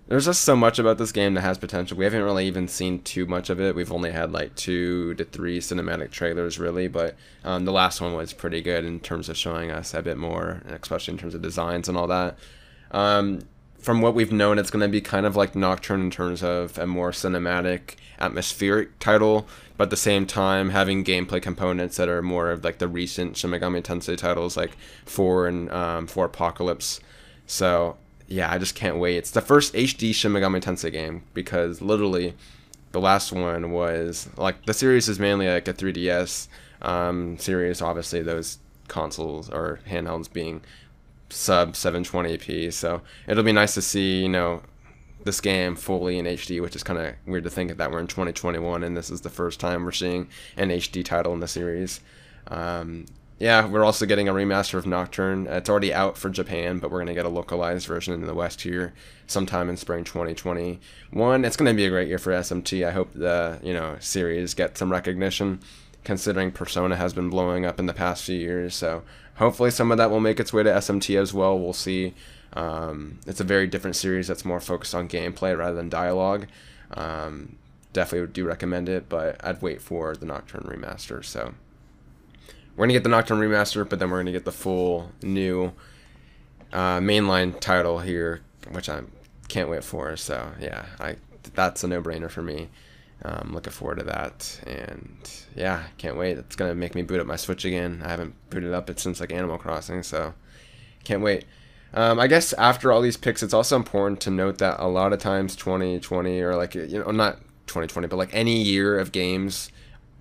There's 0.08 0.26
just 0.26 0.42
so 0.42 0.56
much 0.56 0.80
about 0.80 0.98
this 0.98 1.14
game 1.14 1.34
that 1.36 1.42
has 1.42 1.58
potential. 1.58 1.98
We 1.98 2.04
haven't 2.04 2.24
really 2.24 2.46
even 2.46 2.68
seen 2.68 3.02
too 3.02 3.26
much 3.26 3.50
of 3.50 3.62
it. 3.62 3.74
We've 3.74 3.92
only 3.92 4.12
had 4.12 4.34
like 4.34 4.54
two 4.56 5.14
to 5.16 5.24
three 5.24 5.60
cinematic 5.60 6.12
trailers, 6.12 6.60
really, 6.60 6.90
but 6.90 7.16
um, 7.46 7.64
the 7.64 7.72
last 7.72 8.02
one 8.02 8.14
was 8.14 8.34
pretty 8.34 8.62
good 8.62 8.84
in 8.84 9.00
terms 9.00 9.30
of 9.30 9.38
showing 9.38 9.72
us 9.72 9.94
a 9.94 10.02
bit 10.02 10.18
more, 10.18 10.62
especially 10.68 11.14
in 11.14 11.18
terms 11.18 11.36
of 11.36 11.42
designs 11.42 11.88
and 11.88 11.98
all 11.98 12.08
that. 12.08 12.38
Um, 12.92 13.44
from 13.80 14.02
what 14.02 14.14
we've 14.14 14.32
known, 14.32 14.60
it's 14.60 14.70
going 14.70 14.82
to 14.82 14.88
be 14.90 15.02
kind 15.02 15.26
of 15.26 15.38
like 15.38 15.56
Nocturne 15.56 16.02
in 16.02 16.12
terms 16.12 16.44
of 16.44 16.78
a 16.78 16.86
more 16.86 17.12
cinematic, 17.12 17.96
atmospheric 18.20 19.00
title, 19.00 19.48
but 19.78 19.86
at 19.86 19.90
the 19.90 19.98
same 19.98 20.26
time 20.26 20.70
having 20.70 21.04
gameplay 21.04 21.42
components 21.42 21.96
that 21.98 22.10
are 22.10 22.22
more 22.22 22.52
of 22.52 22.64
like 22.64 22.78
the 22.78 22.88
recent 22.88 23.38
Shin 23.38 23.52
Megami 23.52 23.82
Tensei 23.82 24.18
titles, 24.18 24.58
like 24.58 24.72
Four 25.06 25.48
and 25.48 25.72
um, 25.72 26.08
Four 26.08 26.26
Apocalypse. 26.26 27.00
So 27.46 27.98
yeah, 28.28 28.52
I 28.52 28.58
just 28.58 28.76
can't 28.76 28.98
wait. 28.98 29.18
It's 29.18 29.32
the 29.32 29.42
first 29.42 29.74
HD 29.74 30.14
Shin 30.14 30.32
Megami 30.32 30.62
Tensei 30.62 30.92
game 30.92 31.24
because 31.34 31.82
literally 31.82 32.34
the 32.92 33.02
last 33.02 33.32
one 33.32 33.72
was 33.72 34.30
like 34.38 34.66
the 34.66 34.74
series 34.74 35.10
is 35.10 35.20
mainly 35.20 35.48
like 35.48 35.68
a 35.68 35.74
3DS 35.74 36.48
um, 36.82 37.38
series. 37.38 37.82
Obviously, 37.82 38.22
those 38.22 38.60
consoles 38.88 39.50
or 39.50 39.80
handhelds 39.90 40.32
being 40.32 40.62
sub 41.30 41.74
720p. 41.74 42.72
So 42.72 43.02
it'll 43.28 43.44
be 43.44 43.52
nice 43.52 43.74
to 43.74 43.82
see 43.82 44.22
you 44.22 44.30
know 44.30 44.62
this 45.24 45.42
game 45.42 45.76
fully 45.76 46.18
in 46.20 46.26
HD, 46.26 46.62
which 46.62 46.76
is 46.76 46.84
kind 46.84 47.00
of 47.00 47.16
weird 47.26 47.44
to 47.46 47.50
think 47.50 47.78
that 47.78 47.92
we're 47.92 48.00
in 48.00 48.08
2021 48.08 48.84
and 48.84 48.96
this 48.96 49.10
is 49.10 49.22
the 49.22 49.30
first 49.30 49.60
time 49.60 49.84
we're 49.84 49.92
seeing 49.92 50.28
an 50.58 50.70
HD 50.70 51.04
title 51.04 51.34
in 51.34 51.40
the 51.40 51.48
series. 51.48 52.02
Um, 52.48 53.06
yeah, 53.44 53.68
we're 53.68 53.84
also 53.84 54.06
getting 54.06 54.30
a 54.30 54.34
remaster 54.34 54.76
of 54.76 54.88
Nocturne. 54.88 55.48
It's 55.48 55.70
already 55.70 55.94
out 55.94 56.18
for 56.18 56.30
Japan, 56.30 56.80
but 56.80 56.90
we're 56.90 57.00
going 57.00 57.08
to 57.08 57.14
get 57.14 57.26
a 57.26 57.30
localized 57.30 57.86
version 57.86 58.14
in 58.14 58.26
the 58.26 58.34
West 58.34 58.62
here 58.62 58.94
sometime 59.28 59.68
in 59.68 59.76
spring 59.76 60.06
2021. 60.06 61.44
It's 61.44 61.58
going 61.58 61.70
to 61.70 61.76
be 61.76 61.86
a 61.86 61.90
great 61.90 62.08
year 62.08 62.20
for 62.20 62.32
SMT. 62.32 62.88
I 62.88 62.92
hope 62.92 63.12
the, 63.12 63.60
you 63.62 63.74
know, 63.74 63.98
series 64.00 64.54
gets 64.54 64.80
some 64.80 64.90
recognition 64.90 65.60
considering 66.06 66.54
Persona 66.54 66.96
has 66.96 67.14
been 67.14 67.30
blowing 67.30 67.66
up 67.66 67.82
in 67.82 67.86
the 67.86 67.94
past 67.94 68.24
few 68.24 68.40
years. 68.40 68.76
So 68.76 69.04
hopefully 69.36 69.72
some 69.72 69.92
of 69.92 69.98
that 69.98 70.10
will 70.10 70.22
make 70.22 70.40
its 70.40 70.54
way 70.54 70.64
to 70.64 70.70
SMT 70.70 71.20
as 71.20 71.34
well. 71.34 71.60
We'll 71.60 71.74
see. 71.74 72.14
Um, 72.54 73.20
it's 73.28 73.42
a 73.42 73.44
very 73.44 73.68
different 73.68 73.98
series 73.98 74.30
that's 74.30 74.46
more 74.46 74.62
focused 74.62 74.96
on 74.96 75.10
gameplay 75.10 75.58
rather 75.58 75.76
than 75.76 75.90
dialogue. 75.90 76.48
Um, 76.92 77.58
definitely 77.92 78.32
do 78.32 78.46
recommend 78.46 78.88
it, 78.88 79.10
but 79.10 79.46
I'd 79.46 79.62
wait 79.62 79.82
for 79.82 80.16
the 80.16 80.26
Nocturne 80.26 80.64
remaster. 80.64 81.26
So 81.26 81.56
we're 82.76 82.86
gonna 82.86 82.94
get 82.94 83.04
the 83.04 83.10
Nocturne 83.10 83.40
remaster, 83.40 83.88
but 83.88 84.00
then 84.00 84.10
we're 84.10 84.20
gonna 84.20 84.32
get 84.32 84.46
the 84.46 84.52
full 84.52 85.12
new 85.22 85.72
uh, 86.72 87.00
mainline 87.00 87.60
title 87.60 88.00
here, 88.00 88.42
which 88.72 88.90
I 88.90 89.02
can't 89.48 89.70
wait 89.70 89.84
for. 89.84 90.16
So 90.18 90.52
yeah, 90.60 90.86
I 91.00 91.16
that's 91.54 91.84
a 91.84 91.88
no-brainer 91.88 92.30
for 92.30 92.42
me. 92.42 92.70
Um, 93.26 93.52
looking 93.54 93.72
forward 93.72 94.00
to 94.00 94.06
that, 94.06 94.60
and 94.66 95.32
yeah, 95.56 95.84
can't 95.98 96.18
wait. 96.18 96.38
It's 96.38 96.56
gonna 96.56 96.76
make 96.76 96.96
me 96.96 97.04
boot 97.04 97.20
up 97.20 97.28
my 97.28 97.36
Switch 97.36 97.64
again. 97.64 98.02
I 98.04 98.10
haven't 98.10 98.34
booted 98.50 98.74
up 98.74 98.90
it 98.90 99.00
since 99.00 99.20
like 99.20 99.32
Animal 99.32 99.58
Crossing, 99.58 100.04
so 100.04 100.34
can't 101.04 101.22
wait. 101.22 101.46
Um, 101.94 102.20
I 102.20 102.26
guess 102.28 102.54
after 102.54 102.92
all 102.92 103.02
these 103.02 103.18
picks, 103.18 103.44
it's 103.44 103.54
also 103.54 103.76
important 103.76 104.20
to 104.22 104.32
note 104.32 104.58
that 104.58 104.80
a 104.80 104.88
lot 104.88 105.14
of 105.14 105.20
times 105.20 105.56
2020 105.56 106.42
or 106.42 106.56
like 106.56 106.74
you 106.74 107.00
know 107.00 107.12
not 107.12 107.38
2020, 107.68 108.08
but 108.08 108.18
like 108.18 108.34
any 108.34 108.62
year 108.62 108.98
of 108.98 109.12
games 109.12 109.70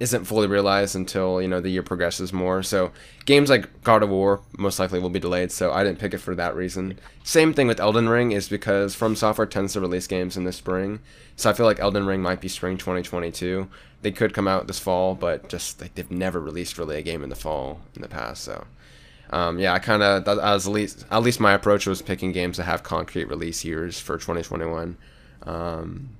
isn't 0.02 0.24
fully 0.24 0.48
realized 0.48 0.96
until 0.96 1.40
you 1.40 1.46
know 1.46 1.60
the 1.60 1.70
year 1.70 1.84
progresses 1.84 2.32
more. 2.32 2.60
So 2.64 2.90
games 3.24 3.48
like 3.48 3.84
God 3.84 4.02
of 4.02 4.08
War 4.08 4.40
most 4.58 4.80
likely 4.80 4.98
will 4.98 5.10
be 5.10 5.20
delayed. 5.20 5.52
So 5.52 5.72
I 5.72 5.84
didn't 5.84 6.00
pick 6.00 6.12
it 6.12 6.18
for 6.18 6.34
that 6.34 6.56
reason. 6.56 6.98
Same 7.22 7.54
thing 7.54 7.68
with 7.68 7.78
Elden 7.78 8.08
Ring 8.08 8.32
is 8.32 8.48
because 8.48 8.96
From 8.96 9.14
Software 9.14 9.46
tends 9.46 9.74
to 9.74 9.80
release 9.80 10.08
games 10.08 10.36
in 10.36 10.42
the 10.42 10.52
spring. 10.52 10.98
So 11.36 11.48
I 11.48 11.52
feel 11.52 11.66
like 11.66 11.78
Elden 11.78 12.04
Ring 12.04 12.20
might 12.20 12.40
be 12.40 12.48
spring 12.48 12.76
2022. 12.76 13.68
They 14.02 14.10
could 14.10 14.34
come 14.34 14.48
out 14.48 14.66
this 14.66 14.80
fall, 14.80 15.14
but 15.14 15.48
just 15.48 15.80
like 15.80 15.94
they've 15.94 16.10
never 16.10 16.40
released 16.40 16.78
really 16.78 16.96
a 16.96 17.02
game 17.02 17.22
in 17.22 17.30
the 17.30 17.36
fall 17.36 17.80
in 17.94 18.02
the 18.02 18.08
past. 18.08 18.42
So. 18.42 18.66
Um, 19.30 19.58
yeah, 19.58 19.72
I 19.72 19.78
kind 19.78 20.02
of 20.02 20.24
that 20.24 20.36
was 20.36 20.66
at 20.66 20.72
least 20.74 21.06
at 21.10 21.22
least 21.22 21.40
my 21.40 21.52
approach 21.52 21.86
was 21.86 22.02
picking 22.02 22.32
games 22.32 22.58
that 22.58 22.64
have 22.64 22.82
concrete 22.82 23.28
release 23.28 23.64
years 23.64 23.98
for 23.98 24.18
2021. 24.18 24.98
Um, 25.44 26.10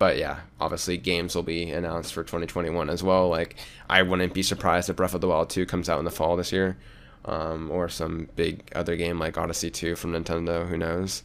but 0.00 0.16
yeah, 0.16 0.40
obviously 0.58 0.96
games 0.96 1.34
will 1.34 1.42
be 1.42 1.70
announced 1.70 2.14
for 2.14 2.22
2021 2.24 2.88
as 2.88 3.02
well. 3.02 3.28
Like 3.28 3.56
I 3.88 4.00
wouldn't 4.00 4.32
be 4.32 4.42
surprised 4.42 4.88
if 4.88 4.96
Breath 4.96 5.12
of 5.14 5.20
the 5.20 5.28
Wild 5.28 5.50
2 5.50 5.66
comes 5.66 5.90
out 5.90 5.98
in 5.98 6.06
the 6.06 6.10
fall 6.10 6.36
this 6.36 6.52
year, 6.52 6.78
um, 7.26 7.70
or 7.70 7.90
some 7.90 8.30
big 8.34 8.62
other 8.74 8.96
game 8.96 9.18
like 9.18 9.36
Odyssey 9.36 9.70
2 9.70 9.96
from 9.96 10.12
Nintendo. 10.12 10.66
Who 10.66 10.78
knows? 10.78 11.22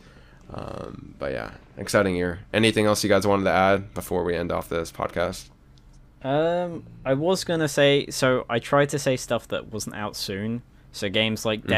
Um, 0.54 1.16
but 1.18 1.32
yeah, 1.32 1.52
exciting 1.78 2.18
year. 2.18 2.42
Anything 2.54 2.86
else 2.86 3.02
you 3.02 3.10
guys 3.10 3.26
wanted 3.26 3.46
to 3.46 3.52
add 3.52 3.94
before 3.94 4.26
we 4.26 4.36
end 4.36 4.52
off 4.52 4.68
this 4.68 4.92
podcast? 4.92 5.48
Um, 6.22 6.84
I 7.06 7.14
was 7.14 7.46
gonna 7.46 7.70
say 7.70 8.08
so. 8.10 8.46
I 8.50 8.60
tried 8.60 8.90
to 8.90 9.00
say 9.00 9.16
stuff 9.16 9.48
that 9.48 9.72
wasn't 9.72 9.96
out 9.96 10.18
soon. 10.18 10.64
So 10.92 11.08
games 11.08 11.46
like 11.46 11.62
mm-hmm. 11.62 11.70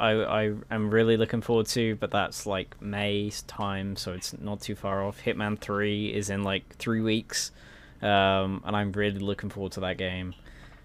I 0.00 0.44
I 0.46 0.54
am 0.70 0.90
really 0.90 1.16
looking 1.16 1.42
forward 1.42 1.66
to, 1.68 1.94
but 1.96 2.10
that's 2.10 2.46
like 2.46 2.80
May's 2.80 3.42
time, 3.42 3.96
so 3.96 4.12
it's 4.12 4.36
not 4.38 4.60
too 4.60 4.74
far 4.74 5.04
off. 5.04 5.22
Hitman 5.22 5.58
Three 5.58 6.12
is 6.12 6.30
in 6.30 6.42
like 6.42 6.76
three 6.76 7.00
weeks, 7.00 7.52
um, 8.00 8.62
and 8.64 8.74
I'm 8.74 8.92
really 8.92 9.18
looking 9.18 9.50
forward 9.50 9.72
to 9.72 9.80
that 9.80 9.98
game. 9.98 10.34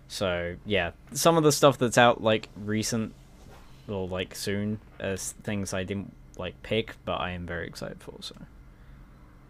So 0.07 0.57
yeah, 0.66 0.91
some 1.13 1.38
of 1.38 1.43
the 1.43 1.51
stuff 1.51 1.78
that's 1.78 1.97
out 1.97 2.22
like 2.22 2.49
recent 2.55 3.13
or 3.88 4.07
like 4.07 4.36
soon 4.36 4.80
as 4.99 5.32
things 5.32 5.74
I 5.74 5.84
didn't 5.84 6.13
like 6.38 6.61
pick, 6.61 6.95
but 7.05 7.16
I 7.16 7.32
am 7.32 7.45
very 7.45 7.68
excited 7.68 8.03
for. 8.03 8.16
So 8.20 8.36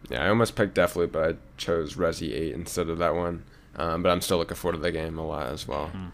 yeah, 0.09 0.23
I 0.23 0.29
almost 0.29 0.55
picked 0.55 0.75
Deathloop, 0.75 1.11
but 1.11 1.29
I 1.29 1.37
chose 1.57 1.95
Resi 1.95 2.31
Eight 2.31 2.53
instead 2.53 2.89
of 2.89 2.99
that 2.99 3.15
one. 3.15 3.43
Um, 3.77 4.03
but 4.03 4.09
I'm 4.09 4.21
still 4.21 4.37
looking 4.37 4.55
forward 4.55 4.77
to 4.77 4.81
the 4.81 4.91
game 4.91 5.17
a 5.17 5.25
lot 5.25 5.47
as 5.47 5.67
well. 5.67 5.87
Mm-hmm. 5.87 6.07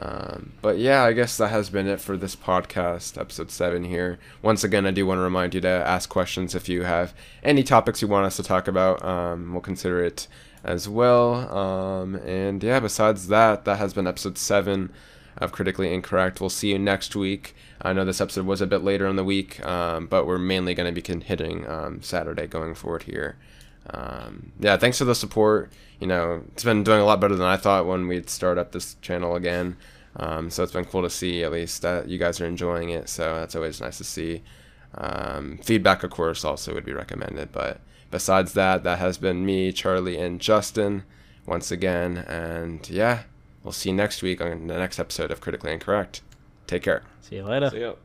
Um, 0.00 0.52
but 0.62 0.78
yeah, 0.78 1.02
I 1.02 1.12
guess 1.12 1.36
that 1.38 1.48
has 1.48 1.70
been 1.70 1.88
it 1.88 2.00
for 2.00 2.16
this 2.16 2.36
podcast, 2.36 3.18
episode 3.18 3.50
seven 3.50 3.84
here. 3.84 4.18
Once 4.42 4.62
again, 4.62 4.86
I 4.86 4.92
do 4.92 5.06
want 5.06 5.18
to 5.18 5.22
remind 5.22 5.54
you 5.54 5.60
to 5.62 5.68
ask 5.68 6.08
questions 6.08 6.54
if 6.54 6.68
you 6.68 6.82
have 6.82 7.12
any 7.42 7.62
topics 7.62 8.00
you 8.00 8.08
want 8.08 8.26
us 8.26 8.36
to 8.36 8.42
talk 8.42 8.68
about. 8.68 9.04
Um, 9.04 9.52
we'll 9.52 9.60
consider 9.60 10.02
it 10.04 10.28
as 10.62 10.88
well. 10.88 11.34
Um, 11.56 12.16
and 12.16 12.62
yeah, 12.62 12.80
besides 12.80 13.28
that, 13.28 13.64
that 13.64 13.78
has 13.78 13.92
been 13.92 14.06
episode 14.06 14.38
seven 14.38 14.92
of 15.36 15.52
Critically 15.52 15.92
Incorrect. 15.92 16.40
We'll 16.40 16.50
see 16.50 16.72
you 16.72 16.78
next 16.78 17.16
week. 17.16 17.54
I 17.80 17.92
know 17.92 18.04
this 18.04 18.20
episode 18.20 18.46
was 18.46 18.60
a 18.60 18.66
bit 18.66 18.82
later 18.82 19.06
in 19.06 19.16
the 19.16 19.24
week, 19.24 19.64
um, 19.64 20.06
but 20.06 20.26
we're 20.26 20.38
mainly 20.38 20.74
going 20.74 20.92
to 20.92 21.00
be 21.00 21.24
hitting 21.24 21.68
um, 21.68 22.02
Saturday 22.02 22.46
going 22.46 22.74
forward 22.74 23.04
here. 23.04 23.36
Um, 23.92 24.52
yeah, 24.60 24.76
thanks 24.76 24.98
for 24.98 25.04
the 25.04 25.14
support 25.14 25.70
you 26.00 26.06
know, 26.06 26.42
it's 26.52 26.64
been 26.64 26.84
doing 26.84 27.00
a 27.00 27.04
lot 27.04 27.20
better 27.20 27.34
than 27.34 27.46
I 27.46 27.56
thought 27.56 27.86
when 27.86 28.06
we'd 28.06 28.30
start 28.30 28.58
up 28.58 28.72
this 28.72 28.96
channel 29.02 29.34
again. 29.34 29.76
Um, 30.16 30.50
so 30.50 30.62
it's 30.62 30.72
been 30.72 30.84
cool 30.84 31.02
to 31.02 31.10
see 31.10 31.42
at 31.44 31.52
least 31.52 31.82
that 31.82 32.08
you 32.08 32.18
guys 32.18 32.40
are 32.40 32.46
enjoying 32.46 32.90
it. 32.90 33.08
So 33.08 33.34
that's 33.36 33.56
always 33.56 33.80
nice 33.80 33.98
to 33.98 34.04
see. 34.04 34.42
Um, 34.94 35.58
feedback, 35.58 36.02
of 36.02 36.10
course, 36.10 36.44
also 36.44 36.74
would 36.74 36.84
be 36.84 36.92
recommended. 36.92 37.52
But 37.52 37.80
besides 38.10 38.52
that, 38.54 38.84
that 38.84 38.98
has 38.98 39.18
been 39.18 39.44
me, 39.44 39.72
Charlie, 39.72 40.18
and 40.18 40.40
Justin 40.40 41.04
once 41.46 41.70
again. 41.70 42.18
And 42.18 42.88
yeah, 42.88 43.22
we'll 43.62 43.72
see 43.72 43.90
you 43.90 43.96
next 43.96 44.22
week 44.22 44.40
on 44.40 44.66
the 44.68 44.78
next 44.78 44.98
episode 44.98 45.30
of 45.30 45.40
Critically 45.40 45.72
Incorrect. 45.72 46.22
Take 46.66 46.82
care. 46.82 47.02
See 47.22 47.36
you 47.36 47.44
later. 47.44 47.70
See 47.70 47.80
you. 47.80 47.96